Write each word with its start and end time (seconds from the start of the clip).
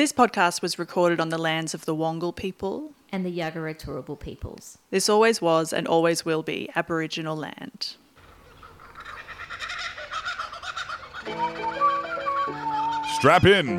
This 0.00 0.14
podcast 0.14 0.62
was 0.62 0.78
recorded 0.78 1.20
on 1.20 1.28
the 1.28 1.36
lands 1.36 1.74
of 1.74 1.84
the 1.84 1.94
Wongal 1.94 2.34
people. 2.34 2.94
and 3.12 3.22
the 3.22 3.38
Yagara 3.38 3.78
Turrbal 3.78 4.18
peoples. 4.18 4.78
This 4.90 5.10
always 5.10 5.42
was 5.42 5.74
and 5.74 5.86
always 5.86 6.24
will 6.24 6.42
be 6.42 6.70
Aboriginal 6.74 7.36
land. 7.36 7.96
Strap 13.18 13.44
in. 13.44 13.76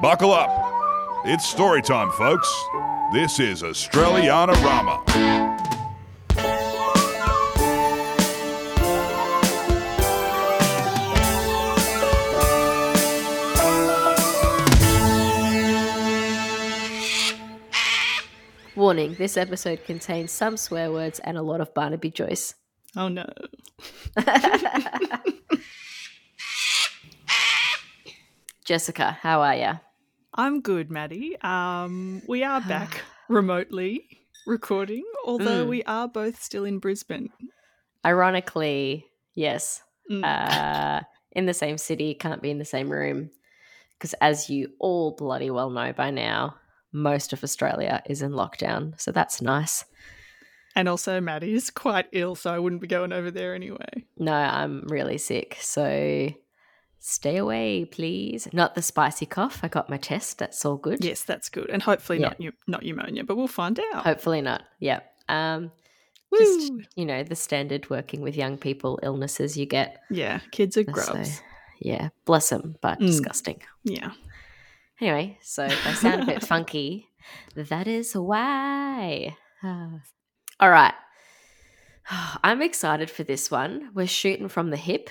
Buckle 0.00 0.30
up. 0.30 0.48
It's 1.24 1.44
story 1.44 1.82
time, 1.82 2.12
folks. 2.12 2.48
This 3.12 3.40
is 3.40 3.64
Australiana 3.64 4.54
Rama. 4.62 5.41
Warning: 18.92 19.14
This 19.14 19.38
episode 19.38 19.86
contains 19.86 20.30
some 20.32 20.58
swear 20.58 20.92
words 20.92 21.18
and 21.20 21.38
a 21.38 21.42
lot 21.42 21.62
of 21.62 21.72
Barnaby 21.72 22.10
Joyce. 22.10 22.54
Oh 22.94 23.08
no. 23.08 23.24
Jessica, 28.66 29.16
how 29.22 29.40
are 29.40 29.54
you? 29.56 29.80
I'm 30.34 30.60
good, 30.60 30.90
Maddie. 30.90 31.40
Um, 31.40 32.20
we 32.28 32.44
are 32.44 32.60
back 32.68 33.00
remotely 33.30 34.04
recording, 34.46 35.04
although 35.24 35.64
Mm. 35.64 35.68
we 35.68 35.82
are 35.84 36.06
both 36.06 36.42
still 36.42 36.66
in 36.66 36.78
Brisbane. 36.78 37.30
Ironically, 38.04 39.06
yes, 39.34 39.80
Mm. 40.10 40.22
uh, 40.22 41.00
in 41.30 41.46
the 41.46 41.54
same 41.54 41.78
city, 41.78 42.12
can't 42.12 42.42
be 42.42 42.50
in 42.50 42.58
the 42.58 42.66
same 42.66 42.90
room. 42.90 43.30
Because 43.98 44.12
as 44.20 44.50
you 44.50 44.72
all 44.78 45.12
bloody 45.16 45.50
well 45.50 45.70
know 45.70 45.94
by 45.94 46.10
now, 46.10 46.56
most 46.92 47.32
of 47.32 47.42
Australia 47.42 48.02
is 48.06 48.22
in 48.22 48.32
lockdown. 48.32 49.00
So 49.00 49.10
that's 49.12 49.40
nice. 49.42 49.84
and 50.74 50.88
also, 50.88 51.20
Maddie 51.20 51.52
is 51.52 51.68
quite 51.70 52.06
ill, 52.12 52.34
so 52.34 52.52
I 52.54 52.58
wouldn't 52.58 52.80
be 52.80 52.86
going 52.88 53.12
over 53.12 53.30
there 53.30 53.54
anyway. 53.54 54.04
No, 54.18 54.32
I'm 54.32 54.84
really 54.88 55.18
sick. 55.18 55.58
So 55.60 56.30
stay 56.98 57.36
away, 57.36 57.84
please. 57.84 58.48
Not 58.52 58.74
the 58.74 58.80
spicy 58.82 59.26
cough. 59.26 59.60
I 59.62 59.68
got 59.68 59.90
my 59.90 59.98
test. 59.98 60.38
That's 60.38 60.64
all 60.64 60.76
good. 60.76 61.04
Yes, 61.04 61.24
that's 61.24 61.48
good, 61.50 61.68
and 61.70 61.82
hopefully 61.82 62.20
Yeah. 62.20 62.28
not 62.38 62.54
not 62.66 62.82
pneumonia, 62.84 63.24
but 63.24 63.36
we'll 63.36 63.48
find 63.48 63.78
out. 63.92 64.04
Hopefully 64.04 64.40
not. 64.40 64.62
Yeah. 64.80 65.00
Um, 65.28 65.72
just, 66.38 66.72
you 66.96 67.04
know, 67.04 67.22
the 67.22 67.36
standard 67.36 67.90
working 67.90 68.22
with 68.22 68.36
young 68.36 68.56
people 68.56 68.98
illnesses 69.02 69.56
you 69.58 69.66
get. 69.66 70.00
Yeah, 70.08 70.40
kids 70.52 70.78
are 70.78 70.84
So, 70.96 71.22
yeah, 71.80 72.08
bless 72.24 72.48
them, 72.48 72.76
but 72.80 72.98
Mm. 72.98 73.06
disgusting. 73.08 73.60
Yeah. 73.84 74.12
Anyway, 75.02 75.36
so 75.42 75.64
if 75.64 75.84
I 75.86 75.94
sound 75.94 76.22
a 76.22 76.26
bit 76.26 76.44
funky, 76.44 77.08
that 77.56 77.88
is 77.88 78.12
why. 78.14 79.36
All 79.64 80.70
right. 80.70 80.94
I'm 82.44 82.62
excited 82.62 83.10
for 83.10 83.24
this 83.24 83.50
one. 83.50 83.90
We're 83.94 84.06
shooting 84.06 84.46
from 84.48 84.70
the 84.70 84.76
hip 84.76 85.10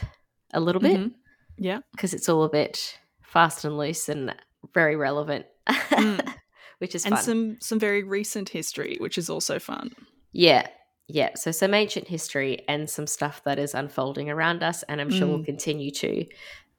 a 0.53 0.61
little 0.61 0.81
bit 0.81 0.97
Mhm. 0.97 1.11
Yeah. 1.57 1.79
because 1.91 2.13
it's 2.13 2.29
all 2.29 2.43
a 2.45 2.49
bit 2.49 2.99
fast 3.21 3.65
and 3.65 3.77
loose 3.77 4.07
and 4.07 4.33
very 4.73 4.95
relevant, 4.95 5.45
Mm. 5.67 6.35
which 6.79 6.95
is 6.95 7.05
And 7.05 7.15
fun. 7.15 7.23
some 7.23 7.57
some 7.59 7.77
very 7.79 8.03
recent 8.03 8.47
history, 8.49 8.95
which 8.99 9.17
is 9.17 9.29
also 9.29 9.59
fun. 9.59 9.91
Yeah, 10.31 10.67
yeah. 11.09 11.31
So 11.35 11.51
some 11.51 11.73
ancient 11.73 12.07
history 12.07 12.63
and 12.69 12.89
some 12.89 13.07
stuff 13.07 13.43
that 13.43 13.59
is 13.59 13.73
unfolding 13.75 14.29
around 14.29 14.63
us, 14.63 14.83
and 14.83 15.01
I'm 15.01 15.09
sure 15.11 15.27
we'll 15.27 15.39
Mm. 15.39 15.45
continue 15.45 15.91
to. 15.91 16.25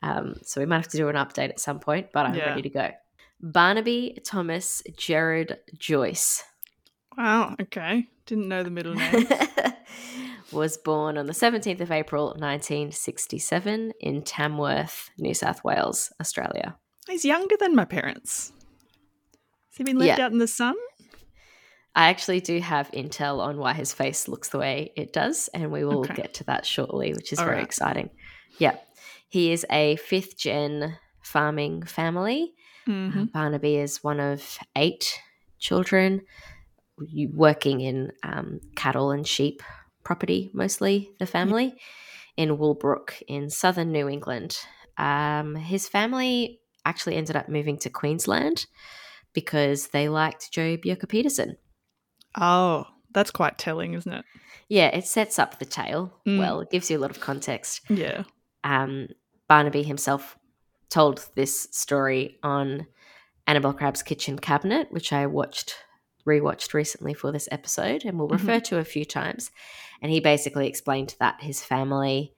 Um, 0.02 0.34
so 0.42 0.60
we 0.60 0.66
might 0.66 0.78
have 0.78 0.88
to 0.88 0.96
do 0.96 1.08
an 1.08 1.14
update 1.16 1.50
at 1.50 1.60
some 1.60 1.78
point, 1.78 2.08
but 2.12 2.26
I'm 2.26 2.34
Yeah. 2.34 2.46
ready 2.50 2.62
to 2.62 2.70
go. 2.70 2.90
Barnaby 3.42 4.18
Thomas 4.24 4.82
Jared 4.96 5.58
Joyce 5.78 6.42
Wow. 7.18 7.56
Okay. 7.60 8.06
Didn't 8.24 8.48
know 8.48 8.62
the 8.62 8.70
middle 8.70 8.94
name. 8.94 9.26
was 10.52 10.78
born 10.78 11.18
on 11.18 11.26
the 11.26 11.32
17th 11.34 11.80
of 11.82 11.90
April 11.92 12.28
1967 12.38 13.92
in 14.00 14.22
Tamworth, 14.22 15.10
New 15.18 15.34
South 15.34 15.62
Wales, 15.62 16.10
Australia. 16.20 16.74
He's 17.06 17.24
younger 17.26 17.56
than 17.58 17.74
my 17.74 17.84
parents. 17.84 18.52
Has 19.70 19.76
he 19.76 19.84
been 19.84 19.98
left 19.98 20.18
Yeah. 20.18 20.24
out 20.24 20.32
in 20.32 20.38
the 20.38 20.46
sun? 20.48 20.74
I 21.94 22.08
actually 22.08 22.40
do 22.40 22.58
have 22.60 22.90
intel 22.92 23.40
on 23.40 23.58
why 23.58 23.74
his 23.74 23.92
face 23.92 24.26
looks 24.26 24.48
the 24.48 24.58
way 24.58 24.92
it 24.96 25.12
does, 25.12 25.48
and 25.52 25.70
we 25.70 25.84
will 25.84 26.00
Okay. 26.04 26.14
get 26.14 26.34
to 26.34 26.44
that 26.44 26.64
shortly, 26.64 27.12
which 27.12 27.32
is 27.34 27.38
All 27.38 27.44
very 27.44 27.58
right. 27.58 27.64
exciting. 27.66 28.08
Yeah. 28.58 28.76
He 29.28 29.52
is 29.52 29.66
a 29.70 29.96
fifth 29.96 30.38
gen 30.38 30.96
farming 31.22 31.82
family. 31.84 32.54
Mm-hmm. 32.88 33.20
Uh, 33.20 33.24
Barnaby 33.32 33.76
is 33.76 34.02
one 34.02 34.20
of 34.20 34.58
eight 34.76 35.20
children, 35.58 36.22
working 37.32 37.80
in 37.80 38.12
um, 38.22 38.60
cattle 38.76 39.10
and 39.10 39.26
sheep 39.26 39.62
property, 40.04 40.50
mostly 40.52 41.10
the 41.18 41.26
family, 41.26 41.74
in 42.36 42.56
Woolbrook 42.56 43.22
in 43.28 43.50
southern 43.50 43.92
New 43.92 44.08
England. 44.08 44.58
Um, 44.98 45.54
his 45.54 45.88
family 45.88 46.60
actually 46.84 47.16
ended 47.16 47.36
up 47.36 47.48
moving 47.48 47.78
to 47.78 47.90
Queensland 47.90 48.66
because 49.32 49.88
they 49.88 50.08
liked 50.08 50.52
Joh 50.52 50.76
Bjelke-Petersen. 50.76 51.56
Oh, 52.38 52.86
that's 53.12 53.30
quite 53.30 53.58
telling, 53.58 53.94
isn't 53.94 54.12
it? 54.12 54.24
Yeah, 54.68 54.88
it 54.88 55.06
sets 55.06 55.38
up 55.38 55.58
the 55.58 55.64
tale 55.64 56.18
Mm. 56.26 56.38
well. 56.38 56.60
It 56.60 56.70
gives 56.70 56.90
you 56.90 56.98
a 56.98 57.00
lot 57.00 57.10
of 57.10 57.20
context. 57.20 57.80
Yeah. 57.88 58.24
Um, 58.64 59.08
Barnaby 59.48 59.82
himself 59.82 60.36
told 60.92 61.26
this 61.34 61.68
story 61.72 62.38
on 62.42 62.86
Annabelle 63.46 63.72
Crabb's 63.72 64.02
Kitchen 64.02 64.38
Cabinet, 64.38 64.92
which 64.92 65.12
I 65.12 65.26
watched, 65.26 65.74
rewatched 66.26 66.74
recently 66.74 67.14
for 67.14 67.32
this 67.32 67.48
episode, 67.50 68.04
and 68.04 68.18
will 68.18 68.28
Mhm. 68.28 68.32
refer 68.32 68.60
to 68.60 68.78
a 68.78 68.84
few 68.84 69.04
times. 69.04 69.50
And 70.02 70.12
he 70.12 70.20
basically 70.20 70.68
explained 70.68 71.16
that 71.18 71.40
his 71.40 71.64
family 71.64 72.34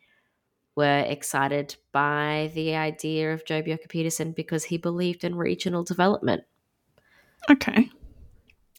were 0.76 1.00
excited 1.06 1.76
by 1.92 2.50
the 2.54 2.74
idea 2.76 3.32
of 3.34 3.44
Joh 3.44 3.62
Bjelke-Petersen 3.62 4.32
because 4.32 4.64
he 4.64 4.78
believed 4.78 5.24
in 5.24 5.34
regional 5.34 5.82
development 5.84 6.44
Okay. 7.50 7.90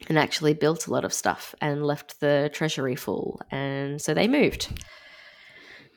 and 0.07 0.17
actually 0.17 0.53
built 0.53 0.87
a 0.87 0.91
lot 0.91 1.05
of 1.05 1.13
stuff 1.13 1.53
and 1.61 1.85
left 1.85 2.19
the 2.21 2.49
treasury 2.53 2.95
full. 2.95 3.41
And 3.51 4.01
so 4.01 4.13
they 4.13 4.27
moved 4.27 4.67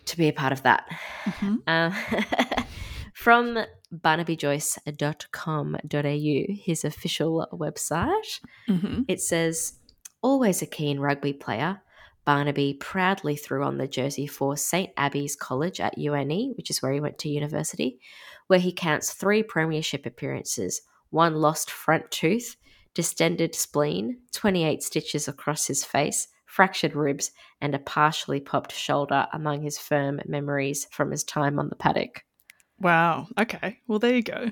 to 0.06 0.16
be 0.16 0.28
a 0.28 0.32
part 0.32 0.52
of 0.52 0.62
that. 0.62 0.88
Mhm. 1.24 1.62
Uh, 1.66 2.64
from 3.18 3.58
barnabyjoyce.com.au, 3.92 6.54
his 6.64 6.84
official 6.84 7.46
website, 7.52 8.40
Mm-hmm. 8.68 9.02
it 9.08 9.20
says, 9.20 9.72
always 10.22 10.62
a 10.62 10.66
keen 10.66 11.00
rugby 11.00 11.32
player. 11.32 11.80
Barnaby 12.24 12.74
proudly 12.74 13.34
threw 13.36 13.64
on 13.64 13.78
the 13.78 13.88
jersey 13.88 14.26
for 14.26 14.56
St. 14.56 14.90
Abby's 14.96 15.34
College 15.34 15.80
at 15.80 15.96
UNE, 15.98 16.52
which 16.56 16.70
is 16.70 16.80
where 16.82 16.92
he 16.92 17.00
went 17.00 17.18
to 17.18 17.28
university, 17.30 17.98
where 18.48 18.58
he 18.60 18.72
counts 18.72 19.12
three 19.14 19.42
premiership 19.42 20.04
appearances, 20.06 20.82
one 21.10 21.34
lost 21.36 21.70
front 21.70 22.10
tooth, 22.10 22.56
distended 22.94 23.54
spleen, 23.54 24.18
28 24.32 24.82
stitches 24.82 25.26
across 25.26 25.66
his 25.66 25.84
face, 25.84 26.28
fractured 26.44 26.94
ribs, 26.94 27.30
and 27.62 27.74
a 27.74 27.78
partially 27.78 28.40
popped 28.40 28.72
shoulder 28.72 29.26
among 29.32 29.62
his 29.62 29.78
firm 29.78 30.20
memories 30.26 30.86
from 30.90 31.10
his 31.10 31.24
time 31.24 31.58
on 31.58 31.70
the 31.70 31.76
paddock. 31.76 32.24
Wow. 32.80 33.28
Okay. 33.38 33.78
Well, 33.86 33.98
there 33.98 34.14
you 34.14 34.22
go. 34.22 34.50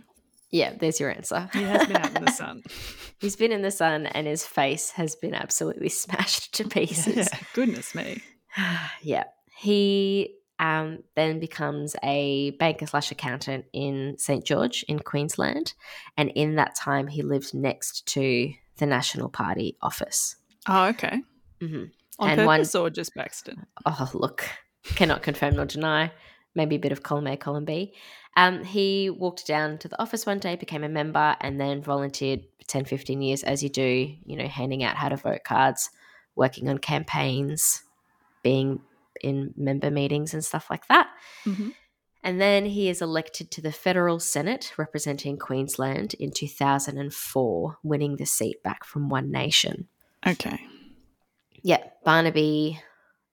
Yeah, 0.50 0.75
there's 0.78 1.00
your 1.00 1.10
answer. 1.10 1.48
He 1.53 1.62
has 1.62 1.87
been 1.87 1.97
out 1.97 2.16
in 2.16 2.25
the 2.25 2.31
sun. 2.32 2.62
He's 3.20 3.37
been 3.37 3.53
in 3.53 3.62
the 3.62 3.70
sun 3.70 4.06
and 4.06 4.26
his 4.26 4.47
face 4.47 4.91
has 4.92 5.16
been 5.16 5.34
absolutely 5.34 5.88
smashed 6.03 6.54
to 6.54 6.69
pieces. 6.69 7.16
yeah. 7.16 7.38
Goodness 7.54 7.94
me. 7.94 8.22
yeah. 9.03 9.25
He 9.59 10.34
um, 10.59 10.98
then 11.14 11.41
becomes 11.41 11.97
a 12.03 12.50
banker 12.53 12.87
slash 12.87 13.10
accountant 13.10 13.64
in 13.72 14.16
St. 14.19 14.44
George 14.44 14.84
in 14.88 14.98
Queensland. 15.00 15.75
And 16.16 16.31
in 16.34 16.56
that 16.56 16.75
time, 16.75 17.08
he 17.08 17.22
lived 17.22 17.52
next 17.55 18.06
to 18.08 18.52
the 18.79 18.87
National 18.87 19.29
Party 19.29 19.76
office. 19.82 20.37
Oh, 20.69 20.87
okay. 20.88 21.22
Mm-hmm. 21.61 21.84
On 22.19 22.31
And 22.31 22.46
one- 22.46 22.58
purpose 22.61 22.75
or 22.75 22.88
just 22.90 23.14
by 23.14 23.22
accident? 23.22 23.67
Oh, 23.84 24.11
look, 24.14 24.49
cannot 24.94 25.22
confirm 25.22 25.56
nor 25.56 25.64
deny. 25.67 26.12
Maybe 26.56 26.76
a 26.76 26.81
bit 26.81 26.93
of 26.93 27.03
column 27.03 27.26
A, 27.29 27.37
column 27.37 27.64
B. 27.64 27.93
Um, 28.37 28.64
he 28.64 29.08
walked 29.11 29.47
down 29.47 29.79
to 29.79 29.88
the 29.88 30.00
office 30.00 30.26
one 30.26 30.38
day, 30.38 30.56
became 30.56 30.82
a 30.85 30.88
member, 30.88 31.37
and 31.41 31.61
then 31.61 31.82
volunteered 31.82 32.41
for 32.58 32.67
10, 32.67 32.85
15 32.85 33.23
years, 33.23 33.43
as 33.44 33.62
you 33.62 33.69
do, 33.69 34.14
you 34.25 34.37
know, 34.37 34.49
handing 34.49 34.82
out 34.82 34.97
how 34.97 35.08
to 35.08 35.17
vote 35.17 35.44
cards, 35.44 35.91
working 36.35 36.69
on 36.69 36.79
campaigns, 36.79 37.82
being 38.43 38.81
in 39.23 39.55
member 39.56 39.91
meetings 39.91 40.35
and 40.35 40.44
stuff 40.44 40.69
like 40.70 40.87
that. 40.88 41.08
Mhm. 41.44 41.73
And 42.23 42.41
then 42.41 42.67
he 42.67 42.88
is 42.88 43.00
elected 43.00 43.50
to 43.53 43.62
the 43.62 43.70
federal 43.70 44.19
Senate 44.19 44.73
representing 44.76 45.38
Queensland 45.38 46.14
in 46.14 46.32
2004, 46.32 47.79
winning 47.85 48.17
the 48.17 48.26
seat 48.26 48.62
back 48.62 48.85
from 48.85 49.08
One 49.08 49.31
Nation. 49.31 49.88
Okay. 50.26 50.67
Yeah, 51.62 51.85
Barnaby 52.05 52.81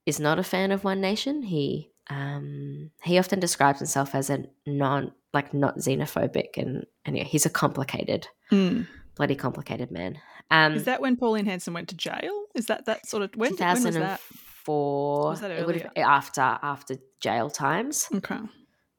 is 0.05 0.19
not 0.19 0.39
a 0.39 0.43
fan 0.43 0.71
of 0.71 0.83
One 0.83 1.01
Nation. 1.01 1.43
He 1.43 1.89
Um, 2.09 2.91
he 3.03 3.17
often 3.17 3.39
describes 3.39 3.79
himself 3.79 4.13
as 4.15 4.29
a 4.29 4.45
non, 4.65 5.13
like 5.33 5.53
not 5.53 5.77
xenophobic, 5.77 6.57
and 6.57 6.85
and 7.05 7.17
yeah, 7.17 7.23
he's 7.23 7.45
a 7.45 7.49
complicated, 7.49 8.27
Mm. 8.51 8.87
bloody 9.15 9.35
complicated 9.35 9.89
man. 9.91 10.19
Um, 10.51 10.73
Is 10.73 10.83
that 10.85 11.01
when 11.01 11.15
Pauline 11.15 11.45
Hanson 11.45 11.73
went 11.73 11.87
to 11.89 11.95
jail? 11.95 12.45
Is 12.55 12.65
that 12.67 12.85
that 12.85 13.05
sort 13.07 13.23
of 13.23 13.31
when? 13.35 13.55
When 13.55 13.69
was 13.73 13.83
that? 13.83 14.19
2004? 14.65 15.29
Was 15.29 15.41
that 15.41 15.51
it 15.51 15.65
would 15.65 15.81
have 15.81 15.91
after 15.97 16.41
after 16.41 16.95
jail 17.21 17.49
times. 17.49 18.07
Okay. 18.13 18.39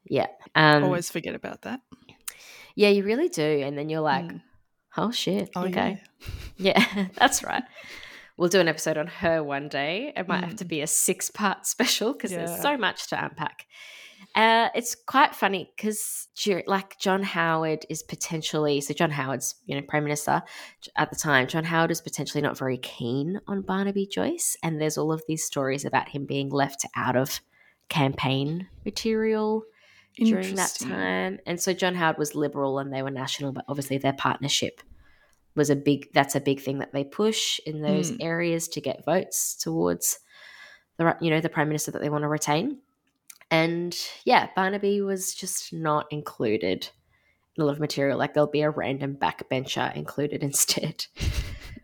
Yeah. 0.08 0.26
Um, 0.54 0.84
Always 0.84 1.10
forget 1.10 1.34
about 1.34 1.62
that. 1.62 1.80
Yeah, 2.74 2.88
you 2.88 3.04
really 3.04 3.28
do, 3.28 3.42
and 3.42 3.78
then 3.78 3.88
you're 3.88 4.00
like, 4.00 4.24
Mm. 4.24 4.42
oh 4.96 5.10
shit. 5.10 5.50
Oh, 5.54 5.64
okay. 5.66 6.02
Yeah, 6.56 6.84
that's 7.16 7.42
right. 7.44 7.62
We'll 8.36 8.48
do 8.48 8.60
an 8.60 8.68
episode 8.68 8.96
on 8.96 9.06
her 9.06 9.42
one 9.44 9.68
day. 9.68 10.12
It 10.16 10.26
might 10.26 10.42
have 10.44 10.56
to 10.56 10.64
be 10.64 10.80
a 10.80 10.86
six 10.86 11.30
part 11.30 11.66
special 11.66 12.12
because 12.12 12.32
Yeah. 12.32 12.46
there's 12.46 12.60
so 12.62 12.76
much 12.76 13.08
to 13.08 13.24
unpack. 13.24 13.66
Uh, 14.34 14.68
it's 14.74 14.96
quite 14.96 15.34
funny 15.34 15.70
because 15.76 16.26
like 16.66 16.98
John 16.98 17.22
Howard 17.22 17.86
is 17.88 18.02
potentially 18.02 18.80
so 18.80 18.92
John 18.94 19.10
Howard's 19.12 19.54
you 19.66 19.76
know 19.76 19.82
prime 19.86 20.02
minister 20.02 20.42
at 20.96 21.10
the 21.10 21.16
time. 21.16 21.46
John 21.46 21.62
Howard 21.64 21.92
is 21.92 22.00
potentially 22.00 22.42
not 22.42 22.58
very 22.58 22.78
keen 22.78 23.40
on 23.46 23.62
Barnaby 23.62 24.06
Joyce, 24.06 24.56
and 24.62 24.80
there's 24.80 24.98
all 24.98 25.12
of 25.12 25.22
these 25.28 25.44
stories 25.44 25.84
about 25.84 26.08
him 26.08 26.26
being 26.26 26.48
left 26.48 26.84
out 26.96 27.14
of 27.16 27.40
campaign 27.88 28.66
material 28.84 29.64
during 30.16 30.54
that 30.56 30.74
time. 30.80 31.38
And 31.46 31.60
so 31.60 31.72
John 31.72 31.94
Howard 31.94 32.18
was 32.18 32.34
liberal 32.34 32.78
and 32.78 32.92
they 32.92 33.02
were 33.02 33.10
national, 33.10 33.52
but 33.52 33.64
obviously 33.68 33.98
their 33.98 34.12
partnership 34.14 34.80
was 35.56 35.70
a 35.70 35.76
big 35.76 36.12
that's 36.12 36.34
a 36.34 36.40
big 36.40 36.60
thing 36.60 36.78
that 36.78 36.92
they 36.92 37.04
push 37.04 37.60
in 37.66 37.80
those 37.82 38.10
Mm. 38.12 38.16
areas 38.20 38.68
to 38.68 38.80
get 38.80 39.04
votes 39.04 39.56
towards 39.56 40.18
the 40.98 41.16
you 41.20 41.30
know 41.30 41.40
the 41.40 41.48
prime 41.48 41.68
minister 41.68 41.90
that 41.92 42.00
they 42.02 42.10
want 42.10 42.22
to 42.22 42.28
retain. 42.28 42.78
And 43.50 43.96
yeah, 44.24 44.48
Barnaby 44.56 45.00
was 45.00 45.34
just 45.34 45.72
not 45.72 46.06
included 46.10 46.88
in 47.56 47.62
a 47.62 47.66
lot 47.66 47.72
of 47.72 47.80
material. 47.80 48.18
Like 48.18 48.34
there'll 48.34 48.50
be 48.50 48.62
a 48.62 48.70
random 48.70 49.16
backbencher 49.16 49.94
included 49.94 50.42
instead, 50.50 51.06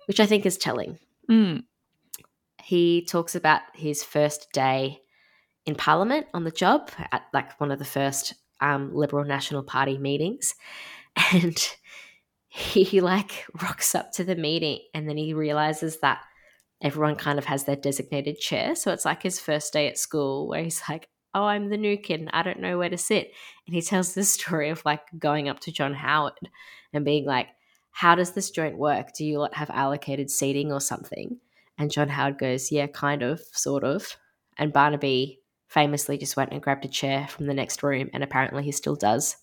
which 0.06 0.20
I 0.20 0.26
think 0.26 0.46
is 0.46 0.56
telling 0.58 0.98
Mm. 1.28 1.62
he 2.62 3.04
talks 3.04 3.34
about 3.36 3.62
his 3.74 4.02
first 4.02 4.48
day 4.52 5.00
in 5.66 5.74
Parliament 5.76 6.26
on 6.34 6.42
the 6.44 6.50
job 6.50 6.90
at 7.12 7.22
like 7.32 7.60
one 7.60 7.70
of 7.70 7.78
the 7.78 7.84
first 7.84 8.34
um, 8.60 8.94
Liberal 8.94 9.24
National 9.24 9.62
Party 9.62 9.96
meetings, 9.98 10.54
and 11.32 11.56
he 12.50 13.00
like 13.00 13.46
rocks 13.62 13.94
up 13.94 14.12
to 14.12 14.24
the 14.24 14.36
meeting, 14.36 14.80
and 14.92 15.08
then 15.08 15.16
he 15.16 15.32
realizes 15.32 16.00
that 16.00 16.20
everyone 16.82 17.16
kind 17.16 17.38
of 17.38 17.44
has 17.46 17.64
their 17.64 17.76
designated 17.76 18.38
chair, 18.38 18.74
so 18.74 18.92
it's 18.92 19.04
like 19.04 19.22
his 19.22 19.40
first 19.40 19.72
day 19.72 19.88
at 19.88 19.98
school 19.98 20.48
where 20.48 20.62
he's 20.62 20.82
like. 20.88 21.08
Oh, 21.32 21.44
I'm 21.44 21.68
the 21.68 21.76
new 21.76 21.96
kid. 21.96 22.18
and 22.18 22.30
I 22.32 22.42
don't 22.42 22.58
know 22.58 22.76
where 22.76 22.88
to 22.88 22.98
sit. 22.98 23.30
And 23.64 23.72
he 23.72 23.82
tells 23.82 24.14
this 24.14 24.32
story 24.34 24.68
of 24.70 24.84
like 24.84 25.02
going 25.16 25.48
up 25.48 25.60
to 25.60 25.70
John 25.70 25.94
Howard 25.94 26.32
and 26.92 27.04
being 27.04 27.24
like, 27.24 27.46
How 27.92 28.16
does 28.16 28.32
this 28.32 28.50
joint 28.50 28.76
work? 28.76 29.12
Do 29.14 29.24
you 29.24 29.46
have 29.52 29.70
allocated 29.70 30.28
seating 30.28 30.72
or 30.72 30.80
something? 30.80 31.38
And 31.78 31.88
John 31.88 32.08
Howard 32.08 32.36
goes, 32.36 32.72
Yeah, 32.72 32.88
kind 32.88 33.22
of, 33.22 33.42
sort 33.52 33.84
of. 33.84 34.16
And 34.58 34.72
Barnaby 34.72 35.38
famously 35.68 36.18
just 36.18 36.36
went 36.36 36.50
and 36.50 36.60
grabbed 36.60 36.84
a 36.84 36.88
chair 36.88 37.28
from 37.28 37.46
the 37.46 37.54
next 37.54 37.84
room, 37.84 38.10
and 38.12 38.24
apparently 38.24 38.64
he 38.64 38.72
still 38.72 38.96
does 38.96 39.36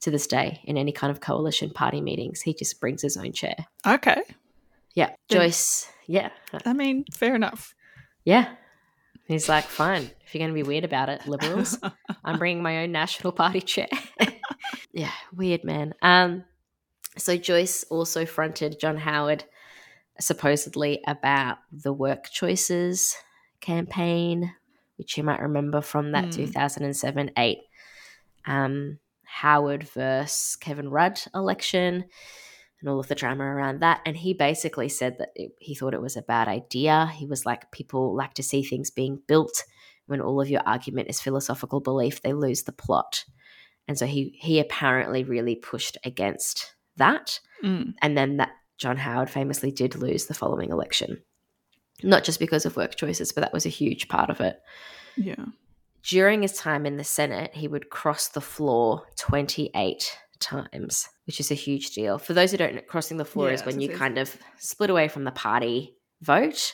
to 0.00 0.10
this 0.10 0.26
day 0.26 0.60
in 0.64 0.76
any 0.76 0.92
kind 0.92 1.10
of 1.10 1.20
coalition 1.20 1.70
party 1.70 2.00
meetings. 2.00 2.40
He 2.40 2.54
just 2.54 2.80
brings 2.80 3.02
his 3.02 3.16
own 3.16 3.32
chair. 3.32 3.54
Okay. 3.86 4.22
Yeah. 4.94 5.10
Joyce, 5.28 5.88
yeah. 6.06 6.30
I 6.64 6.72
mean, 6.72 7.04
fair 7.12 7.34
enough. 7.34 7.74
Yeah. 8.24 8.54
He's 9.26 9.48
like, 9.48 9.64
Fine. 9.64 10.10
If 10.26 10.34
you're 10.34 10.40
going 10.40 10.50
to 10.50 10.54
be 10.54 10.66
weird 10.66 10.84
about 10.84 11.08
it, 11.08 11.26
liberals, 11.26 11.78
I'm 12.24 12.38
bringing 12.38 12.62
my 12.62 12.82
own 12.82 12.92
national 12.92 13.32
party 13.32 13.60
chair. 13.60 13.88
yeah, 14.92 15.12
weird 15.34 15.64
man. 15.64 15.94
Um, 16.02 16.44
so 17.16 17.36
Joyce 17.36 17.84
also 17.90 18.26
fronted 18.26 18.80
John 18.80 18.96
Howard 18.96 19.44
supposedly 20.18 21.00
about 21.06 21.58
the 21.72 21.92
work 21.92 22.30
choices 22.30 23.16
campaign, 23.60 24.52
which 24.96 25.16
you 25.16 25.22
might 25.22 25.40
remember 25.40 25.80
from 25.80 26.12
that 26.12 26.24
Hmm. 26.26 26.30
2007 26.30 27.30
8 27.36 27.58
um, 28.46 28.98
Howard 29.30 29.84
versus 29.84 30.56
Kevin 30.56 30.90
Rudd 30.90 31.20
election 31.34 32.04
and 32.80 32.88
all 32.88 32.98
of 32.98 33.08
the 33.08 33.14
drama 33.14 33.44
around 33.44 33.80
that. 33.80 34.00
And 34.04 34.16
he 34.16 34.34
basically 34.34 34.88
said 34.88 35.18
that 35.18 35.30
it, 35.34 35.52
he 35.58 35.74
thought 35.74 35.94
it 35.94 36.02
was 36.02 36.16
a 36.16 36.22
bad 36.22 36.48
idea. 36.48 37.10
He 37.14 37.26
was 37.26 37.46
like, 37.46 37.70
people 37.70 38.16
like 38.16 38.34
to 38.34 38.42
see 38.42 38.62
things 38.62 38.90
being 38.90 39.20
built. 39.26 39.64
When 40.06 40.20
all 40.20 40.40
of 40.40 40.50
your 40.50 40.62
argument 40.66 41.08
is 41.08 41.20
philosophical 41.20 41.80
belief, 41.80 42.22
they 42.22 42.32
lose 42.32 42.64
the 42.64 42.72
plot. 42.72 43.24
And 43.86 43.96
so 43.96 44.06
he 44.06 44.36
he 44.40 44.58
apparently 44.58 45.22
really 45.22 45.54
pushed 45.54 45.96
against 46.04 46.74
that. 46.96 47.38
Mm. 47.62 47.94
And 48.02 48.18
then 48.18 48.38
that 48.38 48.50
John 48.78 48.96
Howard 48.96 49.30
famously 49.30 49.70
did 49.70 49.94
lose 49.94 50.26
the 50.26 50.34
following 50.34 50.70
election. 50.70 51.22
Not 52.02 52.24
just 52.24 52.40
because 52.40 52.66
of 52.66 52.76
work 52.76 52.96
choices, 52.96 53.30
but 53.30 53.42
that 53.42 53.52
was 53.52 53.66
a 53.66 53.70
huge 53.70 54.08
part 54.08 54.30
of 54.30 54.40
it. 54.40 54.58
Yeah. 55.16 55.44
During 56.02 56.42
his 56.42 56.52
time 56.54 56.86
in 56.86 56.96
the 56.96 57.04
Senate, 57.04 57.54
he 57.54 57.68
would 57.68 57.90
cross 57.90 58.28
the 58.28 58.40
floor 58.40 59.02
28 59.16 60.16
times, 60.38 61.08
which 61.26 61.40
is 61.40 61.50
a 61.50 61.54
huge 61.54 61.90
deal. 61.90 62.18
For 62.18 62.32
those 62.32 62.50
who 62.52 62.56
don't 62.56 62.74
know, 62.74 62.80
crossing 62.80 63.18
the 63.18 63.24
floor 63.24 63.48
Yeah, 63.48 63.54
is 63.54 63.64
when 63.66 63.80
you 63.80 63.90
kind 63.90 64.16
of 64.18 64.34
split 64.58 64.88
away 64.90 65.08
from 65.08 65.24
the 65.24 65.30
party 65.30 65.94
vote 66.22 66.72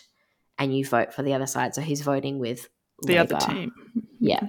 and 0.58 0.76
you 0.76 0.84
vote 0.86 1.12
for 1.12 1.22
the 1.22 1.34
other 1.34 1.46
side. 1.46 1.74
So 1.74 1.80
he's 1.82 2.02
voting 2.02 2.38
with 2.38 2.68
The 3.02 3.18
other 3.18 3.36
team. 3.36 3.72
Yeah. 4.20 4.46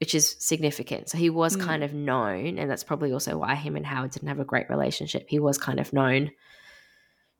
Which 0.00 0.14
is 0.14 0.36
significant. 0.40 1.08
So 1.08 1.16
he 1.18 1.30
was 1.30 1.56
Mm. 1.56 1.60
kind 1.64 1.84
of 1.84 1.94
known, 1.94 2.58
and 2.58 2.70
that's 2.70 2.84
probably 2.84 3.12
also 3.12 3.38
why 3.38 3.54
him 3.54 3.76
and 3.76 3.86
Howard 3.86 4.10
didn't 4.10 4.28
have 4.28 4.40
a 4.40 4.44
great 4.44 4.68
relationship. 4.68 5.26
He 5.28 5.38
was 5.38 5.56
kind 5.58 5.78
of 5.80 5.92
known 5.92 6.30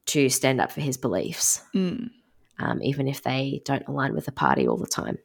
to 0.07 0.29
stand 0.29 0.61
up 0.61 0.71
for 0.73 0.81
his 0.81 0.97
beliefs, 0.97 1.63
Mm. 1.75 2.11
um, 2.59 2.83
even 2.83 3.09
if 3.09 3.23
they 3.23 3.61
don't 3.65 3.87
align 3.89 4.15
with 4.15 4.27
the 4.27 4.33
party 4.33 4.67
all 4.69 4.77
the 4.77 4.87
time. 4.87 5.19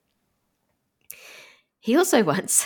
He 1.81 1.97
also 1.97 2.23
once, 2.35 2.65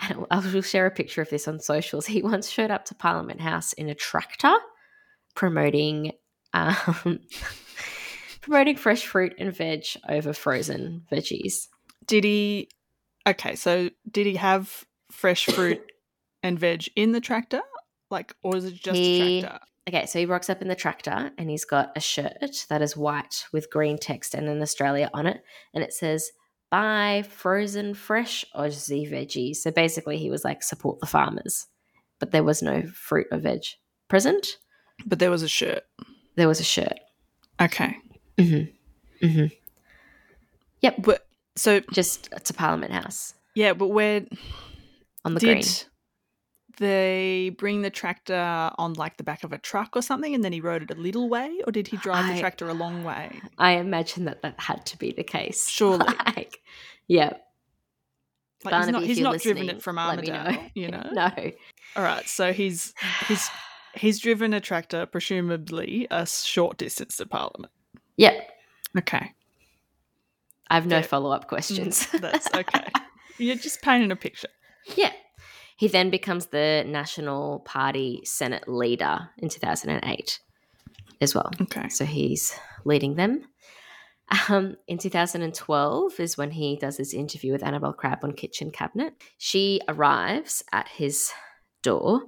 and 0.00 0.24
I 0.30 0.38
will 0.38 0.62
share 0.62 0.86
a 0.86 0.90
picture 0.90 1.20
of 1.20 1.28
this 1.28 1.46
on 1.46 1.60
socials, 1.60 2.06
he 2.06 2.22
once 2.22 2.48
showed 2.48 2.70
up 2.70 2.86
to 2.86 2.94
Parliament 2.94 3.40
House 3.40 3.72
in 3.74 3.88
a 3.88 3.94
tractor 3.94 4.54
promoting. 5.34 6.12
Um, 6.54 7.20
promoting 8.40 8.76
fresh 8.76 9.04
fruit 9.04 9.34
and 9.38 9.54
veg 9.54 9.84
over 10.08 10.32
frozen 10.32 11.02
veggies. 11.12 11.66
Did 12.06 12.24
he? 12.24 12.70
Okay, 13.26 13.56
so 13.56 13.90
did 14.10 14.26
he 14.26 14.36
have 14.36 14.84
fresh 15.10 15.46
fruit 15.54 15.82
and 16.42 16.58
veg 16.58 16.88
in 16.94 17.12
the 17.12 17.20
tractor, 17.20 17.60
like, 18.10 18.34
or 18.42 18.56
is 18.56 18.64
it 18.64 18.74
just 18.74 18.96
He- 18.96 19.38
a 19.38 19.40
tractor? 19.42 19.64
Okay, 19.88 20.06
so 20.06 20.18
he 20.18 20.26
rocks 20.26 20.50
up 20.50 20.62
in 20.62 20.66
the 20.66 20.74
tractor 20.74 21.30
and 21.38 21.48
he's 21.48 21.64
got 21.64 21.92
a 21.94 22.00
shirt 22.00 22.66
that 22.68 22.82
is 22.82 22.96
white 22.96 23.46
with 23.52 23.70
green 23.70 23.96
text 23.96 24.34
and 24.34 24.48
an 24.48 24.60
Australia 24.60 25.08
on 25.14 25.26
it, 25.26 25.42
and 25.74 25.84
it 25.84 25.92
says 25.92 26.30
"Buy 26.76 27.22
frozen 27.28 27.94
fresh 27.94 28.44
Aussie 28.54 29.10
veggies." 29.10 29.56
So 29.56 29.70
basically, 29.70 30.18
he 30.18 30.30
was 30.30 30.44
like 30.44 30.62
support 30.62 31.00
the 31.00 31.06
farmers, 31.06 31.66
but 32.18 32.30
there 32.30 32.44
was 32.44 32.62
no 32.62 32.82
fruit 32.82 33.26
or 33.30 33.38
veg 33.38 33.62
present. 34.08 34.58
But 35.04 35.18
there 35.18 35.30
was 35.30 35.42
a 35.42 35.48
shirt. 35.48 35.82
There 36.36 36.48
was 36.48 36.60
a 36.60 36.64
shirt. 36.64 36.98
Okay, 37.60 37.96
Mm-hmm. 38.38 39.26
Mm-hmm. 39.26 39.46
Yep, 40.82 40.94
but 40.98 41.26
so 41.56 41.80
just 41.92 42.28
to 42.44 42.52
Parliament 42.52 42.92
House 42.92 43.32
yeah, 43.56 43.72
but 43.72 43.88
where 43.88 44.26
on 45.24 45.32
the 45.34 45.40
did 45.40 45.46
green. 45.46 45.64
They 46.78 47.54
bring 47.58 47.80
the 47.82 47.90
tractor 47.90 48.70
on 48.76 48.92
like 48.94 49.16
the 49.16 49.22
back 49.24 49.44
of 49.44 49.52
a 49.52 49.58
truck 49.58 49.96
or 49.96 50.02
something, 50.02 50.34
and 50.34 50.44
then 50.44 50.52
he 50.52 50.60
rode 50.60 50.82
it 50.82 50.90
a 50.90 50.94
little 51.00 51.28
way, 51.28 51.60
or 51.66 51.72
did 51.72 51.88
he 51.88 51.96
drive 51.96 52.26
I- 52.26 52.34
the 52.34 52.40
tractor 52.40 52.68
a 52.68 52.74
long 52.74 53.02
way? 53.04 53.40
I 53.58 53.72
imagine 53.72 54.26
that 54.26 54.42
that 54.42 54.60
had 54.60 54.84
to 54.86 54.98
be 54.98 55.12
the 55.12 55.24
case. 55.24 55.68
Surely. 55.70 56.04
Like, 56.26 56.60
yeah. 57.08 57.32
Like 58.64 58.72
Barnaby, 58.72 59.06
he's 59.06 59.20
not, 59.20 59.34
he's 59.34 59.44
not 59.46 59.54
driven 59.54 59.68
it 59.70 59.82
from 59.82 59.96
Armidale, 59.96 60.52
know. 60.52 60.66
you 60.74 60.88
know. 60.90 61.08
No. 61.12 61.30
All 61.96 62.02
right, 62.02 62.26
so 62.28 62.52
he's 62.52 62.92
he's 63.28 63.48
he's 63.94 64.18
driven 64.18 64.52
a 64.52 64.60
tractor, 64.60 65.06
presumably 65.06 66.06
a 66.10 66.26
short 66.26 66.76
distance 66.76 67.16
to 67.18 67.26
Parliament. 67.26 67.72
Yep. 68.16 68.50
Okay, 68.98 69.32
I 70.68 70.74
have 70.74 70.86
no 70.86 70.96
Yeah. 70.96 71.02
follow 71.02 71.30
up 71.30 71.48
questions. 71.48 72.06
Mm, 72.06 72.20
that's 72.20 72.48
okay. 72.54 72.86
You're 73.38 73.56
just 73.56 73.82
painting 73.82 74.10
a 74.10 74.16
picture. 74.16 74.48
yeah. 74.96 75.12
He 75.76 75.88
then 75.88 76.10
becomes 76.10 76.46
the 76.46 76.84
National 76.86 77.60
Party 77.60 78.22
Senate 78.24 78.66
leader 78.66 79.30
in 79.38 79.48
2008 79.48 80.40
as 81.20 81.34
well. 81.34 81.50
Okay. 81.60 81.88
So 81.88 82.04
he's 82.04 82.54
leading 82.84 83.14
them. 83.16 83.42
Um, 84.48 84.76
in 84.88 84.98
2012 84.98 86.18
is 86.18 86.36
when 86.36 86.50
he 86.50 86.76
does 86.76 86.96
this 86.96 87.14
interview 87.14 87.52
with 87.52 87.62
Annabelle 87.62 87.92
Crabb 87.92 88.24
on 88.24 88.32
Kitchen 88.32 88.70
Cabinet. 88.70 89.14
She 89.38 89.80
arrives 89.86 90.64
at 90.72 90.88
his 90.88 91.30
door 91.82 92.22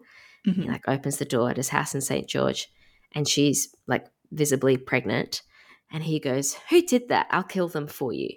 He 0.45 0.53
Mhm. 0.53 0.69
like 0.69 0.87
opens 0.89 1.17
the 1.19 1.25
door 1.25 1.51
at 1.51 1.57
his 1.57 1.71
house 1.71 1.95
in 1.95 2.01
St. 2.01 2.29
George 2.29 2.69
and 3.15 3.27
she's 3.27 3.75
like 3.89 4.07
visibly 4.31 4.77
pregnant. 4.77 5.43
And 5.91 6.05
he 6.05 6.21
goes, 6.21 6.55
Who 6.71 6.81
did 6.83 7.09
that? 7.09 7.27
I'll 7.31 7.43
kill 7.43 7.67
them 7.69 7.89
for 7.89 8.13
you. 8.13 8.29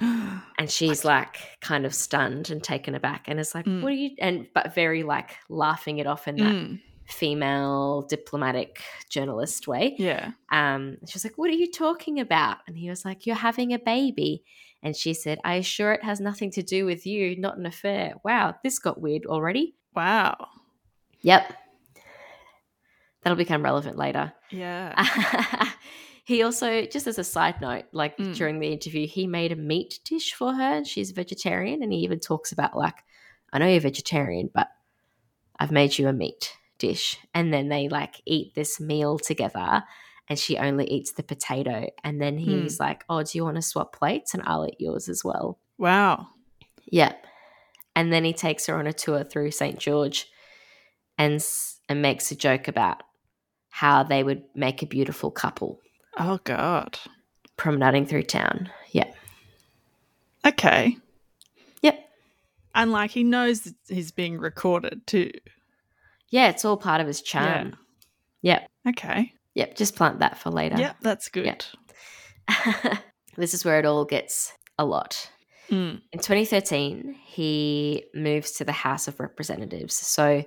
And 0.00 0.70
she's 0.70 1.04
like 1.04 1.36
kind 1.60 1.84
of 1.86 1.94
stunned 1.94 2.50
and 2.50 2.62
taken 2.62 2.94
aback 2.94 3.24
and 3.28 3.38
is 3.40 3.54
like 3.54 3.66
Mm. 3.66 3.82
what 3.82 3.92
are 3.92 3.96
you 3.96 4.10
and 4.18 4.46
but 4.54 4.74
very 4.74 5.02
like 5.02 5.36
laughing 5.48 5.98
it 5.98 6.06
off 6.06 6.26
in 6.28 6.36
that 6.36 6.54
Mm, 6.54 6.80
female 7.06 8.02
diplomatic 8.08 8.80
journalist 9.08 9.66
way 9.68 9.94
yeah. 9.98 10.30
um 10.52 10.96
she 11.06 11.14
was 11.16 11.24
like 11.24 11.36
what 11.36 11.50
are 11.50 11.54
you 11.54 11.70
talking 11.70 12.20
about 12.20 12.58
and 12.66 12.78
he 12.78 12.88
was 12.88 13.04
like 13.04 13.26
you're 13.26 13.36
having 13.36 13.72
a 13.74 13.78
baby 13.78 14.42
and 14.82 14.94
she 14.96 15.12
said 15.12 15.38
i 15.44 15.54
assure 15.56 15.92
it 15.92 16.04
has 16.04 16.20
nothing 16.20 16.50
to 16.52 16.62
do 16.62 16.84
with 16.86 17.04
you 17.06 17.36
not 17.36 17.58
an 17.58 17.66
affair 17.66 18.14
wow 18.24 18.54
this 18.62 18.78
got 18.78 19.00
weird 19.00 19.26
already 19.26 19.74
Wow. 19.94 20.46
yep 21.22 21.52
that'll 23.22 23.36
become 23.36 23.62
relevant 23.64 23.98
later 23.98 24.32
Yeah. 24.50 24.94
he 26.30 26.42
also, 26.42 26.68
just 26.86 27.06
as 27.06 27.18
a 27.18 27.24
side 27.24 27.60
note, 27.60 27.86
like 27.92 28.16
Mm. 28.16 28.34
during 28.36 28.58
the 28.60 28.72
interview, 28.72 29.06
he 29.06 29.26
made 29.26 29.52
a 29.52 29.56
meat 29.56 29.98
dish 30.04 30.32
for 30.34 30.52
her. 30.54 30.72
and 30.78 30.86
She's 30.86 31.10
vegetarian, 31.10 31.82
and 31.82 31.92
he 31.92 31.98
even 32.00 32.20
talks 32.20 32.52
about 32.52 32.76
like, 32.76 32.98
I 33.52 33.58
know 33.58 33.66
you're 33.66 33.80
vegetarian, 33.80 34.48
but 34.54 34.68
I've 35.58 35.72
made 35.72 35.98
you 35.98 36.06
a 36.08 36.12
meat 36.12 36.56
dish. 36.78 37.18
And 37.34 37.52
then 37.52 37.68
they 37.68 37.88
like 37.88 38.22
eat 38.24 38.54
this 38.54 38.78
meal 38.80 39.18
together, 39.18 39.82
and 40.28 40.38
she 40.38 40.56
only 40.56 40.86
eats 40.86 41.12
the 41.12 41.24
potato. 41.24 41.88
And 42.04 42.22
then 42.22 42.38
he's 42.38 42.78
like, 42.80 43.04
"Oh, 43.08 43.22
do 43.24 43.36
you 43.36 43.44
want 43.44 43.56
to 43.56 43.62
swap 43.62 43.94
plates? 43.98 44.32
And 44.32 44.42
I'll 44.46 44.66
eat 44.66 44.80
yours 44.80 45.08
as 45.08 45.22
well." 45.24 45.58
Wow. 45.78 46.28
Yeah. 46.86 47.14
And 47.96 48.12
then 48.12 48.24
he 48.24 48.32
takes 48.32 48.66
her 48.66 48.76
on 48.78 48.86
a 48.86 48.92
tour 48.92 49.24
through 49.24 49.50
St. 49.50 49.78
George 49.78 50.26
and 51.18 51.44
and 51.88 52.00
makes 52.00 52.30
a 52.30 52.36
joke 52.36 52.68
about 52.68 53.02
how 53.70 54.04
they 54.04 54.22
would 54.22 54.44
make 54.54 54.82
a 54.82 54.86
beautiful 54.96 55.30
couple 55.30 55.80
Oh 56.18 56.38
God. 56.44 56.98
promenading 57.56 58.06
through 58.06 58.24
town. 58.24 58.70
Yeah. 58.90 59.10
Okay. 60.46 60.96
Yep. 61.82 62.08
And 62.74 62.92
like 62.92 63.10
he 63.10 63.24
knows 63.24 63.62
that 63.62 63.74
he's 63.88 64.10
being 64.10 64.38
recorded 64.38 65.06
too. 65.06 65.30
Yeah, 66.30 66.48
it's 66.48 66.64
all 66.64 66.76
part 66.76 67.00
of 67.00 67.06
his 67.06 67.22
charm. 67.22 67.76
Yep. 68.42 68.68
Okay. 68.88 69.32
Yep. 69.54 69.76
Just 69.76 69.96
plant 69.96 70.20
that 70.20 70.38
for 70.38 70.50
later. 70.50 70.78
Yep, 70.78 70.96
that's 71.02 71.28
good. 71.28 71.64
Yeah. 72.48 72.96
this 73.36 73.52
is 73.52 73.64
where 73.64 73.78
it 73.78 73.84
all 73.84 74.04
gets 74.04 74.52
a 74.78 74.84
lot. 74.84 75.30
Mm. 75.70 76.00
In 76.12 76.18
2013, 76.18 77.14
he 77.24 78.04
moves 78.14 78.52
to 78.52 78.64
the 78.64 78.72
House 78.72 79.08
of 79.08 79.20
Representatives. 79.20 79.94
So 79.94 80.44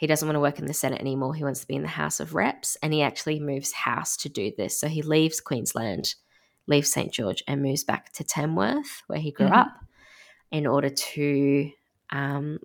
he 0.00 0.06
doesn't 0.06 0.26
want 0.26 0.36
to 0.36 0.40
work 0.40 0.58
in 0.58 0.64
the 0.64 0.72
Senate 0.72 0.98
anymore. 1.02 1.34
He 1.34 1.44
wants 1.44 1.60
to 1.60 1.66
be 1.66 1.74
in 1.74 1.82
the 1.82 1.88
House 1.88 2.20
of 2.20 2.34
Reps, 2.34 2.74
and 2.82 2.90
he 2.90 3.02
actually 3.02 3.38
moves 3.38 3.70
house 3.70 4.16
to 4.16 4.30
do 4.30 4.50
this. 4.56 4.80
So 4.80 4.88
he 4.88 5.02
leaves 5.02 5.42
Queensland, 5.42 6.14
leaves 6.66 6.90
St. 6.90 7.12
George, 7.12 7.44
and 7.46 7.62
moves 7.62 7.84
back 7.84 8.10
to 8.14 8.24
Tamworth, 8.24 9.02
where 9.08 9.18
he 9.18 9.30
grew 9.30 9.48
Mhm. 9.48 9.58
up, 9.58 9.72
in 10.50 10.66
order 10.66 10.88
to 10.88 11.70
um, 12.12 12.60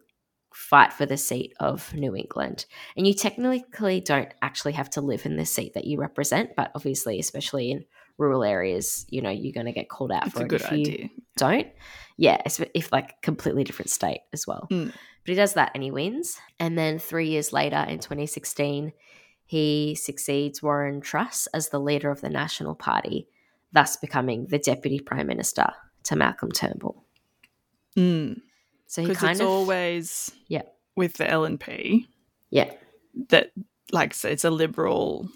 fight 0.54 0.94
for 0.94 1.06
the 1.06 1.18
seat 1.18 1.54
of 1.60 1.94
New 1.94 2.16
England. 2.16 2.66
And 2.96 3.06
you 3.06 3.14
technically 3.14 4.00
don't 4.00 4.34
actually 4.42 4.72
have 4.72 4.90
to 4.92 5.02
live 5.02 5.26
in 5.26 5.36
the 5.36 5.46
seat 5.46 5.74
that 5.74 5.84
you 5.86 6.00
represent, 6.00 6.56
but 6.56 6.72
obviously, 6.74 7.20
especially 7.20 7.70
in 7.72 7.86
rural 8.18 8.44
areas, 8.44 9.06
you 9.10 9.22
know, 9.22 9.30
you're 9.30 9.54
going 9.54 9.66
to 9.66 9.72
get 9.72 9.90
called 9.90 10.12
out 10.12 10.28
It's 10.28 10.34
for 10.36 10.42
a 10.42 10.46
it 10.46 10.50
good 10.50 10.62
if 10.62 10.72
you 10.72 10.78
idea. 10.80 11.10
don't. 11.38 11.68
Yeah, 12.18 12.42
if, 12.46 12.62
if 12.74 12.92
like 12.92 13.22
completely 13.22 13.64
different 13.64 13.90
state 13.90 14.22
as 14.34 14.48
well. 14.48 14.68
Mm. 14.72 14.88
But 14.88 15.30
he 15.32 15.36
does 15.36 15.54
that 15.54 15.72
and 15.74 15.84
he 15.84 15.92
wins. 15.92 16.38
And 16.60 16.78
then 16.78 17.00
three 17.00 17.28
years 17.30 17.52
later, 17.52 17.84
in 17.90 18.00
2016, 18.00 18.94
he 19.46 19.96
succeeds 19.96 20.62
Warren 20.64 21.02
Truss 21.02 21.48
as 21.54 21.70
the 21.70 21.80
leader 21.80 22.10
of 22.12 22.22
the 22.22 22.30
National 22.30 22.74
Party, 22.76 23.28
thus 23.74 23.98
becoming 23.98 24.48
the 24.50 24.60
deputy 24.60 25.00
prime 25.00 25.28
minister 25.28 25.68
to 26.04 26.16
Malcolm 26.16 26.52
Turnbull. 26.52 27.04
Mm. 27.98 28.40
So 28.88 29.02
he 29.04 29.14
kind 29.16 29.32
it's 29.32 29.42
of 29.42 29.48
always 29.48 30.32
Yeah. 30.48 30.62
with 30.96 31.14
the 31.16 31.26
LNP 31.26 32.06
yeah 32.52 32.72
that 33.30 33.52
like 33.92 34.14
so 34.14 34.30
it's 34.30 34.44
a 34.46 34.50
liberal 34.52 35.28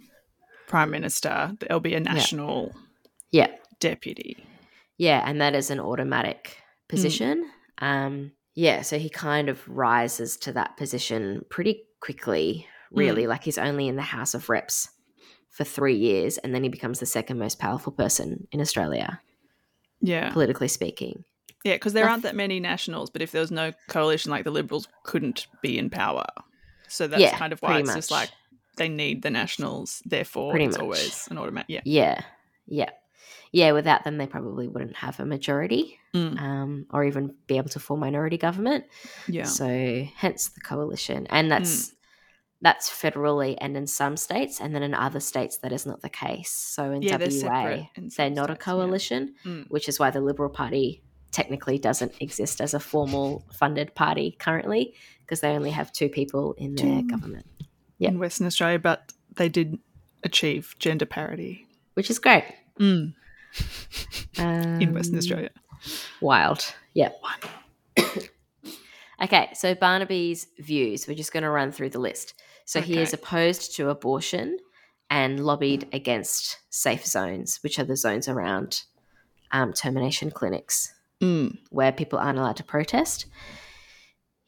prime 0.70 0.90
minister. 0.90 1.52
There'll 1.60 1.82
be 1.82 1.96
a 1.96 2.00
national 2.00 2.74
yeah 3.32 3.48
deputy. 3.82 4.38
Yeah, 4.98 5.22
and 5.26 5.42
that 5.42 5.56
is 5.56 5.70
an 5.70 5.80
automatic 5.80 6.58
position. 6.88 7.50
Um, 7.80 8.32
yeah, 8.56 8.82
so 8.82 8.98
he 9.00 9.10
kind 9.10 9.48
of 9.50 9.68
rises 9.68 10.36
to 10.38 10.52
that 10.54 10.76
position 10.78 11.44
pretty 11.50 11.84
quickly, 12.02 12.68
really. 12.92 13.26
Like 13.28 13.44
he's 13.44 13.58
only 13.58 13.88
in 13.88 13.96
the 13.96 14.02
House 14.02 14.34
of 14.34 14.50
Reps 14.50 14.90
for 15.50 15.64
three 15.64 15.96
years, 15.96 16.38
and 16.38 16.54
then 16.54 16.64
he 16.64 16.70
becomes 16.70 17.00
the 17.00 17.06
second 17.06 17.40
most 17.40 17.60
powerful 17.60 17.92
person 17.94 18.48
in 18.52 18.60
Australia, 18.62 19.22
Yeah. 20.02 20.32
politically 20.32 20.68
speaking. 20.68 21.24
Yeah, 21.64 21.76
because 21.76 21.94
there 21.94 22.08
aren't 22.10 22.24
that 22.24 22.36
many 22.36 22.60
nationals, 22.60 23.10
but 23.10 23.22
if 23.22 23.32
there 23.32 23.42
was 23.42 23.52
no 23.52 23.72
coalition, 23.88 24.32
like 24.32 24.44
the 24.44 24.52
Liberals 24.52 24.88
couldn't 25.04 25.48
be 25.62 25.78
in 25.78 25.90
power. 25.90 26.26
So 26.88 27.08
that's 27.08 27.22
Yeah, 27.22 27.38
kind 27.38 27.54
of 27.54 27.62
why 27.62 27.80
it's 27.80 27.94
just 27.94 28.12
like 28.12 28.30
they 28.80 28.90
need 28.90 29.22
the 29.22 29.30
nationals, 29.30 30.02
therefore 30.06 30.50
Pretty 30.52 30.66
it's 30.66 30.78
much. 30.78 30.84
always 30.84 31.28
an 31.30 31.38
automatic. 31.38 31.70
Yeah. 31.70 31.82
Yeah, 31.86 32.22
yeah. 32.66 32.90
Yeah, 33.52 33.72
without 33.74 34.04
them, 34.04 34.18
they 34.18 34.28
probably 34.28 34.68
wouldn't 34.68 34.96
have 34.98 35.20
a 35.20 35.26
majority 35.26 35.98
Mm. 36.16 36.40
um, 36.42 36.86
or 36.92 37.04
even 37.04 37.36
be 37.46 37.58
able 37.58 37.70
to 37.70 37.80
form 37.80 38.00
minority 38.00 38.38
government. 38.38 38.86
Yeah. 39.28 39.44
So 39.46 39.68
hence 40.16 40.50
the 40.50 40.62
coalition. 40.62 41.28
And 41.30 41.52
that's 41.52 41.94
that's 42.62 42.90
federally 42.90 43.56
and 43.62 43.78
in 43.78 43.88
some 43.88 44.18
states, 44.18 44.60
and 44.60 44.74
then 44.76 44.84
in 44.84 44.94
other 44.94 45.20
states 45.22 45.58
that 45.60 45.72
is 45.72 45.86
not 45.86 46.02
the 46.02 46.10
case. 46.10 46.52
So 46.52 46.92
in 46.92 47.02
Yeah, 47.04 47.18
they're 47.18 47.30
WA, 47.30 47.90
in 47.96 48.10
they're 48.18 48.28
some 48.28 48.34
not 48.34 48.50
a 48.50 48.54
states, 48.56 48.66
yeah. 48.68 48.72
coalition, 48.74 49.36
Mm. 49.46 49.66
which 49.70 49.88
is 49.88 50.00
why 50.00 50.10
the 50.12 50.20
Liberal 50.22 50.50
Party 50.50 51.02
technically 51.32 51.78
doesn't 51.78 52.14
exist 52.20 52.60
as 52.60 52.74
a 52.74 52.80
formal 52.80 53.46
funded 53.54 53.94
party 53.96 54.36
currently, 54.40 54.94
because 55.22 55.40
they 55.42 55.50
only 55.56 55.70
have 55.72 55.94
two 55.94 56.10
people 56.10 56.54
in 56.58 56.74
their 56.76 57.02
government, 57.04 57.46
Yeah. 58.00 58.10
In 58.10 58.20
Western 58.20 58.48
Australia, 58.48 58.80
but 58.80 59.14
they 59.36 59.50
did 59.50 59.78
achieve 60.24 60.76
gender 60.80 61.06
parity 61.06 61.66
which 61.94 62.10
is 62.10 62.18
great. 62.20 62.46
in 62.80 63.14
Western 64.38 65.16
Um, 65.16 65.18
Australia. 65.18 65.50
Wild. 66.22 66.74
Yep. 66.94 67.22
okay, 69.24 69.50
so 69.54 69.76
Barnaby's 69.76 70.48
views. 70.60 71.08
We're 71.08 71.16
just 71.16 71.34
going 71.34 71.44
to 71.44 71.50
run 71.50 71.72
through 71.72 71.90
the 71.90 72.00
list. 72.00 72.34
So 72.66 72.82
he 72.82 72.98
is 73.00 73.14
opposed 73.14 73.76
to 73.78 73.90
abortion 73.90 74.58
and 75.10 75.44
lobbied 75.46 75.88
against 75.92 76.58
safe 76.70 77.06
zones, 77.06 77.60
which 77.64 77.80
are 77.80 77.84
the 77.84 77.96
zones 77.98 78.28
around 78.28 78.84
um, 79.52 79.74
termination 79.74 80.32
clinics 80.32 80.94
Mm. 81.20 81.58
where 81.70 81.92
people 81.92 82.18
aren't 82.18 82.40
allowed 82.40 82.56
to 82.58 82.64
protest. 82.64 83.26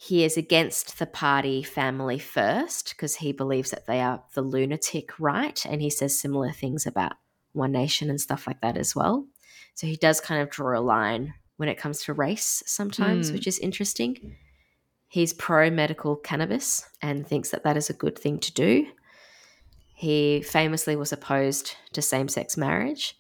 He 0.03 0.24
is 0.24 0.36
against 0.36 0.98
the 0.98 1.05
party 1.05 1.62
Family 1.62 2.17
First 2.17 2.89
because 2.89 3.17
he 3.17 3.31
believes 3.31 3.70
that 3.70 3.86
they 3.86 4.01
are 4.01 4.24
the 4.34 4.41
lunatic 4.41 5.20
right. 5.20 5.63
And 5.63 5.79
he 5.79 5.91
says 5.91 6.17
similar 6.20 6.51
things 6.51 6.88
about 6.88 7.13
One 7.53 7.72
Nation 7.72 8.10
and 8.10 8.20
stuff 8.20 8.48
like 8.48 8.62
that 8.62 8.77
as 8.77 8.96
well. 8.96 9.27
So 9.75 9.86
he 9.86 9.96
does 9.96 10.20
kind 10.20 10.41
of 10.41 10.50
draw 10.50 10.75
a 10.75 10.81
line 10.81 11.36
when 11.58 11.70
it 11.70 11.77
comes 11.77 12.01
to 12.03 12.13
race 12.13 12.63
sometimes, 12.65 13.29
Mm. 13.29 13.34
which 13.34 13.46
is 13.46 13.60
interesting. 13.60 14.36
He's 15.08 15.34
pro 15.34 15.70
medical 15.70 16.15
cannabis 16.15 16.84
and 17.03 17.27
thinks 17.27 17.51
that 17.51 17.63
that 17.63 17.77
is 17.77 17.91
a 17.91 17.93
good 17.93 18.17
thing 18.17 18.39
to 18.39 18.51
do. 18.51 18.88
He 19.93 20.41
famously 20.41 20.96
was 20.96 21.13
opposed 21.13 21.75
to 21.93 22.01
same 22.01 22.27
sex 22.27 22.58
marriage, 22.58 23.15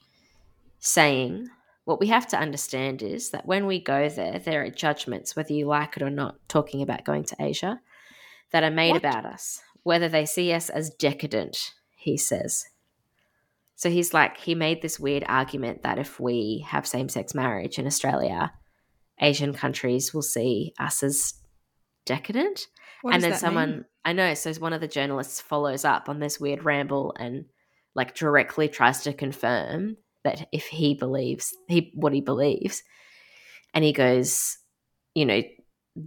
saying, 0.79 1.47
What 1.85 1.99
we 1.99 2.07
have 2.07 2.27
to 2.27 2.39
understand 2.39 3.01
is 3.01 3.31
that 3.31 3.45
when 3.45 3.65
we 3.65 3.81
go 3.81 4.07
there, 4.07 4.39
there 4.39 4.63
are 4.63 4.69
judgments, 4.69 5.35
whether 5.35 5.53
you 5.53 5.65
like 5.65 5.97
it 5.97 6.03
or 6.03 6.09
not, 6.09 6.35
talking 6.47 6.81
about 6.81 7.05
going 7.05 7.23
to 7.25 7.35
Asia, 7.39 7.81
that 8.51 8.63
are 8.63 8.71
made 8.71 8.91
What? 8.91 9.05
about 9.05 9.25
us, 9.25 9.61
whether 9.83 10.07
they 10.07 10.25
see 10.25 10.53
us 10.53 10.69
as 10.69 10.91
decadent, 10.91 11.73
he 11.95 12.17
says. 12.17 12.65
So 13.75 13.89
he's 13.89 14.13
like, 14.13 14.37
he 14.37 14.53
made 14.53 14.81
this 14.81 14.99
weird 14.99 15.23
argument 15.27 15.81
that 15.81 15.97
if 15.97 16.19
we 16.19 16.63
have 16.67 16.85
same 16.85 17.09
sex 17.09 17.33
marriage 17.33 17.79
in 17.79 17.87
Australia, 17.87 18.53
Asian 19.19 19.53
countries 19.53 20.13
will 20.13 20.21
see 20.21 20.73
us 20.79 21.01
as 21.01 21.33
decadent 22.05 22.67
What 23.01 23.15
and 23.15 23.23
then 23.23 23.33
someone 23.35 23.71
mean? 23.71 23.85
I 24.05 24.13
know, 24.13 24.33
so 24.33 24.53
one 24.53 24.73
of 24.73 24.81
the 24.81 24.87
journalists 24.87 25.41
follows 25.41 25.83
up 25.83 26.09
on 26.09 26.19
this 26.19 26.39
weird 26.39 26.63
ramble 26.63 27.15
and 27.19 27.45
like 27.95 28.15
directly 28.15 28.67
tries 28.67 29.01
to 29.03 29.13
confirm 29.13 29.97
that 30.23 30.47
if 30.51 30.67
he 30.67 30.93
believes 30.93 31.55
he 31.67 31.91
what 31.95 32.13
he 32.13 32.21
believes, 32.21 32.83
and 33.73 33.83
he 33.83 33.93
goes, 33.93 34.57
you 35.15 35.25
know, 35.25 35.41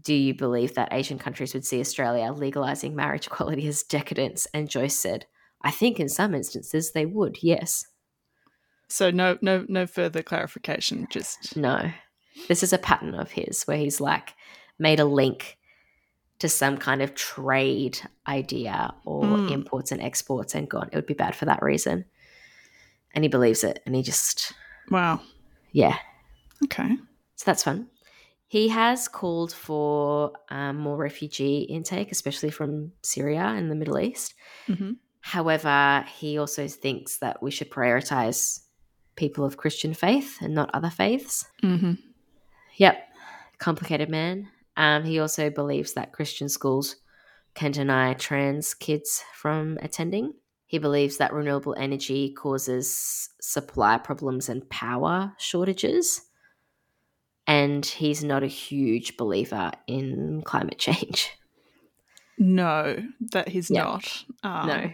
do 0.00 0.14
you 0.14 0.34
believe 0.34 0.74
that 0.74 0.92
Asian 0.92 1.18
countries 1.18 1.54
would 1.54 1.64
see 1.64 1.80
Australia 1.80 2.32
legalizing 2.32 2.94
marriage 2.96 3.26
equality 3.26 3.66
as 3.66 3.82
decadence? 3.82 4.46
And 4.54 4.68
Joyce 4.68 4.98
said, 4.98 5.26
I 5.62 5.70
think 5.70 5.98
in 6.00 6.08
some 6.08 6.34
instances 6.34 6.92
they 6.92 7.06
would, 7.06 7.42
yes. 7.42 7.86
So 8.88 9.10
no, 9.10 9.38
no, 9.42 9.64
no 9.68 9.86
further 9.86 10.22
clarification. 10.22 11.06
Just 11.10 11.56
No. 11.56 11.90
This 12.48 12.62
is 12.62 12.72
a 12.72 12.78
pattern 12.78 13.14
of 13.14 13.30
his 13.30 13.64
where 13.64 13.76
he's 13.76 14.00
like 14.00 14.34
made 14.78 15.00
a 15.00 15.04
link 15.04 15.56
to 16.40 16.48
some 16.48 16.76
kind 16.76 17.00
of 17.00 17.14
trade 17.14 17.98
idea 18.26 18.92
or 19.04 19.24
Mm. 19.24 19.50
imports 19.50 19.92
and 19.92 20.02
exports 20.02 20.54
and 20.54 20.68
gone, 20.68 20.88
it 20.92 20.96
would 20.96 21.06
be 21.06 21.14
bad 21.14 21.34
for 21.36 21.44
that 21.44 21.62
reason. 21.62 22.04
And 23.14 23.24
he 23.24 23.28
believes 23.28 23.64
it 23.64 23.80
and 23.86 23.94
he 23.94 24.02
just, 24.02 24.52
wow. 24.90 25.20
yeah. 25.72 25.96
Okay. 26.64 26.96
So 27.36 27.44
that's 27.46 27.62
fun. 27.62 27.88
He 28.46 28.68
has 28.68 29.08
called 29.08 29.52
for 29.52 30.32
um, 30.50 30.76
more 30.76 30.96
refugee 30.96 31.60
intake, 31.62 32.12
especially 32.12 32.50
from 32.50 32.92
Syria 33.02 33.42
and 33.42 33.70
the 33.70 33.74
Middle 33.74 33.98
East. 33.98 34.34
hmm 34.66 34.92
However, 35.20 36.04
he 36.18 36.36
also 36.36 36.68
thinks 36.68 37.16
that 37.18 37.42
we 37.42 37.50
should 37.50 37.70
prioritize 37.70 38.60
people 39.16 39.46
of 39.46 39.56
Christian 39.56 39.94
faith 39.94 40.36
and 40.42 40.54
not 40.54 40.70
other 40.74 40.90
faiths. 40.90 41.46
hmm 41.62 41.92
Yep, 42.76 42.98
complicated 43.58 44.10
man. 44.10 44.48
Um, 44.76 45.04
he 45.04 45.20
also 45.20 45.48
believes 45.48 45.94
that 45.94 46.12
Christian 46.12 46.48
schools 46.48 46.96
can 47.54 47.70
deny 47.70 48.14
trans 48.14 48.74
kids 48.74 49.24
from 49.32 49.78
attending. 49.80 50.34
He 50.74 50.78
believes 50.80 51.18
that 51.18 51.32
renewable 51.32 51.76
energy 51.78 52.32
causes 52.32 53.28
supply 53.40 53.96
problems 53.96 54.48
and 54.48 54.68
power 54.68 55.32
shortages. 55.38 56.22
And 57.46 57.86
he's 57.86 58.24
not 58.24 58.42
a 58.42 58.48
huge 58.48 59.16
believer 59.16 59.70
in 59.86 60.42
climate 60.44 60.80
change. 60.80 61.30
No, 62.38 63.00
that 63.30 63.50
he's 63.50 63.70
Yeah. 63.70 63.84
not. 63.84 64.24
Um, 64.42 64.66
no. 64.66 64.90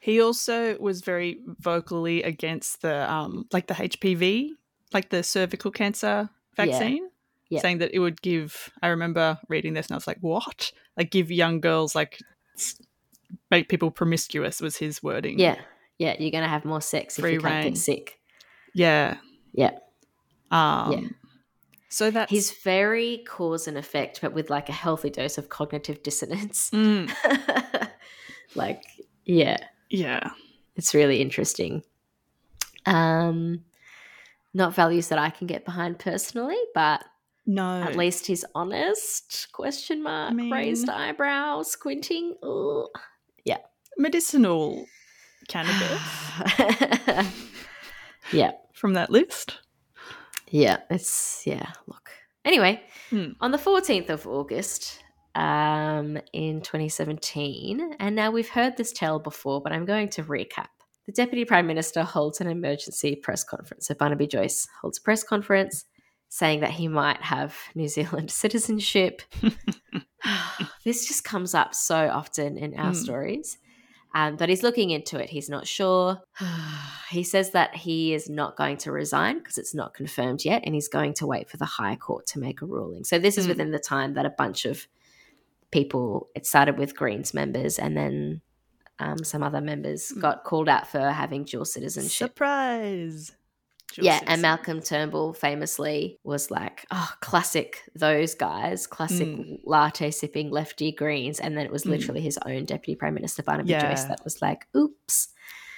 He 0.00 0.20
also 0.20 0.76
was 0.78 1.00
very 1.00 1.40
vocally 1.46 2.22
against 2.24 2.82
the 2.82 3.10
um 3.10 3.46
like 3.54 3.68
the 3.68 3.74
HPV, 3.74 4.50
like 4.92 5.08
the 5.08 5.22
cervical 5.22 5.70
cancer 5.70 6.28
vaccine. 6.56 7.08
Yeah. 7.48 7.60
Saying 7.62 7.78
that 7.78 7.94
it 7.94 8.00
would 8.00 8.20
give 8.20 8.70
I 8.82 8.88
remember 8.88 9.38
reading 9.48 9.72
this 9.72 9.86
and 9.86 9.94
I 9.94 9.96
was 9.96 10.06
like, 10.06 10.18
what? 10.20 10.72
Like 10.98 11.10
give 11.10 11.30
young 11.30 11.62
girls 11.62 11.94
like 11.94 12.18
make 13.50 13.68
people 13.68 13.90
promiscuous 13.90 14.60
was 14.60 14.76
his 14.76 15.02
wording. 15.02 15.38
Yeah. 15.38 15.56
Yeah. 15.98 16.16
You're 16.18 16.30
going 16.30 16.42
to 16.44 16.48
have 16.48 16.64
more 16.64 16.80
sex 16.80 17.18
if 17.18 17.22
Free 17.22 17.34
you 17.34 17.40
can't 17.40 17.64
get 17.74 17.78
sick. 17.78 18.18
Yeah. 18.74 19.16
Yeah. 19.52 19.72
Um 20.50 20.92
Yeah. 20.92 21.08
so 21.88 22.10
that's 22.10 22.30
He's 22.30 22.50
very 22.50 23.22
cause 23.26 23.66
and 23.68 23.76
effect, 23.78 24.20
but 24.22 24.32
with 24.32 24.50
like 24.50 24.68
a 24.68 24.72
healthy 24.72 25.10
dose 25.10 25.38
of 25.38 25.48
cognitive 25.48 26.02
dissonance. 26.02 26.70
Mm, 26.70 27.10
like, 28.54 28.82
yeah. 29.24 29.58
yeah. 29.90 30.30
It's 30.76 30.94
really 30.94 31.20
interesting. 31.20 31.82
Um, 32.86 33.64
not 34.54 34.74
values 34.74 35.08
that 35.08 35.18
I 35.18 35.30
can 35.30 35.46
get 35.46 35.64
behind 35.64 35.98
personally, 35.98 36.58
but 36.74 37.04
No. 37.46 37.82
at 37.82 37.96
least 37.96 38.26
he's 38.26 38.44
honest. 38.54 39.48
Question 39.52 40.02
mark, 40.02 40.34
mean- 40.34 40.50
raised 40.50 40.88
eyebrow, 40.88 41.62
squinting. 41.62 42.36
Ugh. 42.42 42.88
Medicinal 43.98 44.86
cannabis 45.48 46.00
yeah, 48.32 48.52
from 48.72 48.94
that 48.94 49.10
list. 49.10 49.58
yeah. 50.50 50.78
It's 50.90 51.42
yeah. 51.46 51.72
Look. 51.86 52.10
Anyway, 52.44 52.82
Hmm. 53.10 53.32
on 53.40 53.50
the 53.52 53.58
fourteenth 53.58 54.10
of 54.10 54.26
August, 54.26 54.98
um, 55.34 56.18
in 56.32 56.60
2017, 56.60 57.96
and 57.98 58.14
now 58.16 58.30
we've 58.30 58.48
heard 58.48 58.76
this 58.76 58.92
tale 58.92 59.18
before, 59.18 59.60
but 59.62 59.72
I'm 59.72 59.84
going 59.84 60.08
to 60.10 60.22
recap. 60.24 60.66
The 61.06 61.12
Deputy 61.12 61.44
Prime 61.44 61.66
Minister 61.66 62.02
holds 62.02 62.40
an 62.40 62.46
emergency 62.48 63.16
press 63.16 63.42
conference. 63.44 63.86
So 63.88 63.94
Barnaby 63.94 64.26
Joyce 64.26 64.66
holds 64.80 64.98
a 64.98 65.02
press 65.02 65.22
conference 65.24 65.84
saying 66.28 66.60
that 66.60 66.70
he 66.70 66.86
might 66.88 67.20
have 67.22 67.56
New 67.74 67.88
Zealand 67.88 68.30
citizenship. 68.42 69.22
this 70.84 71.06
just 71.06 71.24
comes 71.24 71.54
up 71.54 71.74
so 71.74 72.08
often 72.08 72.56
in 72.56 72.74
our 72.78 72.88
Hmm. 72.92 72.94
stories. 72.94 73.58
Um, 74.14 74.36
but 74.36 74.48
he's 74.48 74.62
looking 74.62 74.90
into 74.90 75.18
it. 75.18 75.30
He's 75.30 75.48
not 75.48 75.66
sure. 75.66 76.20
he 77.10 77.22
says 77.22 77.50
that 77.52 77.74
he 77.74 78.12
is 78.14 78.28
not 78.28 78.56
going 78.56 78.76
to 78.78 78.92
resign 78.92 79.38
because 79.38 79.56
it's 79.58 79.74
not 79.74 79.94
confirmed 79.94 80.44
yet, 80.44 80.62
and 80.64 80.74
he's 80.74 80.88
going 80.88 81.14
to 81.14 81.26
wait 81.26 81.48
for 81.48 81.56
the 81.56 81.64
High 81.64 81.96
Court 81.96 82.26
to 82.26 82.38
make 82.38 82.60
a 82.62 82.66
ruling. 82.66 83.04
So 83.04 83.18
this 83.18 83.38
is 83.38 83.44
Hmm. 83.46 83.50
within 83.50 83.70
the 83.70 83.78
time 83.78 84.14
that 84.14 84.26
a 84.26 84.30
bunch 84.30 84.64
of 84.64 84.86
people. 85.70 86.28
It 86.34 86.46
started 86.46 86.78
with 86.78 86.94
Greens 86.96 87.32
members, 87.32 87.78
and 87.78 87.96
then 87.96 88.40
um, 88.98 89.24
some 89.24 89.42
other 89.42 89.60
members 89.60 90.10
Hmm. 90.10 90.20
got 90.20 90.44
called 90.44 90.68
out 90.68 90.86
for 90.86 91.00
having 91.10 91.44
dual 91.44 91.64
citizenship. 91.64 92.28
Surprise. 92.30 93.32
Yeah, 94.00 94.20
and. 94.26 94.42
Malcolm 94.42 94.80
Turnbull 94.80 95.32
famously 95.34 96.18
was 96.24 96.50
like, 96.50 96.86
"Oh, 96.90 97.12
classic 97.20 97.82
those 97.94 98.34
guys, 98.34 98.86
classic 98.86 99.28
Mm. 99.28 99.60
latte 99.64 100.10
sipping 100.10 100.50
lefty 100.50 100.92
Greens," 100.92 101.38
and 101.40 101.56
then 101.56 101.66
it 101.66 101.72
was 101.72 101.84
Mm. 101.84 101.90
literally 101.90 102.20
his 102.20 102.38
own 102.46 102.64
Deputy 102.64 102.96
Prime 102.96 103.14
Minister 103.14 103.42
Barnaby 103.42 103.70
Yeah. 103.70 103.88
Joyce 103.90 104.04
that 104.04 104.22
was 104.24 104.40
like, 104.42 104.66
"Oops." 104.76 105.28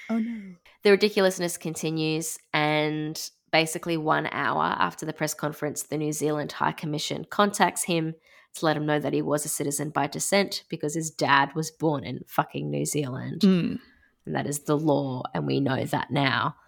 Oh 0.09 0.19
no. 0.19 0.55
The 0.83 0.91
ridiculousness 0.91 1.57
continues, 1.57 2.37
and 2.53 3.19
basically 3.51 3.97
one 3.97 4.27
hour 4.31 4.63
after 4.77 5.05
the 5.05 5.13
press 5.13 5.33
conference, 5.33 5.83
the 5.83 5.97
New 5.97 6.11
Zealand 6.11 6.51
High 6.51 6.73
Commission 6.73 7.25
contacts 7.29 7.83
him 7.85 8.15
to 8.55 8.65
let 8.65 8.77
him 8.77 8.85
know 8.85 8.99
that 8.99 9.13
he 9.13 9.21
was 9.21 9.45
a 9.45 9.49
citizen 9.49 9.89
by 9.89 10.07
descent 10.07 10.63
because 10.69 10.93
his 10.95 11.09
dad 11.11 11.53
was 11.55 11.71
born 11.71 12.03
in 12.05 12.23
fucking 12.27 12.69
New 12.69 12.85
Zealand, 12.85 13.41
Mm. 13.41 13.79
and 14.25 14.35
that 14.35 14.45
is 14.47 14.59
the 14.61 14.77
law, 14.77 15.23
and 15.33 15.45
we 15.47 15.59
know 15.59 15.85
that 15.85 16.11
now. 16.11 16.55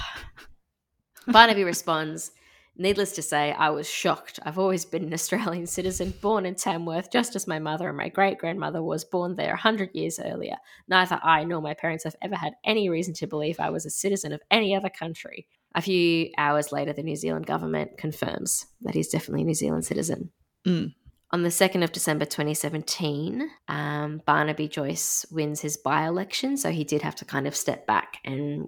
Barnaby 1.27 1.63
responds, 1.63 2.31
Needless 2.79 3.13
to 3.13 3.23
say, 3.23 3.53
I 3.53 3.71
was 3.71 3.89
shocked. 3.89 4.39
I've 4.43 4.59
always 4.59 4.85
been 4.85 5.03
an 5.03 5.13
Australian 5.13 5.65
citizen, 5.65 6.13
born 6.21 6.45
in 6.45 6.53
Tamworth, 6.53 7.11
just 7.11 7.35
as 7.35 7.47
my 7.47 7.57
mother 7.57 7.87
and 7.87 7.97
my 7.97 8.09
great 8.09 8.37
grandmother 8.37 8.83
was 8.83 9.03
born 9.03 9.35
there 9.35 9.55
a 9.55 9.59
hundred 9.59 9.89
years 9.95 10.19
earlier. 10.23 10.57
Neither 10.87 11.19
I 11.23 11.43
nor 11.43 11.59
my 11.59 11.73
parents 11.73 12.03
have 12.03 12.15
ever 12.21 12.35
had 12.35 12.53
any 12.63 12.89
reason 12.89 13.15
to 13.15 13.27
believe 13.27 13.59
I 13.59 13.71
was 13.71 13.85
a 13.85 13.89
citizen 13.89 14.31
of 14.31 14.41
any 14.51 14.75
other 14.75 14.89
country. 14.89 15.47
A 15.73 15.81
few 15.81 16.29
hours 16.37 16.71
later, 16.71 16.93
the 16.93 17.03
New 17.03 17.15
Zealand 17.15 17.47
government 17.47 17.97
confirms 17.97 18.67
that 18.81 18.93
he's 18.93 19.09
definitely 19.09 19.41
a 19.41 19.45
New 19.45 19.55
Zealand 19.55 19.85
citizen. 19.85 20.31
Mm. 20.65 20.93
On 21.31 21.43
the 21.43 21.49
2nd 21.49 21.83
of 21.83 21.91
December 21.91 22.25
2017, 22.25 23.49
um, 23.67 24.21
Barnaby 24.25 24.67
Joyce 24.67 25.25
wins 25.31 25.61
his 25.61 25.77
by 25.77 26.05
election. 26.05 26.57
So 26.57 26.69
he 26.69 26.83
did 26.83 27.01
have 27.01 27.15
to 27.15 27.25
kind 27.25 27.47
of 27.47 27.55
step 27.55 27.85
back 27.85 28.17
and 28.23 28.67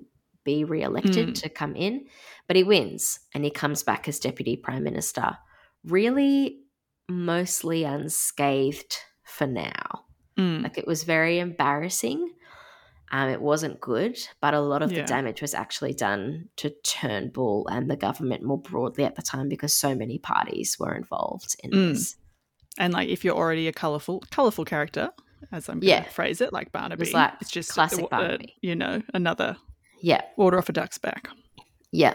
be 0.49 0.63
re 0.63 0.81
elected 0.83 1.27
Mm. 1.29 1.41
to 1.41 1.49
come 1.49 1.75
in. 1.75 1.93
But 2.47 2.55
he 2.55 2.63
wins 2.63 3.19
and 3.33 3.43
he 3.43 3.51
comes 3.51 3.83
back 3.83 4.07
as 4.07 4.19
Deputy 4.19 4.55
Prime 4.57 4.83
Minister, 4.83 5.37
really 5.83 6.61
mostly 7.07 7.83
unscathed 7.83 8.97
for 9.23 9.47
now. 9.47 10.05
Mm. 10.37 10.63
Like 10.63 10.77
it 10.77 10.87
was 10.87 11.03
very 11.03 11.39
embarrassing. 11.39 12.21
Um, 13.11 13.29
it 13.29 13.41
wasn't 13.41 13.81
good, 13.81 14.15
but 14.39 14.53
a 14.53 14.59
lot 14.59 14.81
of 14.83 14.91
Yeah. 14.91 15.01
the 15.01 15.07
damage 15.07 15.41
was 15.41 15.53
actually 15.55 15.93
done 15.93 16.49
to 16.57 16.69
Turnbull 16.83 17.67
and 17.67 17.89
the 17.89 17.95
government 17.95 18.43
more 18.43 18.61
broadly 18.61 19.03
at 19.03 19.15
the 19.15 19.23
time 19.23 19.49
because 19.49 19.73
so 19.73 19.95
many 19.95 20.19
parties 20.19 20.77
were 20.79 20.93
involved 20.95 21.55
in 21.63 21.71
Mm. 21.71 21.93
this. 21.93 22.15
And 22.77 22.93
like, 22.93 23.09
if 23.09 23.25
you're 23.25 23.35
already 23.35 23.67
a 23.67 23.73
colorful, 23.73 24.23
colorful 24.31 24.63
character, 24.65 25.09
as 25.51 25.67
I'm 25.69 25.79
going 25.79 25.89
Yeah. 25.89 26.03
to 26.03 26.09
phrase 26.11 26.39
it, 26.41 26.53
like 26.53 26.71
Barnaby, 26.71 27.11
like 27.11 27.33
it's 27.41 27.49
just 27.51 27.71
classic 27.71 28.05
uh, 28.05 28.07
Barnaby. 28.09 28.55
you 28.61 28.75
know, 28.75 29.01
another 29.13 29.57
Yeah, 30.01 30.21
order 30.37 30.57
off 30.57 30.69
a 30.69 30.73
duck's 30.73 30.97
back. 30.97 31.27
yeah. 31.91 32.13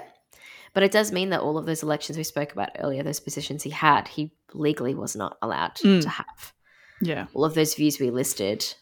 But 0.72 0.82
it 0.82 0.90
does 0.90 1.12
mean 1.12 1.30
that 1.30 1.40
all 1.40 1.56
of 1.56 1.66
those 1.66 1.84
elections 1.84 2.18
we 2.18 2.24
spoke 2.24 2.52
about 2.52 2.70
earlier, 2.80 3.04
those 3.04 3.20
positions 3.20 3.62
he 3.62 3.70
had, 3.70 4.08
he 4.08 4.32
legally 4.54 4.92
was 4.94 5.14
not 5.14 5.36
allowed 5.40 5.76
Mm. 5.76 6.02
to 6.02 6.08
have. 6.08 6.52
Yeah. 7.00 7.26
All 7.32 7.44
of 7.44 7.54
those 7.54 7.74
views 7.74 8.00
we 8.00 8.10
listed 8.10 8.74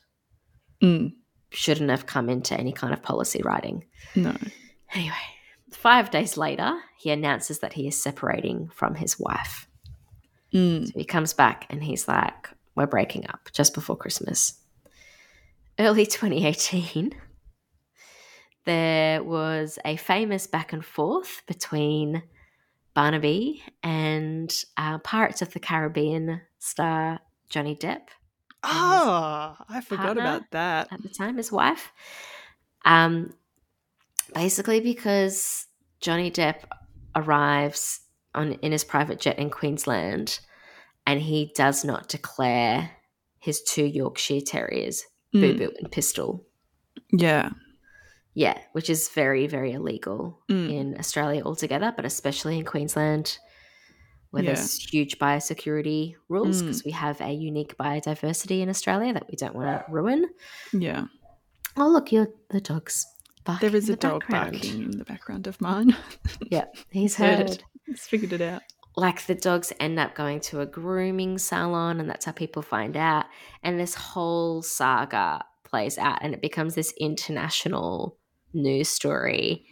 Mm. 0.83 1.12
shouldn't 1.51 1.91
have 1.91 2.07
come 2.07 2.31
into 2.31 2.59
any 2.59 2.73
kind 2.73 2.95
of 2.95 3.03
policy 3.03 3.43
writing. 3.45 3.85
No. 4.15 4.35
Anyway, 4.95 5.15
five 5.71 6.11
days 6.11 6.38
later, 6.38 6.81
he 6.99 7.11
announces 7.11 7.59
that 7.59 7.75
he 7.75 7.87
is 7.87 8.03
separating 8.03 8.69
from 8.71 8.95
his 8.95 9.19
wife. 9.21 9.67
Mm. 10.55 10.87
So 10.87 10.93
he 10.95 11.05
comes 11.05 11.35
back 11.35 11.67
and 11.69 11.85
he's 11.85 12.09
like, 12.09 12.49
We're 12.75 12.87
breaking 12.87 13.27
up 13.29 13.51
just 13.53 13.75
before 13.75 13.97
Christmas. 13.97 14.59
Early 15.79 16.07
2018, 16.07 17.12
there 18.64 19.22
was 19.22 19.79
a 19.85 19.96
famous 19.96 20.46
back 20.46 20.72
and 20.72 20.85
forth 20.85 21.42
between 21.46 22.22
Barnaby 22.94 23.62
and 23.83 24.55
uh, 24.77 24.98
Pirates 24.98 25.42
of 25.42 25.53
the 25.53 25.61
Caribbean 25.61 26.40
star 26.59 27.20
Johnny 27.48 27.75
Depp 27.77 28.09
Oh, 28.64 29.57
I 29.68 29.81
forgot 29.81 30.16
about 30.16 30.42
that. 30.53 30.88
at 30.92 31.03
the 31.03 31.09
time, 31.09 31.37
his 31.37 31.51
wife. 31.51 31.90
Um, 32.85 33.33
basically, 34.35 34.79
because 34.81 35.66
Johnny 36.01 36.31
Depp 36.31 36.62
arrives 37.16 38.01
on 38.35 38.53
in 38.55 38.70
his 38.72 38.85
private 38.85 39.18
jet 39.18 39.38
in 39.38 39.51
Queensland, 39.51 40.38
and 41.07 41.20
he 41.20 41.53
does 41.57 41.85
not 41.85 42.09
declare 42.09 42.90
his 43.40 43.62
two 43.62 43.85
Yorkshire 43.85 44.42
Terriers, 44.42 45.05
Boo 45.33 45.55
Mm. 45.55 45.59
Boo 45.59 45.72
and 45.81 45.90
Pistol. 45.90 46.46
Yeah. 47.12 47.51
Yeah, 48.35 48.59
which 48.73 48.88
is 48.88 49.09
very, 49.11 49.47
very 49.47 49.73
illegal 49.73 50.38
Mm. 50.51 50.71
in 50.71 50.99
Australia 50.99 51.42
altogether, 51.45 51.92
but 51.95 52.05
especially 52.07 52.59
in 52.59 52.64
Queensland, 52.64 53.38
where 54.31 54.42
Yeah. 54.42 54.55
there's 54.55 54.79
huge 54.79 55.18
biosecurity 55.18 56.14
rules 56.29 56.62
Mm. 56.62 56.66
because 56.66 56.85
we 56.85 56.92
have 56.92 57.21
a 57.21 57.31
unique 57.33 57.77
biodiversity 57.77 58.61
in 58.62 58.68
Australia 58.71 59.12
that 59.12 59.29
we 59.29 59.37
don't 59.37 59.55
want 59.55 59.85
to 59.87 59.92
ruin. 59.92 60.31
Yeah. 60.73 61.05
Oh, 61.77 61.88
look, 61.88 62.11
you're 62.12 62.29
the 62.51 62.61
dogs. 62.61 63.07
barking 63.45 63.68
There 63.71 63.77
is 63.77 63.88
a 63.88 63.92
the 63.92 63.97
dog 63.97 64.21
background. 64.21 64.53
barking 64.53 64.83
in 64.85 64.99
the 64.99 65.05
background 65.05 65.47
of 65.49 65.61
mine. 65.61 65.97
Yeah, 66.51 66.66
he's 66.90 67.16
Heard 67.16 67.38
heard. 67.38 67.51
it. 67.51 67.64
He's 67.87 68.07
figured 68.07 68.33
it 68.33 68.40
out. 68.40 68.62
Like 68.97 69.27
the 69.27 69.35
dogs 69.35 69.73
end 69.81 69.99
up 69.99 70.14
going 70.14 70.38
to 70.40 70.61
a 70.61 70.66
grooming 70.66 71.38
salon, 71.38 71.99
and 71.99 72.09
that's 72.09 72.25
how 72.27 72.33
people 72.33 72.62
find 72.62 72.97
out. 72.97 73.25
And 73.62 73.81
this 73.81 73.95
whole 73.95 74.62
saga 74.62 75.45
plays 75.64 75.99
out, 75.99 76.18
and 76.23 76.35
it 76.35 76.40
becomes 76.42 76.75
this 76.77 76.92
international 77.01 78.16
news 78.53 78.88
story. 78.88 79.67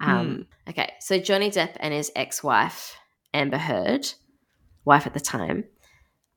Um, 0.00 0.46
Okay, 0.68 0.92
so 1.00 1.18
Johnny 1.18 1.50
Depp 1.50 1.76
and 1.78 1.92
his 1.94 2.10
ex-wife 2.16 2.96
Amber 3.32 3.58
Heard, 3.58 4.12
wife 4.84 5.06
at 5.06 5.14
the 5.14 5.20
time, 5.20 5.64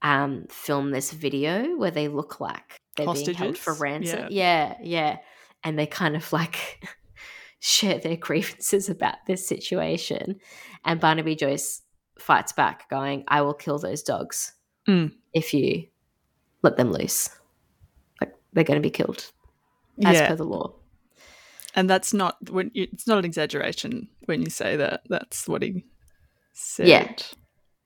um, 0.02 0.46
filmed 0.50 0.94
this 0.94 1.12
video 1.12 1.76
where 1.78 1.92
they 1.92 2.08
look 2.08 2.40
like 2.40 2.78
they're 2.96 3.06
being 3.14 3.34
held 3.34 3.58
for 3.58 3.72
Hostages? 3.72 3.82
ransom. 3.82 4.28
Yeah, 4.32 4.76
yeah, 4.82 5.18
and 5.64 5.78
they 5.80 5.86
kind 5.88 6.16
of 6.16 6.32
like 6.34 6.86
share 7.60 8.00
their 8.00 8.18
grievances 8.18 8.90
about 8.96 9.16
this 9.28 9.48
situation. 9.48 10.40
And 10.86 11.00
Barnaby 11.00 11.36
Joyce 11.36 11.82
fights 12.20 12.52
back, 12.54 12.90
going, 12.90 13.24
"I 13.28 13.42
will 13.42 13.54
kill 13.54 13.80
those 13.80 14.04
dogs 14.04 14.54
Mm. 14.88 15.12
if 15.34 15.54
you 15.54 15.88
let 16.64 16.78
them 16.78 16.92
loose. 16.92 17.30
Like 18.22 18.34
they're 18.54 18.64
going 18.64 18.82
to 18.82 18.88
be 18.88 18.90
killed 18.92 19.30
as 20.06 20.16
yeah, 20.16 20.28
per 20.28 20.36
the 20.36 20.44
law." 20.46 20.74
And 21.76 21.90
that's 21.90 22.14
not 22.14 22.38
when 22.50 22.72
you, 22.74 22.88
it's 22.92 23.08
not 23.08 23.18
an 23.20 23.26
exaggeration 23.26 24.08
when 24.26 24.42
you 24.42 24.50
say 24.50 24.76
that. 24.78 25.02
That's 25.10 25.48
what 25.48 25.62
he 25.62 25.86
said. 26.54 26.88
Yeah. 26.88 27.12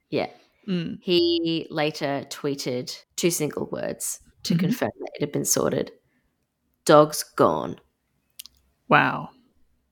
Yeah. 0.10 0.30
Mm. 0.68 1.00
He 1.02 1.68
later 1.70 2.26
tweeted 2.30 2.96
two 3.16 3.32
single 3.32 3.68
words 3.72 4.20
to 4.44 4.56
Mhm. 4.56 4.60
confirm 4.60 4.92
that 5.00 5.12
it 5.16 5.22
had 5.22 5.32
been 5.32 5.46
sorted. 5.46 5.92
Dogs 6.86 7.24
gone. 7.24 7.80
Wow. 8.88 9.30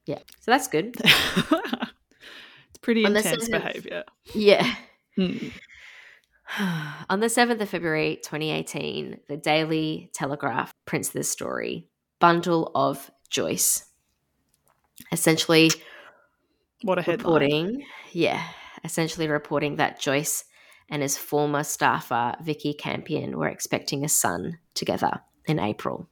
Yeah. 0.06 0.20
So 0.42 0.52
that's 0.52 0.68
good. 0.68 0.96
it's 1.04 2.78
pretty 2.82 3.06
On 3.06 3.16
intense 3.16 3.48
behavior. 3.50 4.04
Yeah. 4.34 4.76
Mm. 5.18 5.52
On 7.10 7.20
the 7.20 7.28
7th 7.28 7.62
of 7.62 7.70
February 7.70 8.20
2018, 8.24 9.20
the 9.28 9.38
Daily 9.38 10.10
Telegraph 10.14 10.74
prints 10.86 11.10
this 11.10 11.30
story 11.30 11.88
Bundle 12.20 12.72
of 12.76 13.10
Joyce. 13.30 13.86
Essentially 15.12 15.72
What 16.84 16.98
a 17.00 17.02
headline. 17.02 17.18
reporting, 17.42 17.86
yeah, 18.12 18.44
essentially 18.84 19.28
reporting 19.28 19.78
that 19.78 20.00
Joyce 20.00 20.46
and 20.90 21.02
his 21.02 21.18
former 21.18 21.64
staffer, 21.64 22.36
Vikki 22.42 22.74
Campion, 22.74 23.38
were 23.38 23.48
expecting 23.48 24.04
a 24.04 24.10
son 24.10 24.60
together 24.74 25.22
in 25.46 25.60
April. 25.60 26.10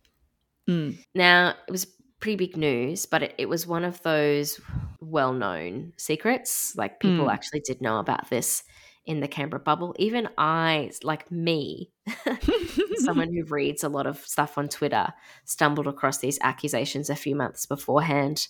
Mm. 0.69 0.97
Now, 1.15 1.55
it 1.67 1.71
was 1.71 1.87
pretty 2.19 2.35
big 2.35 2.57
news, 2.57 3.05
but 3.05 3.23
it, 3.23 3.35
it 3.37 3.49
was 3.49 3.65
one 3.67 3.83
of 3.83 4.01
those 4.03 4.59
well 4.99 5.33
known 5.33 5.93
secrets. 5.97 6.75
Like, 6.75 6.99
people 6.99 7.25
Mm. 7.25 7.33
actually 7.33 7.61
did 7.61 7.81
know 7.81 7.99
about 7.99 8.29
this 8.29 8.63
in 9.07 9.21
the 9.21 9.27
Canberra 9.27 9.61
bubble. 9.61 9.95
Even 9.97 10.29
I, 10.37 10.91
like 11.01 11.31
me, 11.31 11.89
someone 12.97 13.33
who 13.33 13.43
reads 13.47 13.83
a 13.83 13.89
lot 13.89 14.05
of 14.05 14.19
stuff 14.19 14.57
on 14.57 14.67
Twitter, 14.67 15.07
stumbled 15.45 15.87
across 15.87 16.19
these 16.19 16.37
accusations 16.41 17.09
a 17.09 17.15
few 17.15 17.35
months 17.35 17.65
beforehand. 17.65 18.47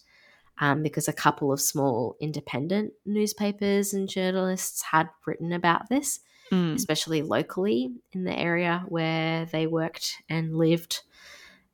Um, 0.59 0.81
because 0.81 1.07
a 1.07 1.13
couple 1.13 1.53
of 1.53 1.61
small 1.61 2.17
independent 2.19 2.93
newspapers 3.05 3.93
and 3.93 4.09
journalists 4.09 4.81
had 4.81 5.07
written 5.27 5.53
about 5.53 5.87
this, 5.87 6.19
Mm. 6.51 6.73
especially 6.73 7.21
locally 7.21 7.91
in 8.13 8.23
the 8.23 8.35
area 8.35 8.83
where 8.87 9.45
they 9.45 9.67
worked 9.67 10.15
and 10.29 10.57
lived. 10.57 11.03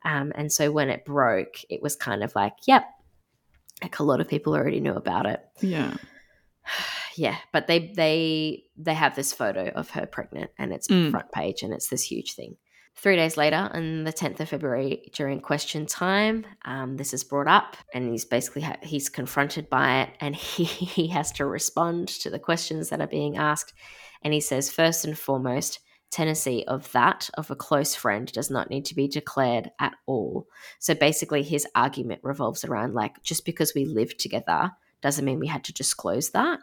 Um, 0.04 0.34
and 0.36 0.52
so 0.52 0.70
when 0.70 0.90
it 0.90 1.06
broke, 1.06 1.60
it 1.70 1.82
was 1.82 1.96
kind 1.96 2.24
of 2.24 2.36
like, 2.36 2.56
yep, 2.68 2.84
like 3.82 4.00
a 4.00 4.04
lot 4.04 4.20
of 4.20 4.28
people 4.28 4.54
already 4.54 4.82
knew 4.82 4.96
about 4.96 5.28
it. 5.28 5.42
Yeah. 5.62 5.94
yeah, 7.16 7.38
but 7.52 7.68
they 7.68 7.94
they 7.96 8.64
they 8.78 8.94
have 8.94 9.16
this 9.16 9.34
photo 9.34 9.70
of 9.70 9.92
her 9.92 10.06
pregnant, 10.06 10.52
and 10.58 10.74
it's 10.74 10.88
Mm. 10.88 11.12
front 11.12 11.32
page, 11.32 11.64
and 11.64 11.74
it's 11.74 11.90
this 11.90 12.04
huge 12.04 12.34
thing. 12.34 12.58
Three 12.96 13.16
days 13.16 13.38
later, 13.38 13.72
on 13.74 14.04
the 14.04 14.14
tenth 14.14 14.40
of 14.40 14.50
February, 14.50 15.10
during 15.14 15.40
question 15.42 15.88
time, 15.88 16.46
um, 16.64 16.98
this 16.98 17.12
is 17.14 17.24
brought 17.24 17.48
up, 17.48 17.76
and 17.94 18.12
he's 18.12 18.24
basically 18.26 18.62
ha- 18.62 18.78
he's 18.84 19.10
confronted 19.10 19.70
by 19.70 20.02
it, 20.04 20.10
and 20.20 20.36
he 20.56 20.64
he 20.64 21.08
has 21.08 21.32
to 21.34 21.46
respond 21.46 22.08
to 22.10 22.30
the 22.30 22.40
questions 22.40 22.90
that 22.90 23.02
are 23.02 23.08
being 23.08 23.38
asked, 23.38 23.74
and 24.22 24.34
he 24.34 24.40
says 24.42 24.70
first 24.72 25.06
and 25.06 25.18
foremost. 25.18 25.80
Tennessee 26.12 26.64
of 26.68 26.92
that 26.92 27.28
of 27.40 27.50
a 27.50 27.56
close 27.56 27.96
friend 27.96 28.32
does 28.32 28.52
not 28.52 28.70
need 28.70 28.86
to 28.86 28.94
be 28.94 29.08
declared 29.08 29.72
at 29.80 29.94
all. 30.06 30.46
So 30.78 30.94
basically, 30.94 31.42
his 31.42 31.66
argument 31.74 32.22
revolves 32.24 32.64
around 32.64 32.94
like 32.94 33.24
just 33.24 33.46
because 33.46 33.74
we 33.74 33.86
live 33.86 34.16
together 34.18 34.70
doesn't 35.02 35.26
mean 35.26 35.40
we 35.40 35.48
had 35.48 35.64
to 35.64 35.74
disclose 35.74 36.30
that. 36.30 36.60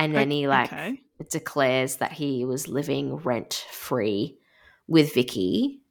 And 0.00 0.14
then 0.16 0.30
he 0.30 0.48
like 0.48 0.72
Okay. 0.72 1.00
declares 1.30 1.96
that 1.96 2.10
he 2.12 2.44
was 2.44 2.66
living 2.66 3.16
rent 3.16 3.66
free 3.70 4.38
with 4.88 5.14
Vikki 5.14 5.82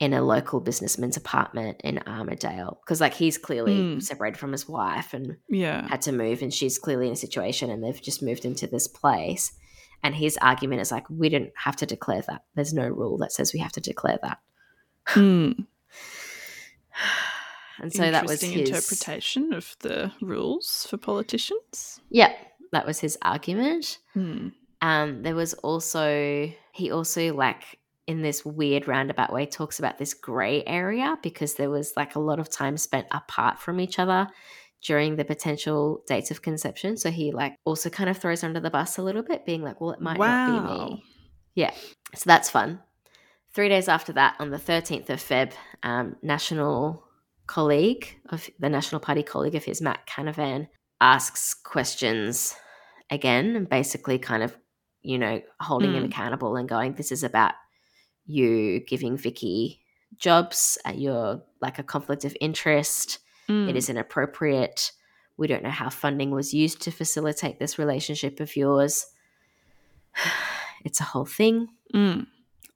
in 0.00 0.12
a 0.12 0.20
local 0.22 0.60
businessman's 0.60 1.16
apartment 1.16 1.80
in 1.82 1.96
Armidale 2.06 2.76
because 2.84 3.00
like 3.00 3.14
he's 3.14 3.38
clearly 3.38 3.78
Mm. 3.82 4.02
separated 4.02 4.38
from 4.38 4.52
his 4.52 4.68
wife 4.68 5.14
and 5.14 5.38
Yeah. 5.48 5.88
had 5.88 6.02
to 6.02 6.12
move 6.12 6.42
and 6.42 6.52
she's 6.52 6.76
clearly 6.78 7.06
in 7.06 7.14
a 7.14 7.16
situation 7.16 7.70
and 7.70 7.82
they've 7.82 8.02
just 8.02 8.22
moved 8.22 8.44
into 8.44 8.66
this 8.66 8.88
place 8.88 9.52
and 10.02 10.14
his 10.14 10.36
argument 10.42 10.82
is 10.82 10.90
like 10.92 11.08
we 11.08 11.30
didn't 11.30 11.52
have 11.56 11.76
to 11.76 11.86
declare 11.86 12.22
that 12.28 12.42
there's 12.54 12.74
no 12.74 12.86
rule 12.86 13.16
that 13.18 13.32
says 13.32 13.54
we 13.54 13.60
have 13.60 13.72
to 13.72 13.80
declare 13.80 14.18
that 14.22 14.38
Mm. 15.14 15.66
and 17.80 17.92
so 17.92 18.10
that 18.10 18.26
was 18.26 18.42
his 18.42 18.52
interpretation 18.70 19.52
of 19.52 19.76
the 19.80 20.10
rules 20.20 20.86
for 20.90 20.96
politicians. 20.96 22.00
Yep, 22.10 22.36
that 22.72 22.86
was 22.86 23.00
his 23.00 23.18
argument. 23.22 23.98
Mm. 24.14 24.52
Um, 24.82 25.22
there 25.22 25.34
was 25.34 25.54
also 25.54 26.50
he 26.72 26.90
also 26.90 27.34
like 27.34 27.78
in 28.06 28.22
this 28.22 28.44
weird 28.44 28.86
roundabout 28.86 29.32
way 29.32 29.46
talks 29.46 29.78
about 29.78 29.98
this 29.98 30.14
gray 30.14 30.62
area 30.64 31.18
because 31.22 31.54
there 31.54 31.70
was 31.70 31.92
like 31.96 32.14
a 32.14 32.20
lot 32.20 32.38
of 32.38 32.48
time 32.48 32.76
spent 32.76 33.06
apart 33.10 33.58
from 33.58 33.80
each 33.80 33.98
other 33.98 34.28
during 34.82 35.16
the 35.16 35.24
potential 35.24 36.02
dates 36.06 36.30
of 36.30 36.42
conception. 36.42 36.96
So 36.96 37.10
he 37.10 37.32
like 37.32 37.56
also 37.64 37.90
kind 37.90 38.08
of 38.08 38.18
throws 38.18 38.44
under 38.44 38.60
the 38.60 38.70
bus 38.70 38.98
a 38.98 39.02
little 39.02 39.22
bit, 39.22 39.44
being 39.44 39.62
like, 39.62 39.80
"Well, 39.80 39.90
it 39.90 40.00
might 40.00 40.18
not 40.18 40.68
be 40.68 40.94
me." 40.94 41.04
Yeah, 41.54 41.72
so 42.14 42.22
that's 42.26 42.50
fun. 42.50 42.80
Three 43.54 43.68
days 43.68 43.88
after 43.88 44.12
that, 44.12 44.36
on 44.38 44.50
the 44.50 44.58
thirteenth 44.58 45.10
of 45.10 45.18
Feb, 45.18 45.52
um, 45.82 46.16
national 46.22 47.02
colleague 47.46 48.18
of 48.28 48.48
the 48.58 48.68
National 48.68 49.00
Party 49.00 49.22
colleague 49.22 49.54
of 49.54 49.64
his, 49.64 49.80
Matt 49.80 50.06
Canavan, 50.06 50.68
asks 51.00 51.54
questions 51.54 52.54
again 53.10 53.54
and 53.56 53.68
basically 53.68 54.18
kind 54.18 54.42
of, 54.42 54.56
you 55.02 55.18
know, 55.18 55.40
holding 55.60 55.94
him 55.94 56.02
Mm. 56.04 56.06
accountable 56.06 56.56
and 56.56 56.68
going, 56.68 56.94
This 56.94 57.12
is 57.12 57.22
about 57.22 57.54
you 58.24 58.80
giving 58.80 59.16
Vikki 59.16 59.82
jobs, 60.16 60.78
uh, 60.86 60.92
you're 60.94 61.42
like 61.60 61.78
a 61.78 61.82
conflict 61.82 62.24
of 62.24 62.36
interest, 62.40 63.18
Mm. 63.48 63.68
it 63.68 63.76
is 63.76 63.88
inappropriate. 63.88 64.92
We 65.36 65.46
don't 65.46 65.62
know 65.62 65.70
how 65.70 65.90
funding 65.90 66.30
was 66.30 66.54
used 66.54 66.80
to 66.82 66.90
facilitate 66.90 67.58
this 67.58 67.78
relationship 67.78 68.40
of 68.40 68.56
yours. 68.56 69.06
It's 70.84 71.00
a 71.00 71.04
whole 71.04 71.24
thing 71.26 71.68
Mm. 71.94 72.26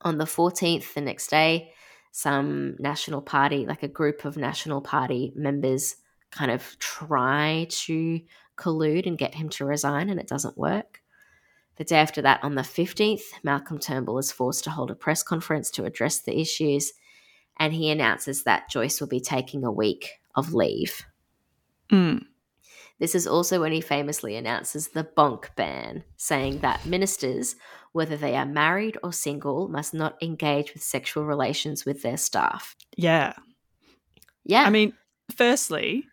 on 0.01 0.17
the 0.17 0.25
14th, 0.25 0.93
the 0.93 1.01
next 1.01 1.29
day, 1.29 1.73
some 2.11 2.75
National 2.79 3.21
Party, 3.21 3.65
like 3.65 3.83
a 3.83 3.87
group 3.87 4.25
of 4.25 4.35
National 4.37 4.81
Party 4.81 5.31
members, 5.35 5.95
kind 6.31 6.51
of 6.51 6.77
try 6.79 7.67
to 7.69 8.21
collude 8.57 9.07
and 9.07 9.17
get 9.17 9.35
him 9.35 9.49
to 9.49 9.65
resign, 9.65 10.09
and 10.09 10.19
it 10.19 10.27
doesn't 10.27 10.57
work. 10.57 11.01
The 11.77 11.83
day 11.83 11.97
after 11.97 12.21
that, 12.21 12.43
on 12.43 12.55
the 12.55 12.61
15th, 12.61 13.21
Malcolm 13.43 13.79
Turnbull 13.79 14.19
is 14.19 14.31
forced 14.31 14.63
to 14.65 14.69
hold 14.69 14.91
a 14.91 14.95
press 14.95 15.23
conference 15.23 15.71
to 15.71 15.85
address 15.85 16.19
the 16.19 16.39
issues, 16.39 16.93
and 17.57 17.73
he 17.73 17.89
announces 17.89 18.43
that 18.43 18.69
Joyce 18.69 18.99
will 18.99 19.07
be 19.07 19.19
taking 19.19 19.63
a 19.63 19.71
week 19.71 20.09
of 20.35 20.53
leave. 20.53 21.05
Mm. 21.91 22.25
This 22.99 23.15
is 23.15 23.25
also 23.25 23.59
when 23.59 23.71
he 23.71 23.81
famously 23.81 24.35
announces 24.35 24.89
the 24.89 25.03
bonk 25.03 25.55
ban, 25.55 26.03
saying 26.17 26.59
that 26.59 26.85
ministers, 26.85 27.55
whether 27.93 28.15
they 28.15 28.35
are 28.35 28.45
married 28.45 28.97
or 29.03 29.11
single, 29.11 29.67
must 29.67 29.91
not 29.93 30.21
engage 30.21 30.73
with 30.73 30.83
sexual 30.83 31.25
relations 31.25 31.83
with 31.83 32.03
their 32.03 32.17
staff. 32.17 32.75
Yeah. 32.95 33.33
Yeah. 34.43 34.63
I 34.63 34.69
mean, 34.69 34.93
firstly, 35.35 36.05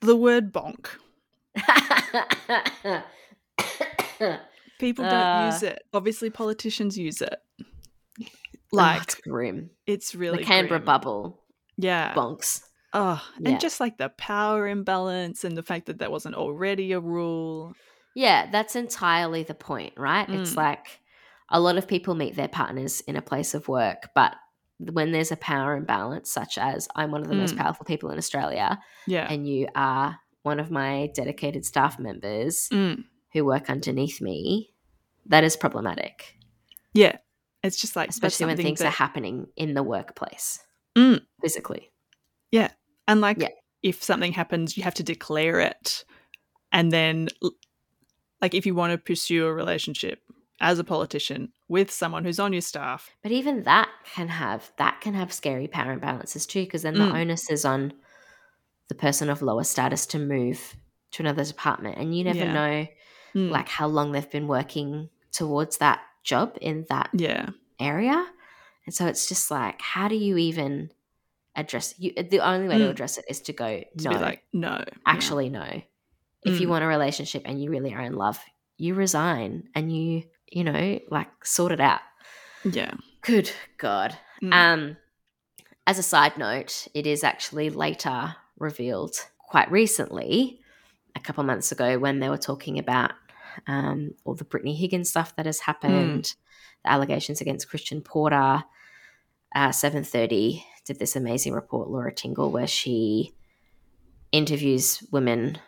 the 0.00 0.16
word 0.16 0.52
bonk. 0.52 0.86
People 4.78 5.04
don't 5.04 5.14
Uh, 5.14 5.46
use 5.46 5.62
it. 5.62 5.82
Obviously, 5.92 6.30
politicians 6.30 6.96
use 6.96 7.20
it. 7.20 7.36
like 8.72 8.94
Like, 8.98 9.02
it's 9.02 9.14
grim. 9.16 9.70
it's 9.86 10.14
really 10.14 10.38
the 10.38 10.44
Canberra 10.44 10.78
grim. 10.78 10.86
bubble 10.86 11.42
Yeah. 11.76 12.14
bonks. 12.14 12.62
Oh, 12.92 13.22
Yeah. 13.38 13.50
and 13.52 13.60
just 13.60 13.80
like 13.80 13.98
the 13.98 14.08
power 14.10 14.66
imbalance 14.68 15.44
and 15.44 15.56
the 15.56 15.62
fact 15.62 15.86
that 15.86 15.98
there 15.98 16.10
wasn't 16.10 16.34
already 16.36 16.92
a 16.92 17.00
rule. 17.00 17.74
Yeah, 18.14 18.50
that's 18.50 18.74
entirely 18.76 19.42
the 19.42 19.54
point, 19.54 19.94
right? 19.96 20.28
It's 20.28 20.52
Mm. 20.54 20.56
like 20.56 21.00
a 21.50 21.60
lot 21.60 21.76
of 21.78 21.86
people 21.88 22.14
meet 22.14 22.36
their 22.36 22.48
partners 22.48 23.00
in 23.02 23.16
a 23.16 23.22
place 23.22 23.54
of 23.54 23.68
work, 23.68 24.10
but 24.14 24.34
when 24.92 25.12
there's 25.12 25.30
a 25.32 25.36
power 25.36 25.76
imbalance, 25.76 26.30
such 26.30 26.56
as 26.58 26.88
I'm 26.96 27.10
one 27.10 27.20
of 27.22 27.28
the 27.28 27.34
most 27.34 27.54
Mm. 27.54 27.58
powerful 27.58 27.84
people 27.84 28.10
in 28.10 28.18
Australia, 28.18 28.78
Yeah. 29.06 29.26
and 29.30 29.46
you 29.46 29.68
are 29.74 30.18
one 30.42 30.58
of 30.58 30.70
my 30.70 31.10
dedicated 31.14 31.64
staff 31.66 31.98
members 31.98 32.68
Mm. 32.70 33.04
who 33.32 33.44
work 33.44 33.68
underneath 33.68 34.20
me, 34.20 34.72
that 35.26 35.44
is 35.44 35.56
problematic, 35.56 36.36
Yeah. 36.94 37.18
It's 37.62 37.78
just 37.80 37.94
like 37.94 38.08
especially 38.08 38.46
when 38.46 38.56
things 38.56 38.80
are 38.80 38.88
happening 38.90 39.46
in 39.54 39.74
the 39.74 39.82
workplace 39.82 40.58
Mm. 40.96 41.24
physically. 41.42 41.92
Yeah. 42.50 42.72
And 43.06 43.20
like, 43.20 43.38
Yeah. 43.38 43.50
if 43.82 44.02
something 44.02 44.32
happens, 44.32 44.76
you 44.78 44.82
have 44.82 44.94
to 44.94 45.02
declare 45.02 45.60
it, 45.60 46.04
and 46.72 46.90
then, 46.90 47.28
like, 48.40 48.54
if 48.54 48.64
you 48.66 48.74
want 48.74 48.92
to 48.92 48.98
pursue 48.98 49.44
a 49.46 49.52
relationship 49.52 50.22
as 50.60 50.78
a 50.78 50.84
politician 50.84 51.52
with 51.68 51.90
someone 51.90 52.24
who's 52.24 52.40
on 52.40 52.52
your 52.52 52.62
staff, 52.62 53.10
But 53.22 53.32
even 53.32 53.62
that 53.64 53.90
can 54.04 54.28
have 54.28 54.72
that 54.76 55.00
can 55.00 55.14
have 55.14 55.32
scary 55.32 55.68
power 55.68 55.96
imbalances 55.96 56.46
too, 56.46 56.64
because 56.64 56.82
then 56.82 56.98
the 56.98 57.04
Mm. 57.06 57.14
onus 57.22 57.50
is 57.50 57.64
on 57.64 57.92
the 58.88 58.94
person 58.94 59.30
of 59.30 59.42
lower 59.42 59.64
status 59.64 60.06
to 60.06 60.18
move 60.18 60.76
to 61.12 61.22
another 61.22 61.44
department, 61.44 61.98
and 61.98 62.16
you 62.16 62.24
never 62.24 62.44
Yeah. 62.44 62.52
know 62.54 62.86
Mm. 63.34 63.50
like 63.50 63.68
how 63.68 63.86
long 63.86 64.12
they've 64.12 64.30
been 64.30 64.48
working 64.48 65.10
towards 65.32 65.78
that 65.78 66.00
job 66.24 66.56
in 66.60 66.86
that 66.88 67.10
yeah, 67.12 67.50
area, 67.80 68.26
and 68.86 68.94
so 68.94 69.06
it's 69.06 69.28
just 69.28 69.50
like, 69.50 69.80
how 69.80 70.08
do 70.08 70.16
you 70.16 70.36
even 70.36 70.90
address? 71.56 71.94
You 71.98 72.12
the 72.14 72.40
only 72.40 72.68
way 72.68 72.78
to 72.78 72.84
Mm. 72.86 72.90
address 72.90 73.18
it 73.18 73.24
is 73.28 73.40
to 73.42 73.52
go 73.52 73.80
to 73.80 73.86
no, 73.96 74.10
be 74.10 74.18
like, 74.18 74.42
no, 74.52 74.68
yeah. 74.68 74.84
actually 75.06 75.48
no. 75.50 75.82
If 76.44 76.60
you 76.60 76.66
Mm. 76.66 76.70
want 76.70 76.84
a 76.84 76.88
relationship 76.88 77.42
and 77.46 77.62
you 77.62 77.70
really 77.70 77.94
are 77.94 78.02
in 78.02 78.14
love, 78.14 78.40
you 78.78 78.94
resign 78.94 79.68
and 79.74 79.94
you 79.94 80.24
you 80.50 80.64
know 80.64 80.98
like 81.10 81.44
sort 81.44 81.72
it 81.72 81.80
out. 81.80 82.00
yeah, 82.64 82.92
Good 83.22 83.50
God. 83.78 84.16
Mm. 84.42 84.52
Um, 84.52 84.96
as 85.86 85.98
a 85.98 86.02
side 86.02 86.36
note, 86.38 86.88
it 86.94 87.06
is 87.06 87.24
actually 87.24 87.70
later 87.70 88.36
revealed 88.58 89.14
quite 89.38 89.70
recently, 89.70 90.60
a 91.16 91.20
couple 91.20 91.42
months 91.44 91.72
ago, 91.72 91.98
when 91.98 92.20
they 92.20 92.28
were 92.28 92.38
talking 92.38 92.78
about 92.78 93.12
um, 93.66 94.14
all 94.24 94.34
the 94.34 94.44
Brittany 94.44 94.74
Higgins 94.76 95.10
stuff 95.10 95.34
that 95.36 95.46
has 95.46 95.60
happened, 95.60 96.34
the 96.84 96.90
allegations 96.90 97.40
against 97.40 97.68
Christian 97.68 98.00
Porter. 98.00 98.62
Uh, 99.54 99.72
Seven 99.72 100.04
Thirty 100.04 100.64
did 100.86 100.98
this 101.00 101.16
amazing 101.16 101.52
report, 101.52 101.90
Laura 101.90 102.12
Tingle, 102.14 102.52
where 102.52 102.68
she 102.68 103.34
interviews 104.32 105.02
women 105.10 105.58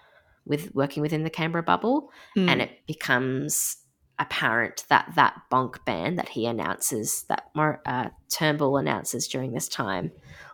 with 0.46 0.74
working 0.74 1.00
within 1.02 1.24
the 1.24 1.30
Canberra 1.30 1.62
bubble, 1.62 2.10
Mm. 2.36 2.48
and 2.48 2.62
it 2.62 2.86
becomes 2.86 3.76
apparent 4.22 4.84
that 4.88 5.12
that 5.16 5.34
bonk 5.50 5.84
ban 5.84 6.16
that 6.16 6.28
he 6.30 6.46
announces 6.46 7.24
that 7.28 7.44
uh, 7.86 8.08
Turnbull 8.28 8.76
announces 8.78 9.28
during 9.28 9.52
this 9.52 9.68
time 9.68 10.10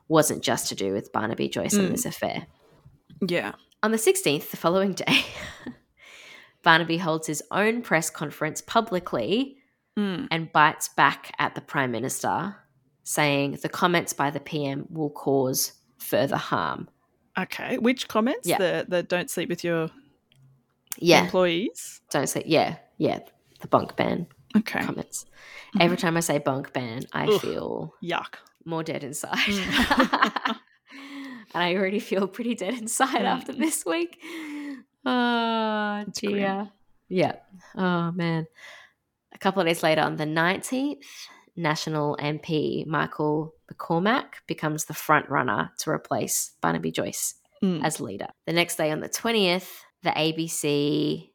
wasn't 0.08 0.42
just 0.42 0.68
to 0.68 0.74
do 0.74 0.92
with 0.92 1.12
Barnaby 1.12 1.48
Joyce 1.48 1.74
Mm. 1.74 1.84
and 1.84 1.92
this 1.92 2.06
affair. 2.06 2.46
yeah, 3.28 3.52
On 3.82 3.90
the 3.92 3.98
16th, 3.98 4.50
the 4.50 4.56
following 4.56 4.92
day, 4.94 5.24
Barnaby 6.62 6.98
holds 6.98 7.26
his 7.26 7.42
own 7.50 7.82
press 7.82 8.10
conference 8.10 8.60
publicly 8.60 9.54
Mm. 9.96 10.28
and 10.30 10.52
bites 10.52 10.88
back 10.88 11.34
at 11.40 11.56
the 11.56 11.60
Prime 11.60 11.90
Minister, 11.90 12.54
saying 13.02 13.58
the 13.62 13.68
comments 13.68 14.12
by 14.12 14.30
the 14.30 14.38
PM 14.38 14.86
will 14.90 15.10
cause 15.10 15.72
further 15.98 16.36
harm. 16.36 16.88
okay. 17.36 17.78
Which 17.78 18.06
comments? 18.06 18.46
Yeah. 18.48 18.58
The 18.58 18.86
the 18.88 19.02
don't 19.02 19.28
sleep 19.28 19.48
with 19.48 19.64
your 19.64 19.90
Yeah, 20.98 21.24
employees. 21.24 22.00
don't 22.10 22.28
say, 22.28 22.42
yeah, 22.46 22.76
yeah, 22.98 23.18
the 23.60 23.68
bunk 23.68 23.96
ban 23.96 24.26
Okay, 24.56 24.80
comments. 24.80 25.26
Every 25.78 25.96
time 25.96 26.16
I 26.16 26.20
say 26.20 26.38
bunk 26.38 26.72
ban, 26.72 27.02
I 27.12 27.26
Ugh. 27.26 27.40
feel 27.40 27.94
yuck. 28.02 28.36
more 28.64 28.82
dead 28.82 29.04
inside. 29.04 29.36
Mm. 29.36 30.56
and 31.54 31.62
I 31.62 31.74
already 31.74 31.98
feel 32.00 32.26
pretty 32.28 32.54
dead 32.54 32.74
inside 32.74 33.22
Mm. 33.22 33.36
after 33.36 33.52
this 33.52 33.84
week. 33.84 34.18
Oh, 35.04 36.04
grim. 36.20 36.34
dear. 36.34 36.70
Yeah. 37.08 37.36
Oh, 37.76 38.10
man. 38.12 38.46
A 39.34 39.38
couple 39.38 39.60
of 39.60 39.66
days 39.66 39.82
later, 39.82 40.02
on 40.02 40.16
the 40.16 40.24
19th, 40.24 41.04
National 41.56 42.16
MP 42.20 42.86
Michael 42.86 43.52
McCormack 43.72 44.24
becomes 44.46 44.84
the 44.84 44.94
front 44.94 45.28
runner 45.28 45.70
to 45.80 45.90
replace 45.90 46.52
Barnaby 46.60 46.90
Joyce 46.92 47.34
Mm. 47.62 47.82
as 47.84 48.00
leader. 48.00 48.28
The 48.46 48.52
next 48.52 48.76
day, 48.76 48.90
on 48.92 49.00
the 49.00 49.08
20th, 49.08 49.80
the 50.04 50.10
ABC 50.10 51.27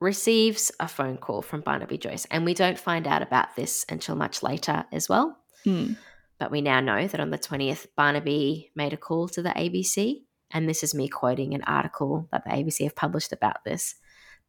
receives 0.00 0.70
a 0.80 0.88
phone 0.88 1.16
call 1.16 1.42
from 1.42 1.60
Barnaby 1.60 1.98
Joyce, 1.98 2.26
and 2.30 2.44
we 2.44 2.54
don't 2.54 2.78
find 2.78 3.06
out 3.06 3.22
about 3.22 3.56
this 3.56 3.84
until 3.88 4.14
much 4.14 4.42
later 4.42 4.84
as 4.92 5.08
well. 5.08 5.36
Mm. 5.66 5.96
But 6.38 6.50
we 6.50 6.60
now 6.60 6.80
know 6.80 7.06
that 7.08 7.20
on 7.20 7.30
the 7.30 7.38
20th, 7.38 7.86
Barnaby 7.96 8.70
made 8.74 8.92
a 8.92 8.96
call 8.96 9.28
to 9.28 9.42
the 9.42 9.50
ABC. 9.50 10.22
And 10.50 10.68
this 10.68 10.82
is 10.82 10.94
me 10.94 11.08
quoting 11.08 11.52
an 11.54 11.62
article 11.64 12.28
that 12.32 12.44
the 12.44 12.50
ABC 12.50 12.84
have 12.84 12.96
published 12.96 13.32
about 13.32 13.64
this. 13.64 13.96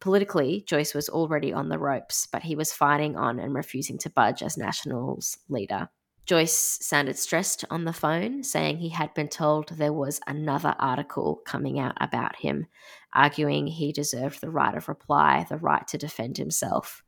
Politically, 0.00 0.64
Joyce 0.66 0.94
was 0.94 1.10
already 1.10 1.52
on 1.52 1.68
the 1.68 1.78
ropes, 1.78 2.26
but 2.30 2.42
he 2.42 2.56
was 2.56 2.72
fighting 2.72 3.16
on 3.16 3.38
and 3.38 3.54
refusing 3.54 3.98
to 3.98 4.10
budge 4.10 4.42
as 4.42 4.56
Nationals 4.56 5.36
leader. 5.48 5.90
Joyce 6.30 6.78
sounded 6.80 7.18
stressed 7.18 7.64
on 7.70 7.84
the 7.86 7.92
phone, 7.92 8.44
saying 8.44 8.76
he 8.78 8.90
had 8.90 9.12
been 9.14 9.26
told 9.26 9.70
there 9.70 9.92
was 9.92 10.20
another 10.28 10.76
article 10.78 11.42
coming 11.44 11.80
out 11.80 11.96
about 12.00 12.36
him, 12.36 12.68
arguing 13.12 13.66
he 13.66 13.90
deserved 13.90 14.40
the 14.40 14.48
right 14.48 14.76
of 14.76 14.88
reply, 14.88 15.44
the 15.48 15.56
right 15.56 15.84
to 15.88 15.98
defend 15.98 16.36
himself. 16.36 17.02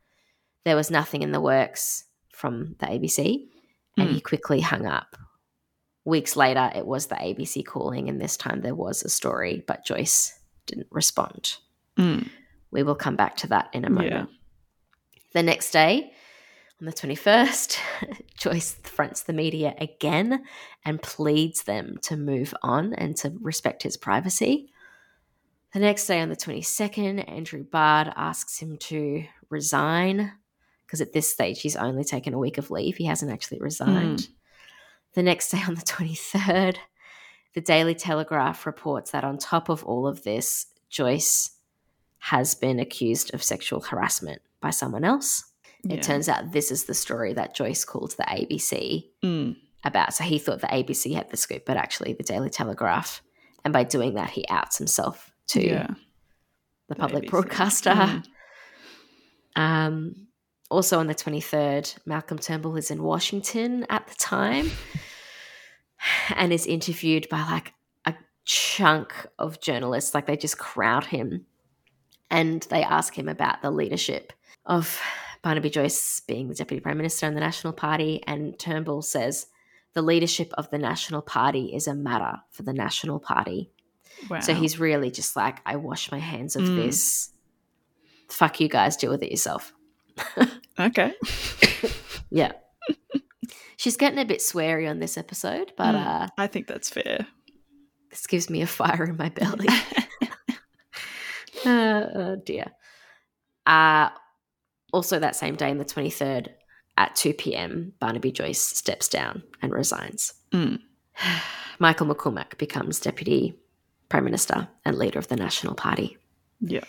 There 0.65 0.75
was 0.75 0.91
nothing 0.91 1.23
in 1.23 1.31
the 1.31 1.41
works 1.41 2.03
from 2.35 2.75
the 2.81 2.87
ABC, 2.87 3.49
and 3.97 4.09
Mm. 4.09 4.15
he 4.15 4.21
quickly 4.21 4.61
hung 4.61 4.87
up. 4.87 5.17
Weeks 6.05 6.35
later, 6.35 6.73
it 6.75 6.85
was 6.85 7.07
the 7.07 7.15
ABC 7.23 7.63
calling, 7.63 8.09
and 8.09 8.21
this 8.21 8.37
time 8.37 8.63
there 8.63 8.75
was 8.75 9.05
a 9.05 9.09
story, 9.09 9.63
but 9.69 9.85
Joyce 9.85 10.37
didn't 10.67 10.89
respond. 10.91 11.59
Mm. 11.97 12.29
We 12.73 12.83
will 12.83 12.97
come 12.97 13.15
back 13.15 13.37
to 13.37 13.47
that 13.47 13.71
in 13.73 13.85
a 13.85 13.89
Yeah. 13.89 13.95
moment. 13.95 14.31
The 15.33 15.45
next 15.45 15.71
day, 15.71 16.13
on 16.83 16.87
the 16.87 16.93
21st, 16.93 17.79
Joyce 18.37 18.75
fronts 18.83 19.23
the 19.23 19.33
media 19.33 19.73
again 19.79 20.43
and 20.85 21.01
pleads 21.01 21.63
them 21.63 21.97
to 22.03 22.17
move 22.17 22.53
on 22.61 22.93
and 22.95 23.17
to 23.19 23.33
respect 23.41 23.85
his 23.85 23.97
privacy. 23.97 24.73
The 25.73 25.79
next 25.79 26.09
day, 26.09 26.21
on 26.21 26.29
the 26.29 26.35
22nd, 26.35 27.31
Andrew 27.31 27.63
Broad 27.63 28.13
asks 28.17 28.59
him 28.59 28.79
to 28.79 29.25
resign 29.49 30.33
because 30.85 31.01
at 31.01 31.13
this 31.13 31.33
stage 31.33 31.63
he's 31.63 31.77
only 31.77 32.03
taken 32.03 32.35
a 32.35 32.39
week 32.39 32.59
of 32.59 32.71
leave. 32.73 32.97
He 32.97 33.07
hasn't 33.07 33.31
actually 33.31 33.61
resigned. 33.61 34.23
Hmm. 34.23 34.33
The 35.15 35.23
next 35.23 35.51
day, 35.51 35.63
on 35.67 35.77
the 35.77 35.83
23rd, 35.83 36.79
the 37.55 37.61
Daily 37.61 37.95
Telegraph 37.95 38.67
reports 38.67 39.13
that 39.13 39.23
on 39.23 39.39
top 39.39 39.69
of 39.69 39.85
all 39.85 40.09
of 40.09 40.25
this, 40.25 40.67
Joyce 40.91 41.53
has 42.19 42.57
been 42.57 42.81
accused 42.81 43.33
of 43.35 43.43
sexual 43.43 43.83
harassment 43.83 44.43
by 44.61 44.71
someone 44.71 45.05
else. 45.05 45.52
Yeah. 45.85 45.97
It 45.97 46.03
turns 46.03 46.29
out 46.29 46.53
this 46.53 46.71
is 46.71 46.85
the 46.85 46.95
story 46.95 47.33
that 47.35 47.55
Joyce 47.55 47.85
called 47.85 48.13
the 48.17 48.25
ABC 48.25 49.11
Mm. 49.25 49.57
about. 49.85 50.15
So 50.15 50.23
he 50.25 50.39
thought 50.39 50.61
the 50.61 50.69
ABC 50.73 51.13
had 51.15 51.31
the 51.31 51.37
scoop, 51.37 51.65
but 51.67 51.77
actually 51.77 52.13
the 52.13 52.23
Daily 52.23 52.51
Telegraph. 52.51 53.21
And 53.65 53.73
by 53.73 53.85
doing 53.85 54.15
that, 54.15 54.31
he 54.31 54.45
outs 54.49 54.79
himself 54.79 55.33
to 55.49 55.61
Yeah. 55.65 55.87
the 56.89 56.95
The 56.95 56.95
public 56.97 57.25
ABC. 57.25 57.31
broadcaster. 57.31 57.91
Mm. 57.91 58.25
Um, 59.57 60.27
also 60.71 60.99
on 60.99 61.07
the 61.07 61.15
23rd, 61.15 61.95
Malcolm 62.07 62.39
Turnbull 62.39 62.77
is 62.77 62.91
in 62.91 63.03
Washington 63.03 63.85
at 63.91 64.07
the 64.07 64.15
time 64.15 64.71
and 66.35 66.53
is 66.53 66.67
interviewed 66.67 67.29
by 67.29 67.43
like 67.43 67.75
a 68.07 68.15
chunk 68.45 69.13
of 69.39 69.61
journalists. 69.61 70.15
Like 70.15 70.27
they 70.27 70.37
just 70.37 70.59
crowd 70.59 71.05
him 71.07 71.47
and 72.31 72.63
they 72.71 72.83
ask 72.83 73.17
him 73.19 73.29
about 73.29 73.63
the 73.63 73.71
leadership 73.71 74.33
of 74.65 75.01
Barnaby 75.43 75.71
Joyce 75.71 76.21
being 76.27 76.49
the 76.49 76.55
Deputy 76.55 76.81
Prime 76.81 76.97
Minister 76.97 77.27
in 77.27 77.35
the 77.35 77.41
National 77.41 77.73
Party. 77.73 78.23
And 78.27 78.59
Turnbull 78.59 79.03
says, 79.03 79.47
the 79.95 80.03
leadership 80.03 80.53
of 80.57 80.71
the 80.71 80.79
National 80.79 81.21
Party 81.21 81.75
is 81.75 81.87
a 81.87 81.95
matter 81.95 82.41
for 82.51 82.63
the 82.63 82.73
National 82.73 83.19
Party. 83.19 83.71
Wow. 84.31 84.41
So 84.41 84.55
he's 84.55 84.79
really 84.79 85.11
just 85.11 85.37
like, 85.37 85.59
I 85.67 85.77
wash 85.77 86.11
my 86.11 86.19
hands 86.19 86.57
of 86.57 86.63
Mm. 86.63 86.77
this. 86.77 87.31
Fuck 88.29 88.61
you 88.61 88.69
guys, 88.69 88.97
deal 88.97 89.11
with 89.11 89.23
it 89.23 89.31
yourself. 89.31 89.73
okay. 90.79 91.13
Yeah. 92.35 92.53
She's 93.77 93.99
getting 93.99 94.19
a 94.19 94.25
bit 94.25 94.39
sweary 94.39 94.89
on 94.89 95.01
this 95.01 95.19
episode, 95.19 95.73
but 95.77 95.95
Mm. 95.95 96.07
uh, 96.07 96.29
I 96.39 96.47
think 96.47 96.67
that's 96.67 96.89
fair. 96.89 97.27
this 98.09 98.27
gives 98.27 98.49
me 98.49 98.63
a 98.63 98.67
fire 98.67 99.05
in 99.05 99.19
my 99.19 99.29
belly. 99.29 99.67
uh, 101.67 102.07
oh 102.15 102.37
dear. 102.45 102.73
Uh, 103.67 104.09
also, 104.93 105.19
that 105.19 105.37
same 105.37 105.57
day, 105.57 105.71
on 105.71 105.79
the 105.79 105.85
23rd, 105.85 106.49
at 106.97 107.17
2 107.17 107.35
p.m., 107.35 107.93
Barnaby 107.99 108.33
Joyce 108.33 108.61
steps 108.61 109.09
down 109.09 109.43
and 109.61 109.73
resigns. 109.73 110.35
Mm. 110.53 110.81
Michael 111.79 112.07
McCormack 112.07 112.59
becomes 112.59 113.01
Deputy 113.01 113.59
Prime 114.09 114.25
Minister 114.25 114.69
and 114.85 114.99
leader 114.99 115.19
of 115.19 115.29
the 115.29 115.37
National 115.37 115.75
Party. 115.75 116.19
Yeah. 116.61 116.85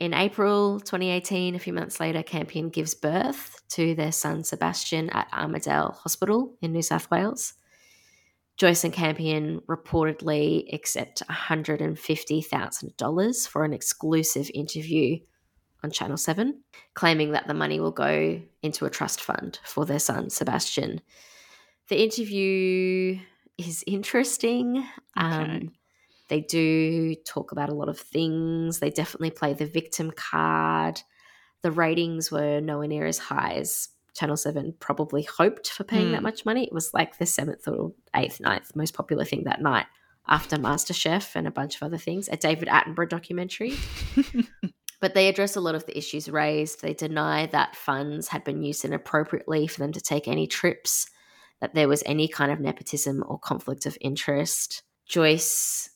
In 0.00 0.14
April 0.14 0.80
2018, 0.80 1.54
a 1.54 1.58
few 1.58 1.74
months 1.74 2.00
later, 2.00 2.22
Campion 2.22 2.70
gives 2.70 2.94
birth 2.94 3.60
to 3.68 3.94
their 3.94 4.12
son 4.12 4.42
Sebastian 4.42 5.10
at 5.10 5.30
Armidale 5.30 5.94
Hospital 5.94 6.54
in 6.62 6.72
New 6.72 6.80
South 6.80 7.10
Wales. 7.10 7.52
Joyce 8.56 8.84
and 8.84 8.94
Campion 8.94 9.60
reportedly 9.68 10.72
accept 10.72 11.22
$150,000 11.28 13.48
for 13.48 13.64
an 13.64 13.74
exclusive 13.74 14.50
interview 14.54 15.18
on 15.82 15.90
Channel 15.90 16.16
7, 16.16 16.62
claiming 16.94 17.32
that 17.32 17.46
the 17.46 17.54
money 17.54 17.80
will 17.80 17.90
go 17.90 18.40
into 18.62 18.84
a 18.84 18.90
trust 18.90 19.20
fund 19.20 19.58
for 19.64 19.84
their 19.86 19.98
son, 19.98 20.30
Sebastian. 20.30 21.00
The 21.88 22.02
interview 22.02 23.18
is 23.58 23.82
interesting. 23.86 24.86
Um, 25.16 25.72
they 26.28 26.40
do 26.40 27.14
talk 27.26 27.52
about 27.52 27.68
a 27.70 27.74
lot 27.74 27.88
of 27.88 27.98
things. 27.98 28.78
They 28.78 28.90
definitely 28.90 29.30
play 29.30 29.54
the 29.54 29.66
victim 29.66 30.10
card. 30.12 31.00
The 31.62 31.70
ratings 31.72 32.30
were 32.30 32.60
nowhere 32.60 32.88
near 32.88 33.06
as 33.06 33.18
high 33.18 33.54
as 33.54 33.88
Channel 34.14 34.36
7 34.36 34.74
probably 34.80 35.22
hoped 35.22 35.70
for 35.70 35.84
paying 35.84 36.12
that 36.12 36.18
Hmm. 36.18 36.24
much 36.24 36.44
money. 36.44 36.64
It 36.64 36.72
was 36.72 36.92
like 36.94 37.18
the 37.18 37.26
seventh 37.26 37.66
or 37.66 37.92
eighth, 38.14 38.40
ninth 38.40 38.74
most 38.76 38.94
popular 38.94 39.24
thing 39.24 39.44
that 39.44 39.60
night 39.62 39.86
after 40.28 40.56
MasterChef 40.56 41.34
and 41.34 41.46
a 41.48 41.50
bunch 41.50 41.76
of 41.76 41.82
other 41.82 41.98
things, 41.98 42.28
a 42.28 42.36
David 42.36 42.68
Attenborough 42.68 43.08
documentary. 43.08 43.74
But 45.00 45.14
they 45.14 45.28
address 45.28 45.56
a 45.56 45.60
lot 45.60 45.74
of 45.74 45.86
the 45.86 45.96
issues 45.96 46.28
raised. 46.28 46.82
They 46.82 46.94
deny 46.94 47.46
that 47.46 47.74
funds 47.74 48.28
had 48.28 48.44
been 48.44 48.62
used 48.62 48.84
inappropriately 48.84 49.66
for 49.66 49.80
them 49.80 49.92
to 49.92 50.00
take 50.00 50.28
any 50.28 50.46
trips, 50.46 51.08
that 51.60 51.74
there 51.74 51.88
was 51.88 52.02
any 52.06 52.28
kind 52.28 52.52
of 52.52 52.60
nepotism 52.60 53.24
or 53.26 53.38
conflict 53.38 53.86
of 53.86 53.96
interest. 54.00 54.82
Joyce 55.06 55.90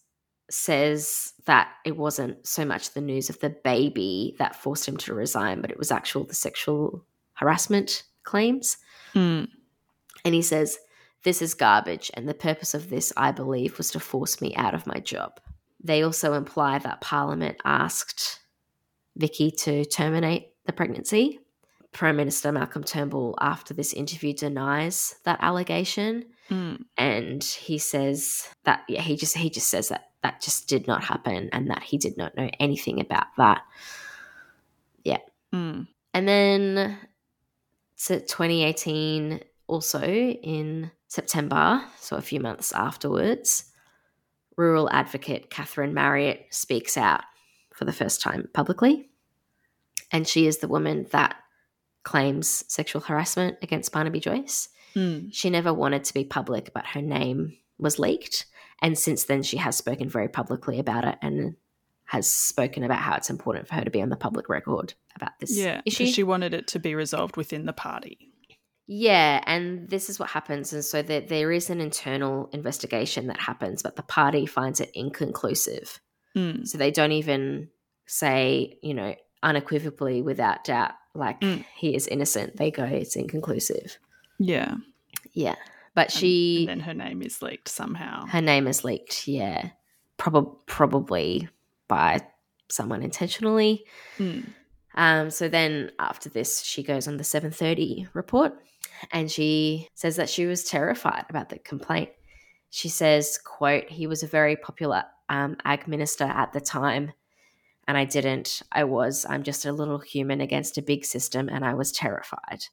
says 0.50 1.32
that 1.46 1.68
it 1.84 1.96
wasn't 1.96 2.46
so 2.46 2.64
much 2.64 2.92
the 2.92 3.00
news 3.00 3.30
of 3.30 3.40
the 3.40 3.50
baby 3.50 4.34
that 4.38 4.56
forced 4.56 4.88
him 4.88 4.96
to 4.98 5.14
resign, 5.14 5.60
but 5.60 5.70
it 5.70 5.78
was 5.78 5.90
actual 5.90 6.24
the 6.24 6.34
sexual 6.34 7.04
harassment 7.34 8.04
claims. 8.22 8.78
Mm. 9.14 9.48
And 10.24 10.34
he 10.34 10.42
says, 10.42 10.78
This 11.22 11.42
is 11.42 11.54
garbage, 11.54 12.10
and 12.14 12.28
the 12.28 12.34
purpose 12.34 12.74
of 12.74 12.88
this, 12.88 13.12
I 13.16 13.32
believe, 13.32 13.78
was 13.78 13.90
to 13.92 14.00
force 14.00 14.40
me 14.40 14.54
out 14.56 14.74
of 14.74 14.86
my 14.86 14.98
job. 15.00 15.40
They 15.82 16.02
also 16.02 16.32
imply 16.32 16.78
that 16.78 17.02
Parliament 17.02 17.58
asked 17.64 18.40
Vikki 19.16 19.50
to 19.50 19.84
terminate 19.84 20.48
the 20.66 20.72
pregnancy. 20.72 21.40
Prime 21.92 22.16
Minister 22.16 22.50
Malcolm 22.50 22.82
Turnbull, 22.82 23.36
after 23.40 23.72
this 23.72 23.92
interview, 23.92 24.32
denies 24.32 25.14
that 25.24 25.38
allegation, 25.40 26.26
Mm. 26.50 26.84
and 26.98 27.42
he 27.42 27.78
says 27.78 28.48
that 28.64 28.82
yeah, 28.88 29.00
he 29.00 29.16
just 29.16 29.34
he 29.36 29.48
just 29.48 29.68
says 29.70 29.88
that 29.88 30.10
that 30.22 30.42
just 30.42 30.68
did 30.68 30.86
not 30.86 31.02
happen, 31.04 31.48
and 31.52 31.70
that 31.70 31.82
he 31.82 31.96
did 31.96 32.16
not 32.16 32.36
know 32.36 32.50
anything 32.58 33.00
about 33.00 33.26
that. 33.38 33.62
Mm. 35.54 35.86
And 36.12 36.28
then 36.28 36.98
to 38.06 38.20
2018, 38.20 39.40
also 39.68 40.02
in 40.02 40.90
September, 41.06 41.82
so 42.00 42.16
a 42.16 42.22
few 42.22 42.40
months 42.40 42.72
afterwards, 42.72 43.70
rural 44.56 44.90
advocate 44.90 45.50
Catherine 45.50 45.94
Marriott 45.94 46.46
speaks 46.50 46.96
out 46.96 47.22
for 47.74 47.84
the 47.84 47.92
first 47.92 48.20
time 48.20 48.48
publicly. 48.52 49.10
And 50.12 50.26
she 50.26 50.46
is 50.46 50.58
the 50.58 50.68
woman 50.68 51.06
that 51.10 51.36
claims 52.02 52.64
sexual 52.68 53.02
harassment 53.02 53.56
against 53.62 53.92
Barnaby 53.92 54.20
Joyce. 54.20 54.68
Mm. 54.94 55.28
She 55.32 55.50
never 55.50 55.72
wanted 55.72 56.04
to 56.04 56.14
be 56.14 56.24
public, 56.24 56.72
but 56.74 56.86
her 56.86 57.02
name 57.02 57.56
was 57.78 57.98
leaked. 57.98 58.46
And 58.82 58.98
since 58.98 59.24
then, 59.24 59.42
she 59.42 59.56
has 59.56 59.76
spoken 59.76 60.08
very 60.08 60.28
publicly 60.28 60.78
about 60.78 61.04
it 61.04 61.16
and 61.22 61.56
has 62.04 62.28
spoken 62.28 62.84
about 62.84 62.98
how 62.98 63.14
it's 63.16 63.30
important 63.30 63.66
for 63.66 63.74
her 63.74 63.84
to 63.84 63.90
be 63.90 64.02
on 64.02 64.10
the 64.10 64.16
public 64.16 64.48
record 64.48 64.94
about 65.16 65.32
this 65.40 65.56
Yeah, 65.56 65.80
issue. 65.86 66.06
she 66.06 66.22
wanted 66.22 66.52
it 66.52 66.66
to 66.68 66.78
be 66.78 66.94
resolved 66.94 67.36
within 67.36 67.64
the 67.64 67.72
party. 67.72 68.18
Yeah, 68.86 69.42
and 69.46 69.88
this 69.88 70.10
is 70.10 70.20
what 70.20 70.28
happens. 70.28 70.74
And 70.74 70.84
so 70.84 71.00
there, 71.00 71.22
there 71.22 71.50
is 71.50 71.70
an 71.70 71.80
internal 71.80 72.50
investigation 72.52 73.28
that 73.28 73.40
happens, 73.40 73.82
but 73.82 73.96
the 73.96 74.02
party 74.02 74.44
finds 74.44 74.80
it 74.80 74.90
inconclusive. 74.92 76.00
Mm. 76.36 76.66
So 76.66 76.78
they 76.78 76.90
don't 76.90 77.12
even 77.12 77.68
say, 78.06 78.78
you 78.82 78.94
know, 78.94 79.14
unequivocally, 79.42 80.22
without 80.22 80.64
doubt, 80.64 80.92
like 81.14 81.40
Mm. 81.40 81.64
he 81.76 81.94
is 81.94 82.06
innocent. 82.06 82.56
They 82.56 82.70
go, 82.70 82.84
it's 82.84 83.16
inconclusive. 83.16 83.98
Yeah. 84.38 84.74
Yeah. 85.32 85.54
But 85.94 86.10
she, 86.10 86.66
and 86.68 86.68
then 86.68 86.80
her 86.80 86.94
name 86.94 87.22
is 87.22 87.40
leaked 87.40 87.68
somehow. 87.68 88.26
her 88.26 88.40
name 88.40 88.66
is 88.66 88.82
leaked. 88.84 89.28
Yeah. 89.28 89.70
Prob- 90.16 90.66
probably 90.66 91.48
by 91.88 92.20
someone 92.68 93.02
intentionally. 93.02 93.84
Mm. 94.18 94.46
Um, 94.96 95.30
so 95.30 95.48
then 95.48 95.90
after 95.98 96.28
this, 96.28 96.62
she 96.62 96.82
goes 96.82 97.06
on 97.08 97.16
the 97.16 97.24
7:30 97.24 98.08
report, 98.14 98.54
and 99.12 99.30
she 99.30 99.88
says 99.94 100.16
that 100.16 100.30
she 100.30 100.46
was 100.46 100.64
terrified 100.64 101.26
about 101.28 101.48
the 101.48 101.58
complaint. 101.58 102.10
She 102.74 102.88
says, 102.88 103.38
"quote 103.38 103.88
He 103.88 104.08
was 104.08 104.22
a 104.24 104.26
very 104.26 104.56
popular 104.56 105.04
um, 105.28 105.56
ag 105.64 105.86
minister 105.86 106.24
at 106.24 106.52
the 106.52 106.60
time, 106.60 107.12
and 107.86 107.96
I 107.96 108.04
didn't. 108.04 108.62
I 108.72 108.82
was. 108.82 109.24
I'm 109.28 109.44
just 109.44 109.64
a 109.64 109.72
little 109.72 109.98
human 109.98 110.40
against 110.40 110.76
a 110.76 110.82
big 110.82 111.04
system, 111.04 111.48
and 111.48 111.64
I 111.64 111.74
was 111.74 111.92
terrified." 111.92 112.64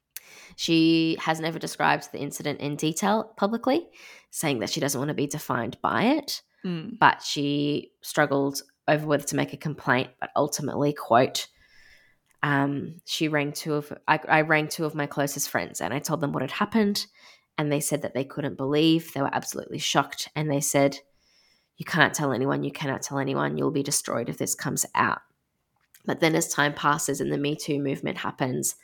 She 0.56 1.16
has 1.20 1.38
never 1.40 1.58
described 1.58 2.10
the 2.10 2.18
incident 2.18 2.60
in 2.60 2.74
detail 2.74 3.32
publicly, 3.36 3.88
saying 4.30 4.58
that 4.58 4.70
she 4.70 4.80
doesn't 4.80 4.98
want 4.98 5.10
to 5.10 5.14
be 5.14 5.26
defined 5.26 5.76
by 5.82 6.04
it 6.04 6.42
Mm. 6.64 6.98
but 6.98 7.22
she 7.22 7.90
struggled 8.02 8.62
over 8.86 9.04
whether 9.06 9.24
to 9.24 9.36
make 9.36 9.52
a 9.52 9.56
complaint. 9.56 10.10
But 10.20 10.30
ultimately, 10.36 10.92
quote, 10.92 11.48
um, 12.42 13.00
she 13.04 13.28
rang 13.28 13.52
two 13.52 13.74
of 13.74 13.92
I, 14.08 14.20
I 14.28 14.40
rang 14.42 14.68
two 14.68 14.84
of 14.84 14.94
my 14.94 15.06
closest 15.06 15.50
friends 15.50 15.80
and 15.80 15.92
I 15.92 15.98
told 15.98 16.20
them 16.20 16.32
what 16.32 16.42
had 16.42 16.50
happened, 16.52 17.06
and 17.62 17.72
they 17.72 17.80
said 17.80 18.02
that 18.02 18.12
they 18.14 18.24
couldn't 18.24 18.56
believe. 18.56 19.12
They 19.12 19.22
were 19.22 19.34
absolutely 19.34 19.78
shocked, 19.78 20.28
and 20.36 20.50
they 20.50 20.60
said, 20.60 20.98
"You 21.78 21.84
can't 21.86 22.12
tell 22.14 22.32
anyone. 22.32 22.62
You 22.64 22.72
cannot 22.72 23.02
tell 23.02 23.18
anyone. 23.18 23.56
You'll 23.56 23.70
be 23.70 23.82
destroyed 23.82 24.28
if 24.28 24.36
this 24.38 24.54
comes 24.54 24.84
out." 24.94 25.20
But 26.04 26.20
then, 26.20 26.34
as 26.34 26.48
time 26.48 26.74
passes 26.74 27.20
and 27.20 27.32
the 27.32 27.38
Me 27.38 27.54
Too 27.56 27.78
movement 27.80 28.18
happens, 28.18 28.74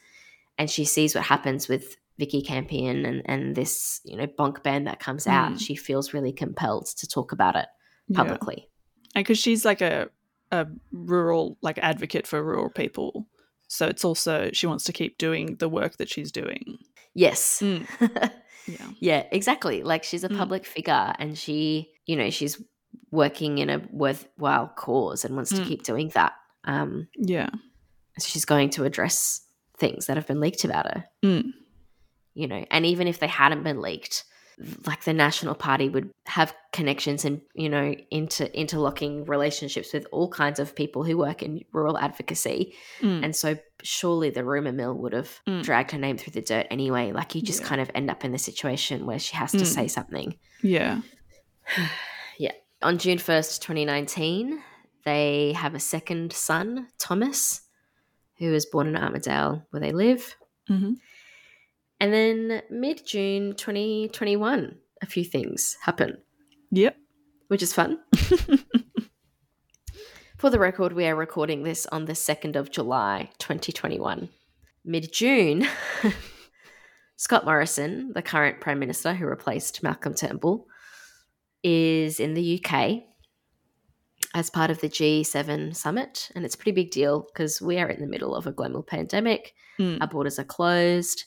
and 0.56 0.70
she 0.70 0.84
sees 0.84 1.14
what 1.14 1.24
happens 1.24 1.68
with 1.68 1.96
Vikki 2.18 2.42
Campion 2.42 3.04
and, 3.04 3.22
and 3.26 3.54
this, 3.54 4.00
you 4.04 4.16
know, 4.16 4.26
bonk 4.26 4.62
band 4.62 4.86
that 4.86 4.98
comes 5.00 5.26
out, 5.26 5.52
Mm. 5.52 5.60
she 5.60 5.76
feels 5.76 6.12
really 6.14 6.32
compelled 6.32 6.86
to 6.86 7.06
talk 7.06 7.30
about 7.32 7.54
it 7.56 7.66
Yeah. 8.08 8.16
publicly. 8.18 8.68
And 9.14 9.24
because 9.24 9.38
she's 9.38 9.64
like 9.64 9.80
a 9.80 10.10
a 10.50 10.66
rural 10.92 11.58
like 11.60 11.78
advocate 11.78 12.26
for 12.26 12.42
rural 12.42 12.70
people, 12.70 13.26
so 13.68 13.86
it's 13.86 14.04
also 14.04 14.50
she 14.52 14.66
wants 14.66 14.84
to 14.84 14.92
keep 14.92 15.18
doing 15.18 15.56
the 15.56 15.68
work 15.68 15.96
that 15.98 16.08
she's 16.08 16.32
doing. 16.32 16.78
Yes. 17.14 17.60
Mm. 17.62 17.86
Yeah. 18.68 18.86
yeah, 19.00 19.26
exactly. 19.32 19.82
Like 19.82 20.04
she's 20.04 20.24
a 20.24 20.28
Mm. 20.28 20.38
public 20.38 20.66
figure 20.66 21.14
and 21.18 21.36
she, 21.38 21.90
you 22.06 22.16
know, 22.16 22.30
she's 22.30 22.62
working 23.10 23.58
in 23.58 23.70
a 23.70 23.82
worthwhile 23.90 24.68
cause 24.76 25.24
and 25.24 25.34
wants 25.34 25.50
to 25.50 25.62
Mm. 25.62 25.66
keep 25.66 25.82
doing 25.82 26.08
that. 26.14 26.32
Um, 26.64 27.08
Yeah. 27.16 27.48
so 28.18 28.26
she's 28.28 28.44
going 28.44 28.70
to 28.70 28.84
address 28.84 29.40
things 29.78 30.06
that 30.06 30.16
have 30.16 30.26
been 30.26 30.40
leaked 30.40 30.64
about 30.64 30.86
her, 30.86 31.04
Mm. 31.24 31.52
you 32.34 32.46
know, 32.48 32.64
and 32.70 32.84
even 32.84 33.06
if 33.08 33.18
they 33.18 33.28
hadn't 33.28 33.62
been 33.62 33.80
leaked, 33.80 34.24
like 34.86 35.04
the 35.04 35.12
National 35.12 35.54
Party 35.54 35.88
would 35.88 36.10
have 36.26 36.52
connections 36.72 37.24
and, 37.24 37.40
you 37.54 37.68
know, 37.68 37.94
inter- 38.10 38.46
interlocking 38.46 39.24
relationships 39.24 39.92
with 39.92 40.06
all 40.10 40.28
kinds 40.28 40.58
of 40.58 40.74
people 40.74 41.04
who 41.04 41.16
work 41.16 41.42
in 41.42 41.60
rural 41.72 41.96
advocacy. 41.96 42.74
Mm. 43.00 43.24
And 43.24 43.36
so 43.36 43.56
surely 43.82 44.30
the 44.30 44.44
rumor 44.44 44.72
mill 44.72 44.94
would 44.94 45.12
have 45.12 45.30
Mm. 45.46 45.62
dragged 45.62 45.92
her 45.92 45.98
name 45.98 46.16
through 46.18 46.32
the 46.32 46.42
dirt 46.42 46.66
anyway. 46.70 47.12
Like 47.12 47.34
you 47.34 47.42
just 47.42 47.60
Yeah. 47.60 47.66
kind 47.68 47.80
of 47.80 47.90
end 47.94 48.10
up 48.10 48.24
in 48.24 48.32
the 48.32 48.38
situation 48.38 49.06
where 49.06 49.18
she 49.20 49.36
has 49.36 49.52
to 49.52 49.58
Mm. 49.58 49.66
say 49.66 49.88
something. 49.88 50.34
Yeah. 50.62 51.00
Yeah. 52.38 52.52
On 52.82 52.98
June 52.98 53.18
1st, 53.18 53.60
2019, 53.62 54.62
they 55.04 55.52
have 55.54 55.74
a 55.74 55.80
second 55.80 56.32
son, 56.32 56.88
Thomas, 56.98 57.62
who 58.38 58.52
was 58.52 58.66
born 58.66 58.86
in 58.86 58.94
Armidale, 58.94 59.64
where 59.70 59.80
they 59.80 59.92
live. 59.92 60.34
hmm 60.68 60.92
And 62.00 62.12
then 62.12 62.62
mid 62.70 63.04
June 63.06 63.54
2021, 63.54 64.76
a 65.02 65.06
few 65.06 65.24
things 65.24 65.76
happen, 65.82 66.18
Yep. 66.70 66.96
which 67.48 67.62
is 67.62 67.72
fun. 67.72 67.98
For 70.38 70.50
the 70.50 70.58
record, 70.60 70.92
we 70.92 71.06
are 71.06 71.16
recording 71.16 71.64
this 71.64 71.86
on 71.86 72.04
the 72.04 72.12
2nd 72.12 72.54
of 72.54 72.70
July, 72.70 73.30
2021. 73.38 74.28
Mid 74.84 75.12
June, 75.12 75.66
Scott 77.16 77.44
Morrison, 77.44 78.12
the 78.14 78.22
current 78.22 78.60
Prime 78.60 78.78
Minister 78.78 79.14
who 79.14 79.26
replaced 79.26 79.82
Malcolm 79.82 80.14
Turnbull, 80.14 80.68
is 81.64 82.20
in 82.20 82.34
the 82.34 82.62
UK 82.62 83.02
as 84.34 84.50
part 84.50 84.70
of 84.70 84.80
the 84.80 84.88
G7 84.88 85.74
summit. 85.74 86.30
And 86.36 86.44
it's 86.44 86.54
a 86.54 86.58
pretty 86.58 86.70
big 86.70 86.92
deal 86.92 87.26
because 87.32 87.60
we 87.60 87.80
are 87.80 87.88
in 87.88 88.00
the 88.00 88.06
middle 88.06 88.36
of 88.36 88.46
a 88.46 88.52
global 88.52 88.84
pandemic. 88.84 89.54
Mm. 89.80 90.00
Our 90.00 90.06
borders 90.06 90.38
are 90.38 90.44
closed. 90.44 91.24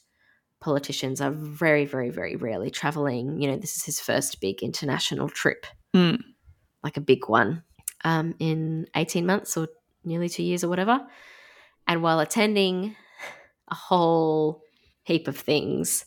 Politicians 0.62 1.20
are 1.22 1.32
very, 1.32 1.86
very, 1.86 2.09
very 2.09 2.36
rarely 2.36 2.70
traveling. 2.70 3.41
You 3.41 3.49
know, 3.49 3.57
this 3.57 3.76
is 3.76 3.84
his 3.84 3.99
first 3.99 4.39
big 4.39 4.62
international 4.64 5.28
trip, 5.30 5.66
Mm. 5.95 6.20
like 6.84 6.97
a 6.97 7.01
big 7.01 7.28
one, 7.28 7.64
um, 8.03 8.36
in 8.39 8.88
18 8.95 9.26
months 9.26 9.57
or 9.57 9.68
nearly 10.03 10.30
two 10.30 10.43
years 10.43 10.64
or 10.64 10.70
whatever. 10.70 11.05
And 11.88 12.01
while 12.03 12.20
attending, 12.20 12.95
a 13.70 13.76
whole 13.76 14.62
heap 15.03 15.28
of 15.28 15.38
things 15.38 16.05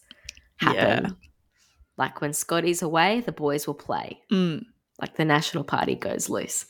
happen. 0.56 1.04
Yeah. 1.04 1.10
Like 1.96 2.20
when 2.20 2.32
Scotty's 2.32 2.82
away, 2.82 3.20
the 3.20 3.32
boys 3.32 3.66
will 3.66 3.74
play. 3.74 4.20
Mm. 4.32 4.64
Like 5.00 5.16
the 5.16 5.24
National 5.24 5.64
Party 5.64 5.94
goes 5.96 6.28
loose. 6.28 6.66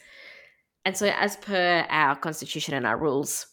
And 0.84 0.96
so, 0.96 1.06
as 1.18 1.36
per 1.36 1.86
our 1.88 2.14
constitution 2.16 2.74
and 2.74 2.86
our 2.86 2.96
rules, 2.98 3.46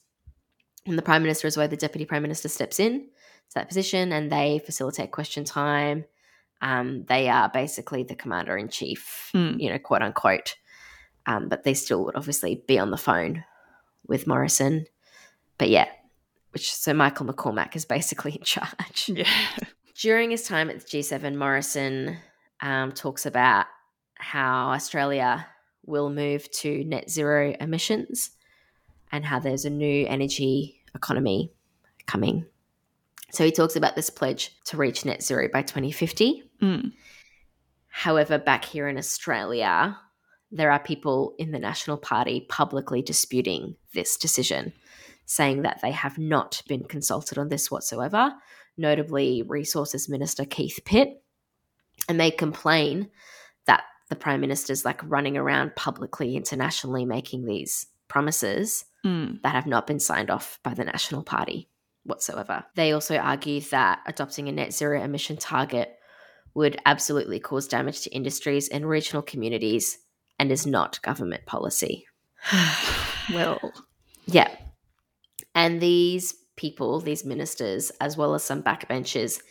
when 0.86 0.96
the 0.96 1.02
Prime 1.02 1.22
Minister 1.22 1.48
is 1.48 1.58
away, 1.58 1.68
the 1.68 1.78
Deputy 1.78 2.06
Prime 2.06 2.22
Minister 2.22 2.50
steps 2.50 2.80
in 2.80 3.08
to 3.52 3.56
that 3.56 3.68
position 3.68 4.12
and 4.12 4.32
they 4.32 4.60
facilitate 4.66 5.12
question 5.12 5.44
time. 5.44 6.06
Um, 6.62 7.06
they 7.08 7.28
are 7.30 7.50
basically 7.50 8.04
the 8.04 8.16
Commander 8.16 8.58
in 8.58 8.70
Chief, 8.70 9.32
Mm. 9.34 9.60
you 9.60 9.70
know, 9.70 9.80
quote 9.80 10.02
unquote. 10.02 10.56
Um, 11.26 11.50
but 11.50 11.64
they 11.64 11.74
still 11.74 12.04
would 12.06 12.16
obviously 12.16 12.64
be 12.68 12.80
on 12.80 12.92
the 12.92 12.98
phone 12.98 13.44
with 14.08 14.28
Morrison. 14.28 14.86
But 15.58 15.70
yeah, 15.70 15.88
which 16.52 16.74
so 16.74 16.94
Michael 16.94 17.28
McCormack 17.28 17.76
is 17.76 17.86
basically 17.86 18.32
in 18.36 18.44
charge. 18.44 19.08
Yeah. 19.10 19.28
During 19.96 20.32
his 20.32 20.44
time 20.44 20.70
at 20.70 20.80
the 20.80 20.86
G7, 20.86 21.36
Morrison 21.36 22.18
um, 22.62 22.92
talks 22.92 23.26
about 23.26 23.66
how 24.16 24.70
Australia 24.72 25.46
will 25.86 26.10
move 26.10 26.50
to 26.52 26.84
net 26.86 27.10
zero 27.10 27.56
emissions 27.60 28.32
and 29.12 29.26
how 29.26 29.40
there's 29.40 29.66
a 29.66 29.70
new 29.70 30.06
energy 30.08 30.82
economy 30.96 31.52
coming. 32.08 32.46
So 33.32 33.46
he 33.46 33.52
talks 33.52 33.76
about 33.76 33.96
this 33.96 34.10
pledge 34.10 34.52
to 34.66 34.78
reach 34.78 35.06
net 35.06 35.24
zero 35.24 35.48
by 35.52 35.62
2050. 35.62 36.44
Mm. 36.62 36.92
However, 37.88 38.38
back 38.38 38.66
here 38.66 38.88
in 38.88 38.98
Australia, 38.98 39.98
there 40.52 40.72
are 40.72 40.80
people 40.80 41.36
in 41.38 41.52
the 41.52 41.60
National 41.60 41.98
Party 41.98 42.46
publicly 42.50 43.02
disputing 43.02 43.76
this 43.94 44.18
decision, 44.18 44.74
saying 45.26 45.62
that 45.62 45.80
they 45.82 45.92
have 45.92 46.18
not 46.18 46.62
been 46.68 46.84
consulted 46.84 47.38
on 47.38 47.50
this 47.50 47.72
whatsoever, 47.72 48.34
notably 48.78 49.44
Resources 49.44 50.10
Minister 50.10 50.46
Keith 50.46 50.80
Pitt. 50.86 51.24
And 52.10 52.20
they 52.20 52.32
complain 52.32 53.10
that 53.66 53.84
the 54.10 54.16
Prime 54.16 54.42
Minister's 54.42 54.84
like 54.84 55.02
running 55.10 55.38
around 55.38 55.76
publicly, 55.76 56.36
internationally, 56.36 57.06
making 57.06 57.46
these 57.46 57.88
promises 58.08 58.86
Mm. 59.04 59.42
that 59.42 59.56
have 59.56 59.66
not 59.66 59.88
been 59.88 60.00
signed 60.00 60.30
off 60.30 60.60
by 60.62 60.76
the 60.76 60.84
National 60.84 61.24
Party 61.24 61.68
whatsoever. 62.04 62.66
They 62.76 62.92
also 62.92 63.18
argue 63.18 63.62
that 63.62 64.00
adopting 64.06 64.48
a 64.48 64.52
net 64.52 64.74
zero 64.74 65.02
emission 65.02 65.38
target 65.38 65.96
would 66.54 66.78
absolutely 66.86 67.40
cause 67.40 67.68
damage 67.68 68.02
to 68.02 68.10
industries 68.10 68.68
and 68.70 68.88
regional 68.88 69.22
communities 69.22 69.98
and 70.40 70.52
is 70.52 70.66
not 70.66 71.02
government 71.02 71.46
policy. 71.46 72.06
Well, 73.34 73.60
Yeah. 74.26 74.54
And 75.56 75.80
these 75.82 76.34
people, 76.56 77.00
these 77.00 77.24
ministers, 77.24 77.92
as 78.02 78.18
well 78.18 78.34
as 78.34 78.44
some 78.44 78.64
backbenchers, 78.64 79.42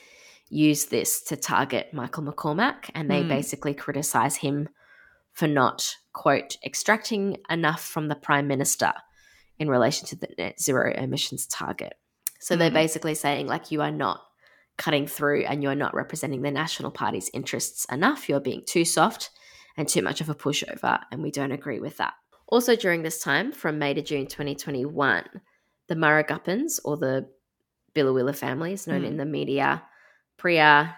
use 0.48 0.86
this 0.86 1.22
to 1.22 1.36
target 1.36 1.94
Michael 1.94 2.24
McCormack 2.24 2.90
and 2.94 3.08
they 3.10 3.22
Hmm. 3.22 3.28
basically 3.28 3.74
criticize 3.74 4.36
him 4.36 4.68
for 5.32 5.46
not, 5.46 5.94
quote, 6.12 6.56
extracting 6.64 7.36
enough 7.48 7.82
from 7.82 8.08
the 8.08 8.16
Prime 8.16 8.48
Minister 8.48 8.92
in 9.58 9.70
relation 9.70 10.06
to 10.08 10.16
the 10.16 10.28
net 10.36 10.60
zero 10.60 10.92
emissions 10.92 11.46
target. 11.46 11.94
So 12.40 12.56
they're 12.56 12.70
Hmm. 12.70 12.74
basically 12.74 13.14
saying, 13.14 13.46
like, 13.46 13.70
you 13.70 13.80
are 13.82 13.90
not 13.90 14.22
cutting 14.78 15.06
through 15.06 15.44
and 15.44 15.62
you're 15.62 15.74
not 15.74 15.94
representing 15.94 16.42
the 16.42 16.50
National 16.50 16.90
Party's 16.90 17.30
interests 17.34 17.84
enough. 17.92 18.28
You're 18.28 18.40
being 18.40 18.64
too 18.66 18.84
soft 18.84 19.30
and 19.76 19.86
too 19.88 20.02
much 20.02 20.20
of 20.20 20.28
a 20.28 20.34
pushover, 20.34 21.00
and 21.12 21.22
we 21.22 21.30
don't 21.30 21.52
agree 21.52 21.80
with 21.80 21.96
that. 21.98 22.14
Also, 22.48 22.74
during 22.74 23.02
this 23.02 23.22
time, 23.22 23.52
from 23.52 23.78
May 23.78 23.94
to 23.94 24.02
June 24.02 24.26
2021, 24.26 25.24
the 25.86 25.94
Murugappans, 25.94 26.80
or 26.84 26.96
the 26.96 27.28
Biloela 27.94 28.34
families, 28.34 28.86
known 28.86 29.02
Mm. 29.02 29.06
in 29.06 29.16
the 29.18 29.24
media, 29.26 29.82
Priya, 30.38 30.96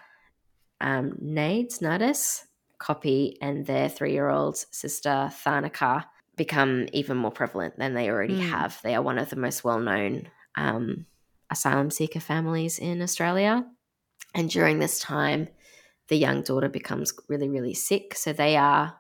um, 0.81 1.17
Nades, 1.21 1.81
Nades, 1.83 2.47
Copy, 2.79 3.37
and 3.41 3.67
their 3.67 3.89
three 3.89 4.13
year 4.13 4.29
old 4.29 4.57
sister, 4.57 5.31
Tharnicaa, 5.45 6.05
become 6.37 6.89
even 6.93 7.17
more 7.17 7.31
prevalent 7.31 7.79
than 7.79 7.95
they 7.95 8.09
already 8.11 8.37
Mm. 8.39 8.51
have. 8.51 8.81
They 8.83 8.95
are 8.95 9.03
one 9.03 9.19
of 9.19 9.29
the 9.31 9.37
most 9.37 9.65
well 9.65 9.81
known 9.81 10.31
um, 10.57 11.07
asylum 11.53 11.91
seeker 11.91 12.19
families 12.21 12.79
in 12.81 13.01
Australia. 13.03 13.65
And 14.35 14.51
during 14.51 14.79
this 14.81 14.99
time, 14.99 15.49
the 16.09 16.17
young 16.17 16.43
daughter 16.43 16.69
becomes 16.69 17.13
really, 17.29 17.49
really 17.49 17.75
sick. 17.75 18.15
So 18.17 18.33
they 18.33 18.57
are 18.57 18.97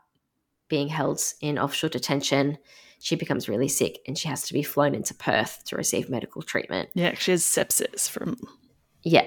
being 0.68 0.88
held 0.88 1.20
in 1.40 1.58
offshore 1.58 1.90
detention. 1.90 2.58
She 3.00 3.16
becomes 3.16 3.48
really 3.48 3.68
sick 3.68 3.98
and 4.06 4.16
she 4.16 4.28
has 4.28 4.42
to 4.42 4.52
be 4.54 4.62
flown 4.62 4.94
into 4.94 5.14
Perth 5.14 5.64
to 5.66 5.76
receive 5.76 6.08
medical 6.08 6.42
treatment. 6.42 6.90
yeah, 6.94 7.14
she 7.14 7.32
has 7.32 7.42
sepsis 7.42 8.08
from 8.08 8.36
Yeah. 9.02 9.26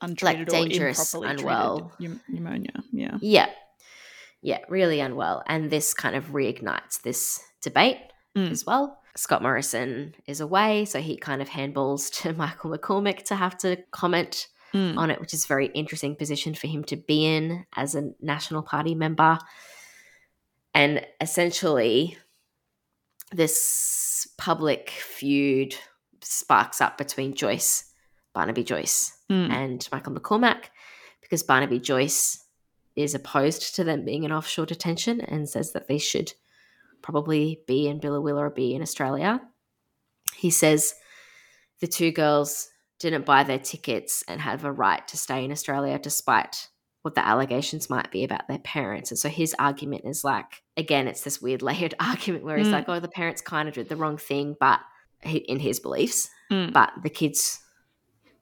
untreated 0.00 0.48
dangerous, 0.48 1.14
or 1.14 1.24
unwell. 1.26 1.92
pneumonia. 2.28 2.82
Yeah. 2.92 3.18
Yeah. 3.20 3.50
Yeah, 4.42 4.58
really 4.68 5.00
unwell. 5.00 5.42
And 5.46 5.70
this 5.70 5.94
kind 5.94 6.14
of 6.14 6.26
reignites 6.32 7.00
this 7.02 7.40
debate 7.62 7.98
Mm. 8.36 8.50
as 8.50 8.64
well. 8.66 8.98
Scott 9.16 9.42
Morrison 9.42 10.14
is 10.26 10.40
away, 10.40 10.84
so 10.84 11.00
he 11.00 11.16
kind 11.16 11.40
of 11.40 11.48
handballs 11.48 12.12
to 12.22 12.32
Michael 12.44 12.70
McCormack 12.70 13.24
to 13.26 13.34
have 13.36 13.56
to 13.58 13.76
comment 13.90 14.48
Mm. 14.74 14.96
on 14.98 15.08
it, 15.08 15.20
which 15.20 15.32
is 15.32 15.44
a 15.44 15.46
very 15.46 15.66
interesting 15.66 16.16
position 16.16 16.52
for 16.52 16.66
him 16.66 16.82
to 16.82 16.96
be 16.96 17.24
in 17.24 17.64
as 17.76 17.94
a 17.94 18.10
National 18.20 18.60
Party 18.60 18.96
member. 18.96 19.38
And 20.74 21.06
essentially, 21.20 22.18
this 23.32 24.26
public 24.36 24.90
feud 24.90 25.76
sparks 26.22 26.80
up 26.80 26.98
between 26.98 27.34
Joyce, 27.34 27.84
Barnaby 28.32 28.64
Joyce, 28.64 29.16
Mm. 29.30 29.50
and 29.52 29.88
Michael 29.92 30.12
McCormack 30.14 30.64
because 31.20 31.44
Barnaby 31.44 31.78
Joyce 31.78 32.44
is 32.96 33.14
opposed 33.14 33.76
to 33.76 33.84
them 33.84 34.04
being 34.04 34.24
in 34.24 34.32
offshore 34.32 34.66
detention 34.66 35.20
and 35.20 35.48
says 35.48 35.72
that 35.72 35.86
they 35.86 35.98
should 35.98 36.32
probably 37.04 37.60
be 37.68 37.86
in 37.86 38.00
Biloela 38.00 38.38
or 38.38 38.50
be 38.50 38.74
in 38.74 38.80
Australia. 38.82 39.40
He 40.34 40.48
says 40.50 40.94
the 41.80 41.86
two 41.86 42.10
girls 42.10 42.68
didn't 42.98 43.26
buy 43.26 43.44
their 43.44 43.58
tickets 43.58 44.24
and 44.26 44.40
have 44.40 44.64
a 44.64 44.72
right 44.72 45.06
to 45.08 45.16
stay 45.18 45.44
in 45.44 45.52
Australia 45.52 45.98
despite 45.98 46.68
what 47.02 47.14
the 47.14 47.26
allegations 47.26 47.90
might 47.90 48.10
be 48.10 48.24
about 48.24 48.48
their 48.48 48.58
parents. 48.60 49.10
And 49.10 49.18
so 49.18 49.28
his 49.28 49.54
argument 49.58 50.06
is 50.06 50.24
like, 50.24 50.62
again, 50.78 51.06
it's 51.06 51.20
this 51.22 51.42
weird 51.42 51.60
layered 51.70 51.94
argument 52.00 52.44
where 52.44 52.56
he's 52.56 52.68
Mm. 52.68 52.72
like, 52.72 52.88
oh, 52.88 52.98
the 53.00 53.08
parents 53.08 53.42
kind 53.42 53.68
of 53.68 53.74
did 53.74 53.90
the 53.90 53.96
wrong 53.96 54.16
thing, 54.16 54.56
but 54.58 54.80
in 55.22 55.58
his 55.60 55.78
beliefs, 55.80 56.30
Mm. 56.50 56.72
but 56.72 56.90
the 57.02 57.10
kids 57.10 57.60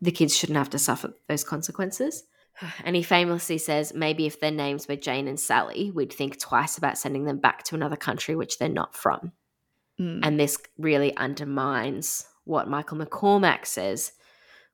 the 0.00 0.10
kids 0.12 0.34
shouldn't 0.36 0.58
have 0.58 0.70
to 0.70 0.78
suffer 0.80 1.12
those 1.28 1.44
consequences. 1.44 2.24
And 2.84 2.94
he 2.94 3.03
famously 3.03 3.59
says, 3.59 3.94
maybe 3.94 4.26
if 4.26 4.40
their 4.40 4.50
names 4.50 4.88
were 4.88 4.96
Jane 4.96 5.28
and 5.28 5.40
Sally, 5.40 5.90
we'd 5.90 6.12
think 6.12 6.38
twice 6.38 6.78
about 6.78 6.98
sending 6.98 7.24
them 7.24 7.38
back 7.38 7.64
to 7.64 7.74
another 7.74 7.96
country 7.96 8.36
which 8.36 8.59
they're 8.59 8.68
not 8.68 8.94
from. 8.94 9.32
Mm. 10.00 10.20
And 10.22 10.38
this 10.38 10.59
really 10.78 11.16
undermines 11.16 12.26
what 12.44 12.68
Michael 12.68 12.98
McCormack 12.98 13.66
says, 13.66 14.12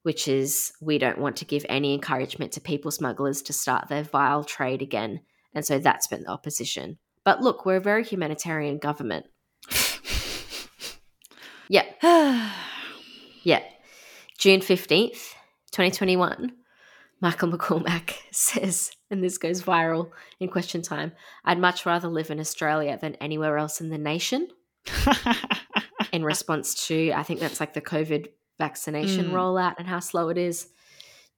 which 0.03 0.29
is 0.29 0.73
we 0.81 0.99
don't 0.99 1.19
want 1.19 1.37
to 1.37 1.45
give 1.45 1.65
any 1.69 1.95
encouragement 1.95 2.53
to 2.53 2.61
people 2.61 2.91
smugglers 2.91 3.43
to 3.43 3.53
start 3.53 3.89
their 3.89 4.03
vile 4.03 4.45
trade 4.45 4.83
again. 4.83 5.21
And 5.55 5.65
so 5.65 5.79
that's 5.79 6.07
been 6.07 6.23
the 6.23 6.31
opposition. 6.31 6.99
But 7.25 7.43
look, 7.43 7.67
we're 7.67 7.77
a 7.77 7.81
very 7.81 8.05
humanitarian 8.05 8.79
government. 8.79 9.27
Yeah. 11.71 11.85
Yeah. 13.43 13.63
June 14.37 14.61
15th, 14.61 15.33
2021, 15.71 16.53
Michael 17.21 17.51
McCormack 17.51 18.13
says, 18.31 18.93
and 19.11 19.23
this 19.23 19.39
goes 19.39 19.63
viral 19.63 20.11
in 20.41 20.49
question 20.49 20.83
time 20.83 21.13
I'd 21.45 21.59
much 21.59 21.85
rather 21.87 22.09
live 22.09 22.31
in 22.31 22.39
Australia 22.41 22.99
than 23.01 23.15
anywhere 23.17 23.59
else 23.59 23.81
in 23.81 23.89
the 23.91 23.99
nation. 23.99 24.49
In 26.13 26.25
response 26.25 26.87
to, 26.87 27.13
I 27.13 27.23
think 27.23 27.39
that's 27.41 27.61
like 27.61 27.75
the 27.75 27.83
COVID 27.83 28.29
vaccination 28.59 29.27
Mm. 29.27 29.33
rollout 29.33 29.75
and 29.79 29.87
how 29.87 30.01
slow 30.01 30.31
it 30.31 30.39
is. 30.39 30.69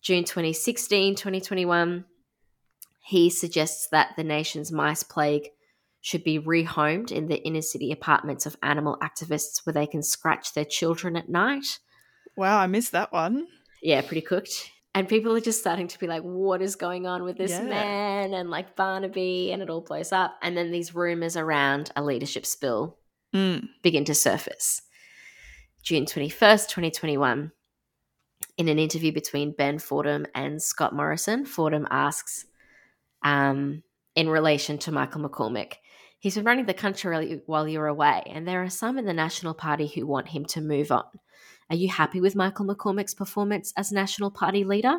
June 0.00 0.22
2016, 0.24 1.16
2021, 1.16 2.04
he 3.00 3.30
suggests 3.30 3.88
that 3.88 4.14
the 4.16 4.22
nation's 4.22 4.70
mice 4.70 5.02
plague 5.02 5.48
should 6.00 6.22
be 6.22 6.38
rehomed 6.38 7.10
in 7.10 7.26
the 7.26 7.42
inner 7.42 7.62
city 7.62 7.90
apartments 7.90 8.46
of 8.46 8.56
animal 8.62 8.96
activists 9.02 9.66
where 9.66 9.74
they 9.74 9.86
can 9.88 10.02
scratch 10.02 10.54
their 10.54 10.64
children 10.64 11.16
at 11.16 11.28
night. 11.28 11.80
wow, 12.36 12.58
I 12.58 12.66
missed 12.68 12.92
that 12.92 13.12
one. 13.12 13.48
Yeah, 13.82 14.02
pretty 14.02 14.22
cooked. 14.22 14.70
And 14.94 15.08
people 15.08 15.36
are 15.36 15.40
just 15.40 15.60
starting 15.60 15.86
to 15.88 15.98
be 16.00 16.06
like, 16.08 16.22
what 16.22 16.60
is 16.60 16.74
going 16.74 17.06
on 17.06 17.22
with 17.22 17.38
this 17.38 17.52
Yeah. 17.52 17.62
man? 17.62 18.34
And 18.34 18.50
like 18.50 18.74
Barnaby, 18.74 19.52
and 19.52 19.62
it 19.62 19.70
all 19.70 19.82
blows 19.82 20.10
up. 20.12 20.36
And 20.42 20.56
then 20.56 20.72
these 20.72 20.94
rumors 20.94 21.36
around 21.36 21.92
a 21.94 22.02
leadership 22.02 22.44
spill 22.44 22.98
Mm. 23.32 23.68
begin 23.82 24.04
to 24.06 24.14
surface. 24.14 24.82
June 25.82 26.04
21st, 26.06 26.68
2021, 26.68 27.52
in 28.58 28.68
an 28.68 28.78
interview 28.80 29.12
between 29.12 29.52
Ben 29.52 29.78
Fordham 29.78 30.26
and 30.34 30.60
Scott 30.60 30.92
Morrison, 30.94 31.46
Fordham 31.46 31.86
asks, 31.90 32.46
um, 33.22 33.82
in 34.16 34.28
relation 34.28 34.76
to 34.78 34.92
Michael 34.92 35.22
McCormack, 35.22 35.74
He's 36.22 36.34
been 36.34 36.44
running 36.44 36.66
the 36.66 36.74
country 36.74 37.40
while 37.46 37.66
you're 37.66 37.86
away, 37.86 38.22
and 38.26 38.46
there 38.46 38.62
are 38.62 38.68
some 38.68 38.98
in 38.98 39.06
the 39.06 39.14
National 39.14 39.54
Party 39.54 39.86
who 39.86 40.06
want 40.06 40.28
him 40.28 40.44
to 40.46 40.60
move 40.60 40.92
on. 40.92 41.06
Are 41.70 41.76
you 41.76 41.88
happy 41.88 42.20
with 42.20 42.34
Michael 42.34 42.66
McCormack's 42.66 43.14
performance 43.14 43.72
as 43.76 43.92
National 43.92 44.30
Party 44.30 44.64
leader? 44.64 44.98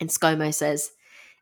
And 0.00 0.10
ScoMo 0.10 0.52
says, 0.52 0.90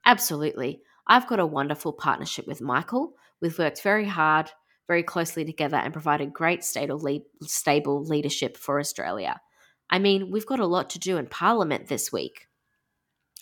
Absolutely. 0.05 0.83
I've 1.07 1.27
got 1.27 1.41
a 1.41 1.47
wonderful 1.47 1.93
partnership 1.93 2.47
with 2.47 2.61
Michael. 2.61 3.15
We've 3.41 3.59
worked 3.59 3.83
very 3.83 4.07
hard, 4.07 4.51
very 4.87 5.03
closely 5.03 5.45
together, 5.45 5.77
and 5.77 5.93
provided 5.93 6.33
great 6.33 6.65
stable, 6.65 7.03
stable 7.43 8.05
leadership 8.05 8.57
for 8.57 8.79
Australia. 8.79 9.41
I 9.89 9.99
mean, 9.99 10.31
we've 10.31 10.47
got 10.47 10.61
a 10.61 10.67
lot 10.67 10.91
to 10.91 10.99
do 10.99 11.17
in 11.17 11.27
Parliament 11.27 11.89
this 11.89 12.13
week. 12.13 12.49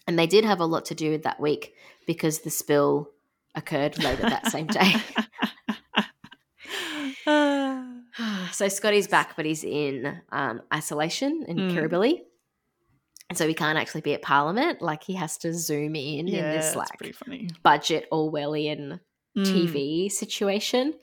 And 0.07 0.19
they 0.19 0.27
did 0.27 0.45
have 0.45 0.61
a 0.61 0.67
lot 0.67 0.85
to 0.87 0.95
do 0.95 1.19
that 1.19 1.41
week 1.41 1.75
because 2.07 2.41
the 2.41 2.51
spill 2.51 3.11
occurred 3.55 4.03
later 4.03 4.23
that 4.23 4.51
same 4.51 4.67
day. 4.67 4.95
so 8.53 8.69
Scotty's 8.69 9.09
back, 9.09 9.37
but 9.37 9.45
he's 9.45 9.65
in 9.65 10.21
um, 10.31 10.63
isolation 10.73 11.45
in 11.49 11.57
mm. 11.57 11.73
Kirribilli. 11.73 12.21
And 13.31 13.39
so 13.39 13.49
he 13.49 13.55
can't 13.55 13.79
actually 13.79 14.03
be 14.03 14.15
at 14.15 14.23
Parliament. 14.23 14.83
Like 14.83 15.03
he 15.03 15.15
has 15.15 15.39
to 15.39 15.53
zoom 15.55 15.97
in 15.97 16.29
yeah, 16.29 16.39
in 16.39 16.57
this 16.57 16.77
like 16.77 17.17
budget 17.63 18.07
Orwellian 18.13 19.01
mm. 19.37 19.45
TV 19.45 20.13
situation. 20.13 20.95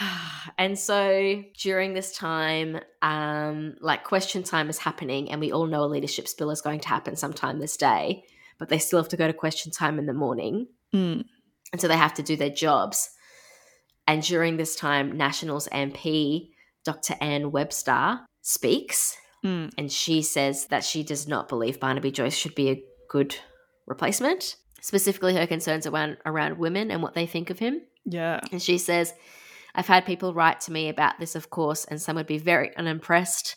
and 0.58 0.78
so 0.78 1.42
during 1.58 1.94
this 1.94 2.16
time, 2.16 2.80
um, 3.02 3.76
like 3.80 4.04
question 4.04 4.42
time 4.42 4.68
is 4.68 4.78
happening, 4.78 5.30
and 5.30 5.40
we 5.40 5.52
all 5.52 5.66
know 5.66 5.84
a 5.84 5.86
leadership 5.86 6.28
spill 6.28 6.50
is 6.50 6.60
going 6.60 6.80
to 6.80 6.88
happen 6.88 7.14
sometime 7.16 7.60
this 7.60 7.76
day, 7.76 8.24
but 8.58 8.68
they 8.68 8.78
still 8.78 8.98
have 8.98 9.08
to 9.10 9.16
go 9.16 9.26
to 9.26 9.32
question 9.32 9.70
time 9.70 9.98
in 9.98 10.06
the 10.06 10.12
morning. 10.12 10.66
Mm. 10.92 11.24
And 11.72 11.80
so 11.80 11.88
they 11.88 11.96
have 11.96 12.14
to 12.14 12.22
do 12.22 12.36
their 12.36 12.50
jobs. 12.50 13.10
And 14.06 14.22
during 14.22 14.56
this 14.56 14.76
time, 14.76 15.16
Nationals 15.16 15.68
MP 15.72 16.52
Dr. 16.84 17.14
Anne 17.20 17.52
Webster 17.52 18.20
speaks, 18.42 19.16
mm. 19.44 19.70
and 19.78 19.90
she 19.90 20.22
says 20.22 20.66
that 20.66 20.84
she 20.84 21.02
does 21.02 21.28
not 21.28 21.48
believe 21.48 21.80
Barnaby 21.80 22.10
Joyce 22.10 22.36
should 22.36 22.54
be 22.54 22.70
a 22.70 22.84
good 23.08 23.36
replacement. 23.86 24.56
Specifically, 24.80 25.36
her 25.36 25.46
concerns 25.46 25.86
around 25.86 26.16
around 26.26 26.58
women 26.58 26.90
and 26.90 27.02
what 27.02 27.14
they 27.14 27.26
think 27.26 27.50
of 27.50 27.58
him. 27.58 27.82
Yeah, 28.04 28.40
and 28.50 28.60
she 28.60 28.78
says, 28.78 29.14
"I've 29.74 29.86
had 29.86 30.04
people 30.04 30.34
write 30.34 30.60
to 30.62 30.72
me 30.72 30.88
about 30.88 31.20
this, 31.20 31.36
of 31.36 31.50
course, 31.50 31.84
and 31.84 32.02
some 32.02 32.16
would 32.16 32.26
be 32.26 32.38
very 32.38 32.76
unimpressed. 32.76 33.56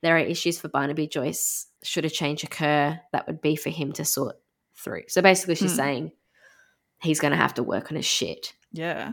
There 0.00 0.16
are 0.16 0.20
issues 0.20 0.58
for 0.58 0.68
Barnaby 0.68 1.06
Joyce. 1.06 1.66
Should 1.82 2.06
a 2.06 2.10
change 2.10 2.44
occur, 2.44 2.98
that 3.12 3.26
would 3.26 3.42
be 3.42 3.56
for 3.56 3.70
him 3.70 3.92
to 3.92 4.06
sort 4.06 4.36
through." 4.74 5.02
So 5.08 5.20
basically, 5.20 5.56
she's 5.56 5.74
mm. 5.74 5.76
saying 5.76 6.12
he's 7.02 7.20
going 7.20 7.32
to 7.32 7.36
have 7.36 7.54
to 7.54 7.62
work 7.62 7.90
on 7.92 7.96
his 7.96 8.06
shit. 8.06 8.54
Yeah. 8.72 9.12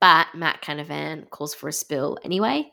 But 0.00 0.28
Matt 0.34 0.62
Canavan 0.62 1.28
calls 1.30 1.54
for 1.54 1.68
a 1.68 1.72
spill 1.72 2.18
anyway. 2.24 2.70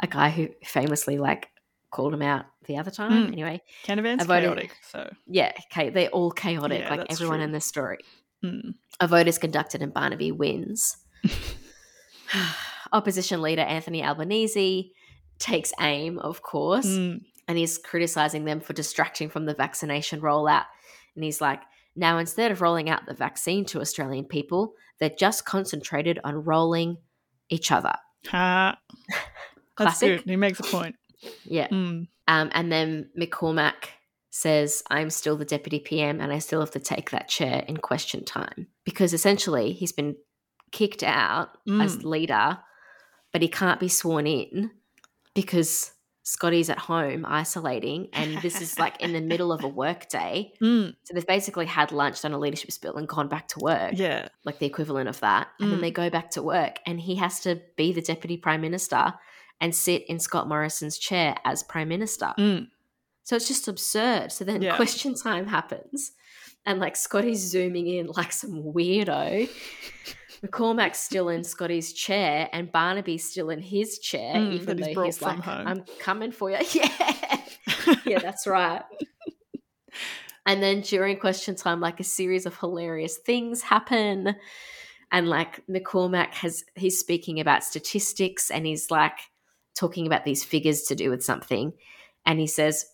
A 0.00 0.06
guy 0.06 0.30
who 0.30 0.48
famously 0.64 1.18
like 1.18 1.48
called 1.90 2.14
him 2.14 2.22
out 2.22 2.46
the 2.66 2.78
other 2.78 2.90
time. 2.90 3.12
Mm. 3.12 3.32
Anyway, 3.32 3.62
Canavan's 3.84 4.24
vote 4.24 4.40
chaotic. 4.40 4.76
So 4.90 5.12
yeah, 5.26 5.52
okay, 5.70 5.90
they're 5.90 6.08
all 6.08 6.30
chaotic, 6.30 6.80
yeah, 6.80 6.90
like 6.90 7.12
everyone 7.12 7.38
true. 7.38 7.44
in 7.44 7.52
this 7.52 7.66
story. 7.66 7.98
Mm. 8.44 8.74
A 9.00 9.06
vote 9.06 9.28
is 9.28 9.38
conducted 9.38 9.82
and 9.82 9.92
Barnaby 9.92 10.32
wins. 10.32 10.96
Opposition 12.92 13.42
leader 13.42 13.62
Anthony 13.62 14.02
Albanese 14.02 14.92
takes 15.38 15.72
aim, 15.80 16.18
of 16.18 16.42
course, 16.42 16.86
mm. 16.86 17.20
and 17.48 17.58
he's 17.58 17.78
criticizing 17.78 18.44
them 18.44 18.60
for 18.60 18.72
distracting 18.72 19.28
from 19.28 19.46
the 19.46 19.54
vaccination 19.54 20.20
rollout. 20.20 20.64
And 21.14 21.24
he's 21.24 21.40
like, 21.40 21.60
now, 21.94 22.18
instead 22.18 22.50
of 22.50 22.60
rolling 22.60 22.88
out 22.88 23.06
the 23.06 23.14
vaccine 23.14 23.64
to 23.66 23.80
Australian 23.80 24.24
people, 24.24 24.74
they're 24.98 25.10
just 25.10 25.44
concentrated 25.44 26.18
on 26.24 26.44
rolling 26.44 26.96
each 27.48 27.70
other. 27.70 27.94
Ha. 28.28 28.78
That's 29.78 30.00
good. 30.00 30.22
He 30.22 30.36
makes 30.36 30.60
a 30.60 30.64
point. 30.64 30.96
Yeah. 31.44 31.68
Mm. 31.68 32.08
Um, 32.28 32.50
and 32.52 32.72
then 32.72 33.10
McCormack 33.18 33.88
says, 34.30 34.82
I'm 34.90 35.10
still 35.10 35.36
the 35.36 35.44
deputy 35.44 35.78
PM 35.78 36.20
and 36.20 36.32
I 36.32 36.38
still 36.38 36.60
have 36.60 36.70
to 36.72 36.80
take 36.80 37.10
that 37.10 37.28
chair 37.28 37.64
in 37.68 37.76
question 37.76 38.24
time. 38.24 38.68
Because 38.84 39.12
essentially, 39.12 39.72
he's 39.72 39.92
been 39.92 40.16
kicked 40.70 41.02
out 41.02 41.58
mm. 41.68 41.84
as 41.84 42.04
leader, 42.04 42.58
but 43.32 43.42
he 43.42 43.48
can't 43.48 43.80
be 43.80 43.88
sworn 43.88 44.26
in 44.26 44.70
because 45.34 45.91
Scotty's 46.24 46.70
at 46.70 46.78
home 46.78 47.24
isolating, 47.26 48.08
and 48.12 48.38
this 48.42 48.60
is 48.60 48.78
like 48.78 49.00
in 49.00 49.12
the 49.12 49.20
middle 49.32 49.52
of 49.52 49.64
a 49.64 49.68
work 49.68 50.08
day. 50.08 50.52
Mm. 50.62 50.94
So 51.02 51.14
they've 51.14 51.26
basically 51.26 51.66
had 51.66 51.90
lunch, 51.90 52.22
done 52.22 52.32
a 52.32 52.38
leadership 52.38 52.70
spill, 52.70 52.96
and 52.96 53.08
gone 53.08 53.28
back 53.28 53.48
to 53.48 53.58
work. 53.58 53.94
Yeah. 53.94 54.28
Like 54.44 54.60
the 54.60 54.66
equivalent 54.66 55.08
of 55.08 55.18
that. 55.20 55.48
And 55.58 55.68
mm. 55.68 55.72
then 55.72 55.80
they 55.80 55.90
go 55.90 56.10
back 56.10 56.30
to 56.32 56.42
work, 56.42 56.78
and 56.86 57.00
he 57.00 57.16
has 57.16 57.40
to 57.40 57.60
be 57.76 57.92
the 57.92 58.02
deputy 58.02 58.36
prime 58.36 58.60
minister 58.60 59.14
and 59.60 59.74
sit 59.74 60.04
in 60.08 60.20
Scott 60.20 60.48
Morrison's 60.48 60.96
chair 60.96 61.36
as 61.44 61.64
prime 61.64 61.88
minister. 61.88 62.32
Mm. 62.38 62.68
So 63.24 63.36
it's 63.36 63.48
just 63.48 63.66
absurd. 63.66 64.30
So 64.30 64.44
then 64.44 64.62
yeah. 64.62 64.76
question 64.76 65.14
time 65.14 65.46
happens, 65.46 66.12
and 66.64 66.78
like 66.78 66.94
Scotty's 66.94 67.40
zooming 67.40 67.88
in 67.88 68.06
like 68.06 68.32
some 68.32 68.62
weirdo. 68.62 69.48
McCormack's 70.44 70.98
still 70.98 71.28
in 71.28 71.44
Scotty's 71.44 71.92
chair 71.92 72.48
and 72.52 72.72
Barnaby's 72.72 73.28
still 73.30 73.50
in 73.50 73.60
his 73.60 73.98
chair, 73.98 74.34
mm, 74.34 74.52
even 74.52 74.76
though 74.76 75.04
he's 75.04 75.22
like, 75.22 75.38
home. 75.38 75.66
I'm 75.66 75.84
coming 75.98 76.32
for 76.32 76.50
you. 76.50 76.58
Yeah. 76.74 77.40
yeah, 78.06 78.18
that's 78.18 78.46
right. 78.46 78.82
and 80.46 80.62
then 80.62 80.80
during 80.80 81.16
question 81.16 81.54
time, 81.54 81.80
like 81.80 82.00
a 82.00 82.04
series 82.04 82.44
of 82.44 82.56
hilarious 82.56 83.18
things 83.18 83.62
happen. 83.62 84.34
And 85.12 85.28
like 85.28 85.64
McCormack 85.68 86.34
has, 86.34 86.64
he's 86.74 86.98
speaking 86.98 87.38
about 87.38 87.62
statistics 87.62 88.50
and 88.50 88.66
he's 88.66 88.90
like 88.90 89.18
talking 89.76 90.06
about 90.06 90.24
these 90.24 90.42
figures 90.42 90.82
to 90.84 90.94
do 90.94 91.10
with 91.10 91.22
something. 91.22 91.72
And 92.26 92.40
he 92.40 92.46
says, 92.46 92.84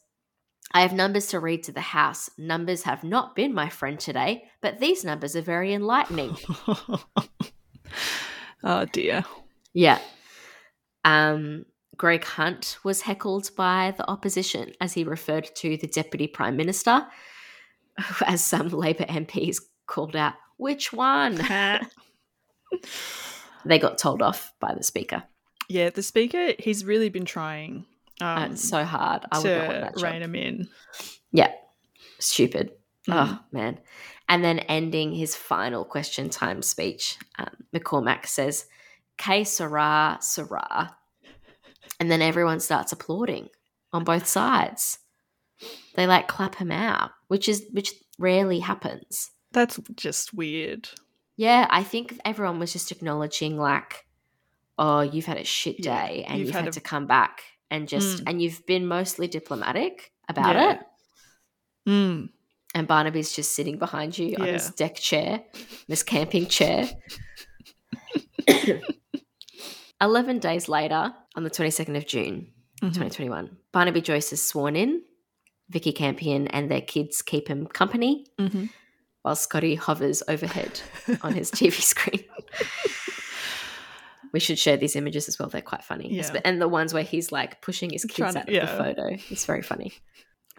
I 0.73 0.83
have 0.83 0.93
numbers 0.93 1.29
to 1.29 1.41
read 1.41 1.63
to 1.65 1.73
the 1.73 1.81
house. 1.81 2.29
Numbers 2.37 2.83
have 2.83 3.03
not 3.03 3.35
been 3.35 3.55
my 3.55 3.69
friend 3.69 3.99
today, 3.99 4.45
but 4.61 4.79
these 4.79 5.05
numbers 5.05 5.35
are 5.35 5.43
very 5.43 5.73
enlightening. 5.73 6.37
oh 8.65 8.85
dear. 8.93 9.25
Yeah. 9.73 9.99
Um, 11.05 11.65
Greg 11.97 12.25
Hunt 12.25 12.79
was 12.85 13.03
heckled 13.03 13.51
by 13.57 13.95
the 13.97 14.09
opposition 14.09 14.73
as 14.81 14.93
he 14.93 15.05
referred 15.05 15.49
to 15.57 15.77
the 15.77 15.87
deputy 15.87 16.27
prime 16.27 16.57
minister, 16.57 17.07
as 18.27 18.45
some 18.45 18.69
Labor 18.69 19.05
MPs 19.05 19.63
called 19.87 20.15
out, 20.15 20.35
which 20.59 20.93
one? 20.93 21.37
they 23.65 23.79
got 23.79 23.97
told 23.99 24.21
off 24.21 24.53
by 24.61 24.75
the 24.75 24.85
speaker. 24.85 25.25
Yeah, 25.69 25.91
the 25.91 26.03
speaker, 26.03 26.53
he's 26.59 26.85
really 26.85 27.09
been 27.09 27.25
trying 27.25 27.87
um, 28.21 28.53
it's 28.53 28.69
so 28.69 28.85
hard. 28.85 29.25
I 29.31 29.39
would 29.39 29.47
not 29.59 29.69
want 29.69 29.81
that 29.95 30.03
rein 30.03 30.23
him 30.23 30.35
in. 30.35 30.69
Yeah, 31.33 31.53
stupid. 32.19 32.73
Mm. 33.09 33.15
Oh 33.15 33.41
man. 33.53 33.79
And 34.31 34.45
then 34.45 34.59
ending 34.61 35.15
his 35.15 35.35
final 35.35 35.85
question 35.85 36.29
time 36.29 36.61
speech, 36.61 37.17
um, 37.39 37.57
McCormack 37.75 38.27
says, 38.27 38.67
"Que 39.17 39.45
sera, 39.45 40.19
sera," 40.21 40.95
and 41.99 42.11
then 42.11 42.21
everyone 42.21 42.61
starts 42.61 42.93
applauding 42.93 43.49
on 43.93 44.05
both 44.05 44.27
sides. 44.27 44.99
They 45.95 46.07
like 46.07 46.29
clap 46.29 46.57
him 46.57 46.71
out, 46.71 47.11
which 47.29 47.49
is 47.49 47.67
which 47.73 47.95
rarely 48.19 48.59
happens. 48.61 49.31
That's 49.53 49.81
just 49.97 50.35
weird. 50.35 50.91
Yeah, 51.37 51.67
I 51.71 51.83
think 51.85 52.19
everyone 52.25 52.59
was 52.59 52.73
just 52.73 52.93
acknowledging 52.93 53.57
like, 53.57 54.05
oh, 54.77 55.01
you've 55.01 55.25
had 55.27 55.39
a 55.39 55.45
shit 55.45 55.79
day 55.79 56.21
yeah, 56.23 56.31
and 56.33 56.39
you've, 56.39 56.49
you've 56.49 56.55
had, 56.55 56.65
had 56.65 56.69
a- 56.69 56.73
to 56.73 56.81
come 56.81 57.07
back 57.07 57.43
and 57.71 57.89
just 57.89 58.19
mm. 58.19 58.25
and 58.27 58.43
you've 58.43 58.65
been 58.67 58.87
mostly 58.87 59.29
diplomatic 59.29 60.13
about 60.29 60.55
yeah. 60.55 60.73
it. 60.73 60.81
Mm. 61.89 62.29
And 62.75 62.87
Barnaby's 62.87 63.33
just 63.33 63.55
sitting 63.55 63.79
behind 63.79 64.19
you 64.19 64.29
yeah. 64.29 64.41
on 64.41 64.49
his 64.49 64.71
deck 64.71 64.97
chair, 64.97 65.43
this 65.89 66.03
camping 66.03 66.47
chair. 66.47 66.89
11 70.01 70.39
days 70.39 70.69
later, 70.69 71.13
on 71.35 71.45
the 71.45 71.51
22nd 71.51 71.97
of 71.97 72.07
June, 72.07 72.53
mm-hmm. 72.83 72.89
2021, 72.89 73.57
Barnaby 73.73 74.01
Joyce 74.01 74.33
is 74.33 74.47
sworn 74.47 74.77
in. 74.77 75.03
Vikki 75.71 75.93
Campion 75.93 76.47
and 76.49 76.71
their 76.71 76.81
kids 76.81 77.21
keep 77.21 77.49
him 77.49 77.67
company 77.67 78.27
mm-hmm. 78.39 78.67
while 79.23 79.37
Scotty 79.37 79.75
hovers 79.75 80.23
overhead 80.27 80.81
on 81.23 81.35
his 81.35 81.51
TV 81.51 81.73
screen. 81.73 82.25
We 84.33 84.41
should 84.41 84.59
share 84.59 84.77
these 84.77 84.97
images 84.97 85.29
as 85.29 85.39
well. 85.39 85.49
They're 85.49 85.63
quite 85.63 85.85
funny. 85.85 86.13
Yeah. 86.13 86.41
And 86.45 86.61
the 86.61 86.69
ones 86.69 86.93
where 86.93 87.03
he's 87.03 87.33
like 87.33 87.63
pushing 87.63 87.91
his 87.91 88.05
kids 88.05 88.37
out 88.37 88.49
of 88.49 88.55
yeah. 88.55 88.67
the 88.67 88.85
photo. 88.85 89.17
It's 89.31 89.45
very 89.45 89.63
funny. 89.63 89.93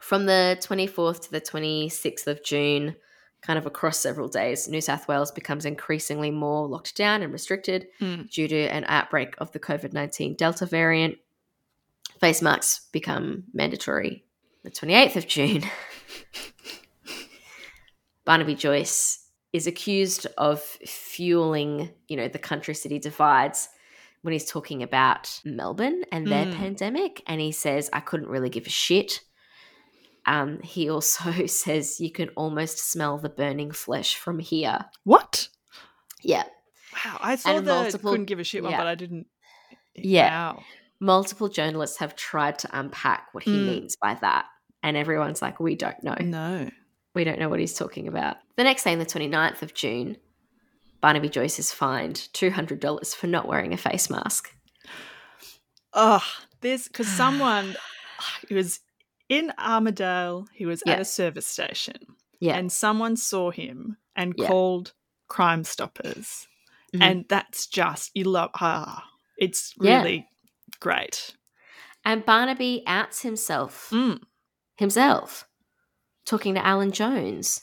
From 0.01 0.25
the 0.25 0.57
24th 0.61 1.23
to 1.23 1.31
the 1.31 1.41
26th 1.41 2.27
of 2.27 2.43
June, 2.43 2.95
kind 3.41 3.59
of 3.59 3.65
across 3.65 3.99
several 3.99 4.27
days, 4.27 4.67
New 4.67 4.81
South 4.81 5.07
Wales 5.07 5.31
becomes 5.31 5.65
increasingly 5.65 6.31
more 6.31 6.67
locked 6.67 6.95
down 6.95 7.21
and 7.21 7.31
restricted 7.31 7.87
mm. 8.01 8.29
due 8.29 8.47
to 8.47 8.57
an 8.67 8.85
outbreak 8.87 9.35
of 9.37 9.51
the 9.51 9.59
COVID 9.59 9.93
19 9.93 10.35
Delta 10.35 10.65
variant. 10.65 11.17
Face 12.19 12.41
masks 12.41 12.87
become 12.91 13.45
mandatory. 13.53 14.25
The 14.63 14.71
28th 14.71 15.15
of 15.15 15.27
June, 15.27 15.63
Barnaby 18.25 18.55
Joyce 18.55 19.18
is 19.53 19.65
accused 19.67 20.27
of 20.37 20.61
fueling, 20.61 21.89
you 22.07 22.15
know, 22.17 22.27
the 22.27 22.39
country 22.39 22.73
city 22.75 22.99
divides 22.99 23.69
when 24.21 24.31
he's 24.33 24.45
talking 24.45 24.83
about 24.83 25.39
Melbourne 25.45 26.03
and 26.11 26.27
their 26.27 26.45
Mm. 26.45 26.55
pandemic. 26.55 27.23
And 27.25 27.39
he 27.41 27.51
says, 27.51 27.89
I 27.93 27.99
couldn't 28.01 28.27
really 28.29 28.49
give 28.49 28.67
a 28.67 28.69
shit. 28.69 29.21
Um, 30.25 30.59
he 30.61 30.89
also 30.89 31.31
says, 31.47 31.99
you 31.99 32.11
can 32.11 32.29
almost 32.29 32.77
smell 32.91 33.17
the 33.17 33.29
burning 33.29 33.71
flesh 33.71 34.15
from 34.15 34.39
here. 34.39 34.85
What? 35.03 35.47
Yeah. 36.21 36.43
Wow. 37.05 37.17
I 37.21 37.35
saw 37.35 37.57
And 37.57 37.65
the 37.67 37.73
multiple- 37.73 38.11
couldn't 38.11 38.25
give 38.25 38.39
a 38.39 38.43
shit 38.43 38.61
one, 38.61 38.71
yeah. 38.73 38.77
but 38.77 38.87
I 38.87 38.95
didn't. 38.95 39.27
Yeah. 39.95 40.53
Wow. 40.53 40.63
Multiple 40.99 41.47
journalists 41.47 41.97
have 41.99 42.15
tried 42.15 42.59
to 42.59 42.69
unpack 42.77 43.29
what 43.31 43.43
he 43.45 43.51
Mm. 43.51 43.65
means 43.67 43.95
by 43.95 44.15
that. 44.15 44.45
And 44.83 44.95
everyone's 44.97 45.41
like, 45.41 45.59
we 45.59 45.75
don't 45.75 46.01
know. 46.03 46.15
No. 46.19 46.69
We 47.15 47.23
don't 47.23 47.39
know 47.39 47.49
what 47.49 47.59
he's 47.59 47.73
talking 47.73 48.07
about. 48.07 48.37
The 48.55 48.63
next 48.63 48.83
day, 48.83 48.93
on 48.93 48.99
the 48.99 49.05
29th 49.05 49.61
of 49.61 49.73
June, 49.73 50.17
Barnaby 51.01 51.29
Joyce 51.29 51.59
is 51.59 51.71
fined 51.71 52.27
$200 52.33 53.15
for 53.15 53.27
not 53.27 53.47
wearing 53.47 53.73
a 53.73 53.77
face 53.77 54.09
mask. 54.09 54.53
Oh, 55.93 56.23
this 56.61 56.87
because 56.87 57.07
someone 57.07 57.75
he 58.47 58.53
was 58.53 58.79
in 59.27 59.51
Armidale. 59.57 60.47
He 60.53 60.65
was 60.65 60.83
at 60.85 60.99
a 60.99 61.05
service 61.05 61.47
station, 61.47 61.97
Yeah. 62.39 62.57
and 62.57 62.71
someone 62.71 63.15
saw 63.15 63.49
him 63.51 63.97
and 64.15 64.33
Yeah. 64.37 64.47
called 64.47 64.93
Crime 65.27 65.63
Stoppers, 65.63 66.47
Mhm. 66.93 67.01
and 67.01 67.25
that's 67.27 67.65
just 67.67 68.11
you 68.13 68.25
love. 68.25 68.51
Ah, 68.55 69.09
it's 69.37 69.73
Yeah. 69.79 70.01
really 70.01 70.27
great. 70.79 71.35
And 72.05 72.23
Barnaby 72.25 72.83
outs 72.87 73.21
himself, 73.23 73.89
Mm. 73.91 74.21
himself, 74.77 75.47
talking 76.29 76.53
to 76.55 76.65
Alan 76.65 76.91
Jones. 76.91 77.61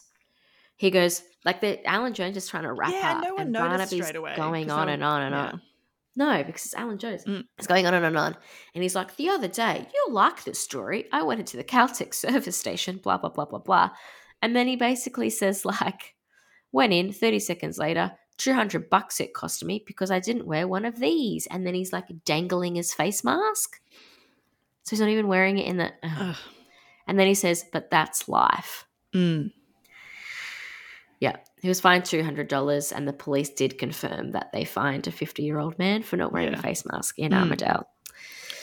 He 0.77 0.91
goes, 0.91 1.23
like, 1.45 1.61
the 1.61 1.85
Alan 1.87 2.13
Jones 2.13 2.37
is 2.37 2.49
trying 2.49 2.65
to 2.65 2.73
wrap 2.73 2.91
Yeah, 2.91 3.13
up. 3.13 3.23
no 3.23 3.35
one 3.35 3.43
and 3.43 3.53
Barnaby's 3.55 3.89
straight 3.89 4.17
away, 4.17 4.35
going 4.37 4.71
on 4.71 4.89
and 4.89 5.03
on 5.03 5.23
and 5.23 5.35
yeah. 5.35 5.47
on. 5.47 5.63
No, 6.17 6.43
because 6.45 6.65
it's 6.65 6.75
Alan 6.75 6.99
Jones. 6.99 7.25
Mm. 7.25 7.45
It's 7.59 7.67
going 7.67 7.87
on 7.87 7.95
and 7.95 8.05
on 8.05 8.17
and 8.17 8.19
on. 8.19 8.37
And 8.75 8.83
he's 8.83 8.95
like, 8.95 9.17
the 9.17 9.29
other 9.29 9.49
day, 9.49 9.87
you'll 9.95 10.15
like 10.15 10.45
this 10.45 10.59
story. 10.59 11.07
I 11.13 11.23
went 11.23 11.41
into 11.41 11.57
the 11.57 11.65
Caltex 11.65 12.15
service 12.27 12.57
station, 12.57 12.99
blah, 13.03 13.19
blah, 13.19 13.31
blah, 13.31 13.45
blah, 13.45 13.61
blah. 13.61 13.91
And 14.43 14.57
then 14.57 14.67
he 14.67 14.77
basically 14.77 15.31
says, 15.31 15.65
like, 15.65 16.15
went 16.73 16.93
in 16.93 17.13
30 17.13 17.39
seconds 17.39 17.79
later, 17.79 18.13
200 18.39 18.91
bucks 18.91 19.21
it 19.21 19.33
cost 19.33 19.65
me 19.65 19.83
because 19.87 20.11
I 20.11 20.21
didn't 20.21 20.47
wear 20.47 20.67
one 20.67 20.85
of 20.85 20.99
these. 20.99 21.47
And 21.47 21.67
then 21.67 21.75
he's 21.75 21.93
like 21.93 22.07
dangling 22.25 22.75
his 22.75 22.93
face 22.93 23.23
mask. 23.25 23.81
So 24.83 24.91
he's 24.91 25.01
not 25.01 25.09
even 25.09 25.29
wearing 25.29 25.59
it 25.59 25.67
in 25.67 25.77
the. 25.79 26.37
And 27.07 27.19
then 27.19 27.27
he 27.27 27.35
says, 27.35 27.65
but 27.73 27.91
that's 27.91 28.29
life. 28.29 28.87
Mm. 29.15 29.53
Yeah. 31.21 31.37
He 31.63 31.69
was 31.69 31.81
fined 31.81 32.05
$200, 32.05 32.93
and 32.95 33.09
the 33.09 33.13
police 33.13 33.49
did 33.51 33.79
confirm 33.79 34.33
that 34.33 34.51
they 34.53 34.65
fined 34.65 35.07
a 35.07 35.11
50 35.11 35.43
year 35.43 35.59
old 35.59 35.79
man 35.79 36.03
for 36.03 36.17
not 36.17 36.33
wearing 36.33 36.53
Yeah. 36.53 36.59
a 36.59 36.63
face 36.63 36.85
mask 36.85 37.19
in 37.19 37.33
Mm. 37.33 37.49
Armidale. 37.51 37.85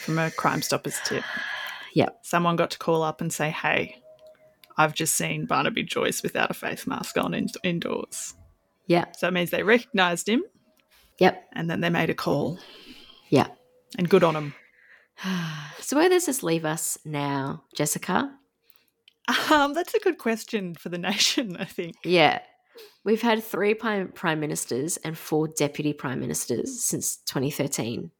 From 0.02 0.20
a 0.20 0.30
Crime 0.32 0.62
Stoppers 0.62 1.00
tip. 1.06 1.24
Yep. 1.96 2.22
Someone 2.24 2.56
got 2.56 2.72
to 2.72 2.80
call 2.80 3.04
up 3.04 3.22
and 3.22 3.32
say, 3.32 3.52
"Hey, 3.52 4.02
I've 4.78 4.96
just 4.96 5.16
seen 5.16 5.46
Barnaby 5.46 5.84
Joyce 5.84 6.24
without 6.24 6.50
a 6.50 6.56
face 6.56 6.88
mask 6.88 7.20
on 7.20 7.36
in- 7.36 7.50
indoors." 7.64 8.34
Yeah. 8.88 9.06
So 9.16 9.28
it 9.28 9.32
means 9.36 9.52
they 9.52 9.62
recognised 9.62 10.28
him, 10.28 10.42
Yep. 11.20 11.50
and 11.54 11.70
then 11.70 11.82
they 11.82 11.92
made 11.92 12.10
a 12.10 12.16
call. 12.16 12.58
Yeah. 13.30 13.46
And 13.96 14.10
good 14.10 14.24
on 14.24 14.34
them. 14.34 14.56
So 15.80 15.98
where 15.98 16.08
does 16.10 16.26
this 16.28 16.44
leave 16.44 16.64
us 16.64 16.98
now, 17.04 17.64
Jessica? 17.76 18.32
Um, 19.52 19.74
that's 19.74 19.94
a 19.94 20.00
good 20.00 20.18
question 20.18 20.76
for 20.76 20.88
the 20.90 20.98
nation, 21.10 21.58
I 21.58 21.66
think. 21.66 21.96
Yeah. 22.06 22.40
We've 23.04 23.22
had 23.22 23.44
three 23.44 23.74
prime, 23.74 24.10
prime 24.14 24.40
ministers 24.40 24.96
and 24.98 25.18
four 25.18 25.50
deputy 25.50 25.92
prime 25.92 26.20
ministers 26.22 26.82
since 26.84 27.18
2013 27.18 28.12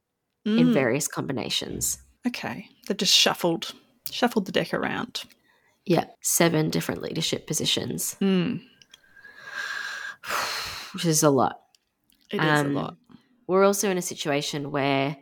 in 0.44 0.52
Mm, 0.68 0.72
various 0.74 1.08
combinations. 1.08 1.98
okay, 2.26 2.68
They've 2.86 2.96
just 2.98 3.14
shuffled, 3.14 3.72
shuffled 4.10 4.44
the 4.44 4.52
deck 4.52 4.74
around. 4.74 5.22
Yeah. 5.86 6.04
Seven 6.20 6.68
different 6.68 7.00
leadership 7.02 7.46
positions, 7.46 8.14
Mm, 8.20 8.60
which 10.92 11.06
is 11.06 11.22
a 11.22 11.30
lot. 11.30 11.60
it 12.30 12.42
is 12.42 12.60
Um, 12.60 12.76
a 12.76 12.80
lot. 12.80 12.96
We're 13.46 13.64
also 13.64 13.90
in 13.90 13.96
a 13.98 14.02
situation 14.02 14.70
where, 14.70 15.16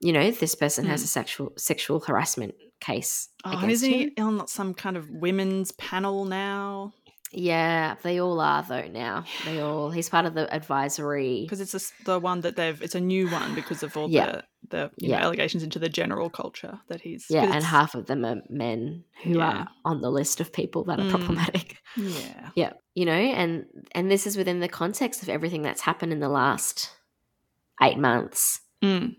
you 0.00 0.12
know, 0.12 0.30
this 0.30 0.54
person 0.54 0.84
has 0.86 1.00
Mm. 1.00 1.04
a 1.04 1.08
sexual 1.08 1.52
sexual 1.56 2.00
harassment 2.00 2.54
case. 2.80 3.28
Oh, 3.44 3.58
and 3.58 3.70
isn't 3.70 3.90
him. 3.90 4.10
he 4.16 4.22
on 4.22 4.46
some 4.46 4.74
kind 4.74 4.96
of 4.96 5.10
women's 5.10 5.72
panel 5.72 6.24
now? 6.24 6.92
Yeah, 7.30 7.96
they 8.02 8.20
all 8.20 8.40
are 8.40 8.62
though 8.62 8.88
now. 8.88 9.24
They 9.44 9.60
all. 9.66 9.90
He's 9.90 10.08
part 10.08 10.24
of 10.24 10.34
the 10.34 10.52
advisory. 10.54 11.42
Because 11.42 11.60
it's 11.60 11.74
a 11.74 12.04
the 12.04 12.18
one 12.18 12.40
that 12.42 12.56
they've. 12.56 12.80
It's 12.80 12.94
a 12.94 13.00
new 13.00 13.28
one 13.28 13.54
because 13.54 13.82
of 13.82 13.96
all 13.96 14.08
Yeah. 14.08 14.26
the 14.32 14.44
the 14.70 14.90
you 14.98 15.10
know, 15.10 15.16
allegations 15.16 15.62
into 15.62 15.78
the 15.78 15.88
general 15.88 16.28
culture 16.30 16.78
that 16.88 17.00
he's. 17.00 17.26
yeah, 17.30 17.52
and 17.54 17.64
half 17.64 17.94
of 17.94 18.06
them 18.06 18.24
are 18.24 18.42
men 18.50 19.04
who 19.24 19.38
Yeah. 19.38 19.50
are 19.50 19.68
on 19.84 20.00
the 20.00 20.10
list 20.10 20.40
of 20.40 20.52
people 20.52 20.84
that 20.84 21.00
are 21.00 21.04
Mm. 21.04 21.10
problematic. 21.10 21.76
Yeah. 21.96 22.50
Yeah, 22.54 22.72
you 22.94 23.04
know, 23.04 23.12
and 23.12 23.66
and 23.92 24.10
this 24.10 24.26
is 24.26 24.36
within 24.36 24.60
the 24.60 24.68
context 24.68 25.22
of 25.22 25.28
everything 25.28 25.62
that's 25.62 25.80
happened 25.82 26.12
in 26.12 26.20
the 26.20 26.28
last 26.28 26.90
eight 27.82 27.98
months. 27.98 28.60
Mm, 28.82 29.16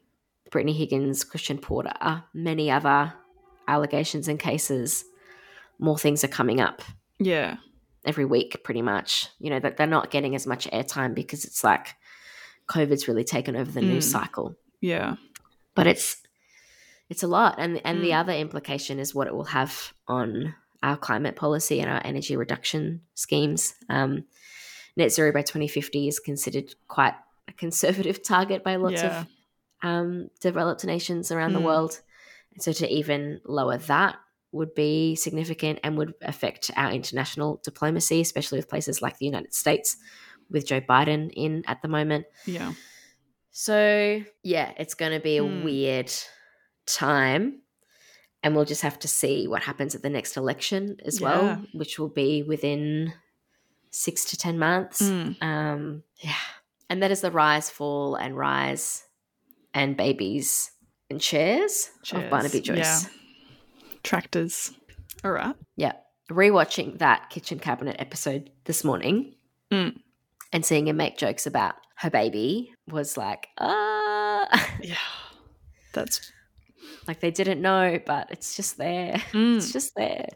Brittany 0.51 0.73
Higgins, 0.73 1.23
Christian 1.23 1.57
Porter, 1.57 2.23
many 2.33 2.71
other 2.71 3.13
allegations 3.67 4.27
and 4.27 4.39
cases. 4.39 5.05
More 5.77 5.97
things 5.97 6.23
are 6.23 6.27
coming 6.29 6.59
up 6.59 6.81
yeah. 7.19 7.57
every 8.05 8.25
week, 8.25 8.63
pretty 8.63 8.81
much. 8.81 9.27
You 9.39 9.49
know 9.51 9.59
that 9.59 9.77
they're 9.77 9.87
not 9.87 10.11
getting 10.11 10.35
as 10.35 10.45
much 10.47 10.67
airtime 10.71 11.13
because 11.15 11.45
it's 11.45 11.63
like 11.63 11.95
COVID's 12.67 13.07
really 13.07 13.23
taken 13.23 13.55
over 13.55 13.71
the 13.71 13.81
news 13.81 14.07
Mm. 14.07 14.11
cycle. 14.11 14.55
Yeah. 14.81 15.15
But 15.75 15.87
it's 15.87 16.17
it's 17.09 17.23
a 17.23 17.27
lot, 17.27 17.55
and 17.57 17.81
and 17.85 18.03
the 18.03 18.09
Mm. 18.09 18.19
other 18.19 18.33
implication 18.33 18.99
is 18.99 19.15
what 19.15 19.27
it 19.27 19.33
will 19.33 19.45
have 19.45 19.93
on 20.07 20.53
our 20.83 20.97
climate 20.97 21.35
policy 21.35 21.79
and 21.79 21.89
our 21.89 22.01
energy 22.03 22.35
reduction 22.35 23.01
schemes. 23.15 23.73
Um, 23.89 24.25
net 24.95 25.11
zero 25.11 25.31
by 25.31 25.41
2050 25.41 26.07
is 26.07 26.19
considered 26.19 26.75
quite 26.87 27.13
a 27.47 27.53
conservative 27.53 28.21
target 28.33 28.63
by 28.63 28.75
lots 28.75 29.01
Yeah. 29.01 29.21
of 29.21 29.27
um, 29.81 30.29
developed 30.41 30.83
nations 30.85 31.31
around 31.31 31.53
the 31.53 31.59
Mm. 31.59 31.63
world. 31.65 32.01
And 32.53 32.61
so 32.63 32.71
to 32.73 32.87
even 32.91 33.41
lower 33.45 33.77
that 33.77 34.17
would 34.51 34.73
be 34.73 35.15
significant 35.15 35.79
and 35.83 35.97
would 35.97 36.13
affect 36.21 36.71
our 36.75 36.91
international 36.91 37.61
diplomacy, 37.63 38.19
especially 38.21 38.57
with 38.57 38.67
places 38.69 39.01
like 39.01 39.17
the 39.19 39.25
United 39.25 39.53
States, 39.53 39.97
with 40.49 40.65
Joe 40.65 40.81
Biden 40.81 41.31
in 41.35 41.63
at 41.67 41.81
the 41.81 41.87
moment. 41.87 42.25
Yeah. 42.45 42.73
So, 43.51 44.21
yeah, 44.43 44.71
it's 44.77 44.93
going 44.95 45.11
to 45.11 45.19
be 45.19 45.37
a 45.37 45.43
Hmm. 45.43 45.63
weird 45.63 46.11
time. 46.85 47.61
And 48.41 48.55
we'll 48.55 48.65
just 48.65 48.81
have 48.83 48.97
to 48.99 49.07
see 49.07 49.47
what 49.47 49.63
happens 49.63 49.95
at 49.95 50.01
the 50.01 50.09
next 50.09 50.37
election 50.37 50.97
as 51.05 51.19
Yeah. 51.19 51.27
well, 51.27 51.65
which 51.73 51.99
will 51.99 52.09
be 52.09 52.41
within 52.41 53.13
six 53.91 54.23
to 54.25 54.37
10 54.37 54.57
months. 54.57 55.01
Mm, 55.01 55.35
Um, 55.41 56.03
yeah. 56.19 56.35
And 56.89 57.03
that 57.03 57.11
is 57.11 57.21
the 57.21 57.31
rise, 57.31 57.69
fall, 57.69 58.15
and 58.15 58.37
rise 58.37 59.03
and 59.73 59.95
babies 59.97 60.71
and 61.09 61.19
chairs, 61.21 61.89
of 62.13 62.29
Barnaby 62.29 62.61
Joyce. 62.61 62.77
yeah. 62.77 62.99
Tractors. 64.03 64.71
All 65.23 65.31
right. 65.31 65.55
Yeah. 65.75 65.93
Rewatching 66.31 66.99
that 66.99 67.29
kitchen 67.29 67.59
cabinet 67.59 67.95
episode 67.99 68.49
this 68.65 68.83
morning 68.83 69.35
Mm. 69.71 69.95
and 70.51 70.65
seeing 70.65 70.87
him 70.87 70.97
make 70.97 71.17
jokes 71.17 71.45
about 71.45 71.75
her 71.97 72.09
baby 72.09 72.71
was 72.87 73.17
like, 73.17 73.47
ah. 73.59 74.47
Yeah. 74.81 74.95
That's. 75.93 76.31
like 77.07 77.19
they 77.19 77.29
didn't 77.31 77.61
know, 77.61 77.99
but 78.05 78.29
it's 78.31 78.55
just 78.55 78.77
there. 78.77 79.13
Mm, 79.31 79.57
It's 79.57 79.71
just 79.71 79.93
there. 79.95 80.27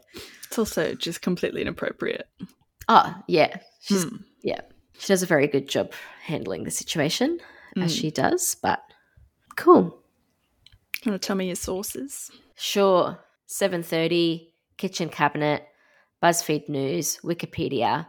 it's 0.46 0.58
also 0.58 0.94
just 0.94 1.22
completely 1.22 1.62
inappropriate. 1.62 2.28
Oh, 2.88 3.14
yeah. 3.26 3.56
She's, 3.80 4.04
Mm, 4.04 4.22
She 4.98 5.06
does 5.08 5.22
a 5.22 5.26
very 5.26 5.46
good 5.48 5.68
job 5.68 5.92
handling 6.22 6.64
the 6.64 6.70
situation 6.70 7.38
as 7.76 7.92
mm. 7.96 8.00
she 8.00 8.10
does, 8.10 8.56
but 8.62 8.80
cool. 9.56 9.98
You 11.04 11.12
want 11.12 11.22
to 11.22 11.26
tell 11.26 11.36
me 11.36 11.46
your 11.46 11.56
sources? 11.56 12.30
Sure. 12.56 13.18
7:30 13.46 14.48
kitchen 14.76 15.08
cabinet, 15.08 15.66
BuzzFeed 16.22 16.68
News, 16.68 17.18
Wikipedia, 17.22 18.06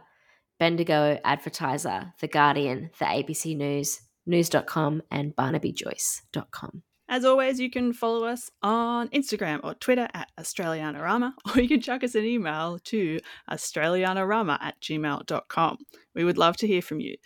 Bendigo 0.58 1.18
Advertiser, 1.24 2.14
The 2.20 2.28
Guardian, 2.28 2.90
The 2.98 3.04
ABC 3.04 3.56
News, 3.56 4.00
news.com 4.24 5.02
and 5.10 5.36
barnabyjoyce.com. 5.36 6.82
As 7.08 7.24
always, 7.24 7.60
you 7.60 7.70
can 7.70 7.92
follow 7.92 8.24
us 8.24 8.50
on 8.62 9.08
Instagram 9.10 9.60
or 9.62 9.74
Twitter 9.74 10.08
at 10.12 10.28
Australianarama, 10.40 11.32
or 11.54 11.60
you 11.60 11.68
can 11.68 11.80
chuck 11.80 12.02
us 12.02 12.16
an 12.16 12.24
email 12.24 12.80
to 12.84 13.20
australianarama 13.50 14.58
at 14.60 14.80
gmail.com. 14.80 15.78
We 16.14 16.24
would 16.24 16.38
love 16.38 16.56
to 16.58 16.66
hear 16.66 16.82
from 16.82 16.98
you. 17.00 17.16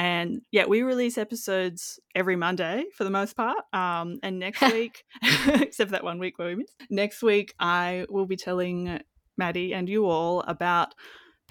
And 0.00 0.40
yeah, 0.50 0.64
we 0.64 0.80
release 0.80 1.18
episodes 1.18 2.00
every 2.14 2.34
Monday 2.34 2.84
for 2.96 3.04
the 3.04 3.10
most 3.10 3.36
part. 3.36 3.58
Um, 3.74 4.18
and 4.22 4.38
next 4.38 4.62
week, 4.72 5.04
except 5.46 5.90
for 5.90 5.92
that 5.92 6.02
one 6.04 6.18
week 6.18 6.38
where 6.38 6.48
we 6.48 6.54
missed, 6.54 6.74
next 6.88 7.22
week 7.22 7.52
I 7.60 8.06
will 8.08 8.24
be 8.24 8.36
telling 8.36 9.00
Maddie 9.36 9.74
and 9.74 9.90
you 9.90 10.06
all 10.06 10.40
about 10.40 10.94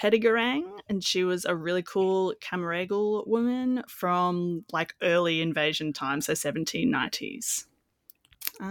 Patyegarang, 0.01 0.63
and 0.87 1.03
she 1.03 1.23
was 1.23 1.45
a 1.45 1.55
really 1.55 1.83
cool 1.83 2.33
Cammeraygal 2.41 3.27
woman 3.27 3.83
from 3.87 4.65
like 4.71 4.95
early 5.03 5.41
invasion 5.41 5.93
times, 5.93 6.25
so 6.25 6.33
1790s. 6.33 7.65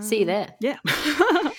See 0.01 0.17
you 0.17 0.23
Um, 0.23 0.27
there. 0.27 0.55
Yeah. 0.61 0.79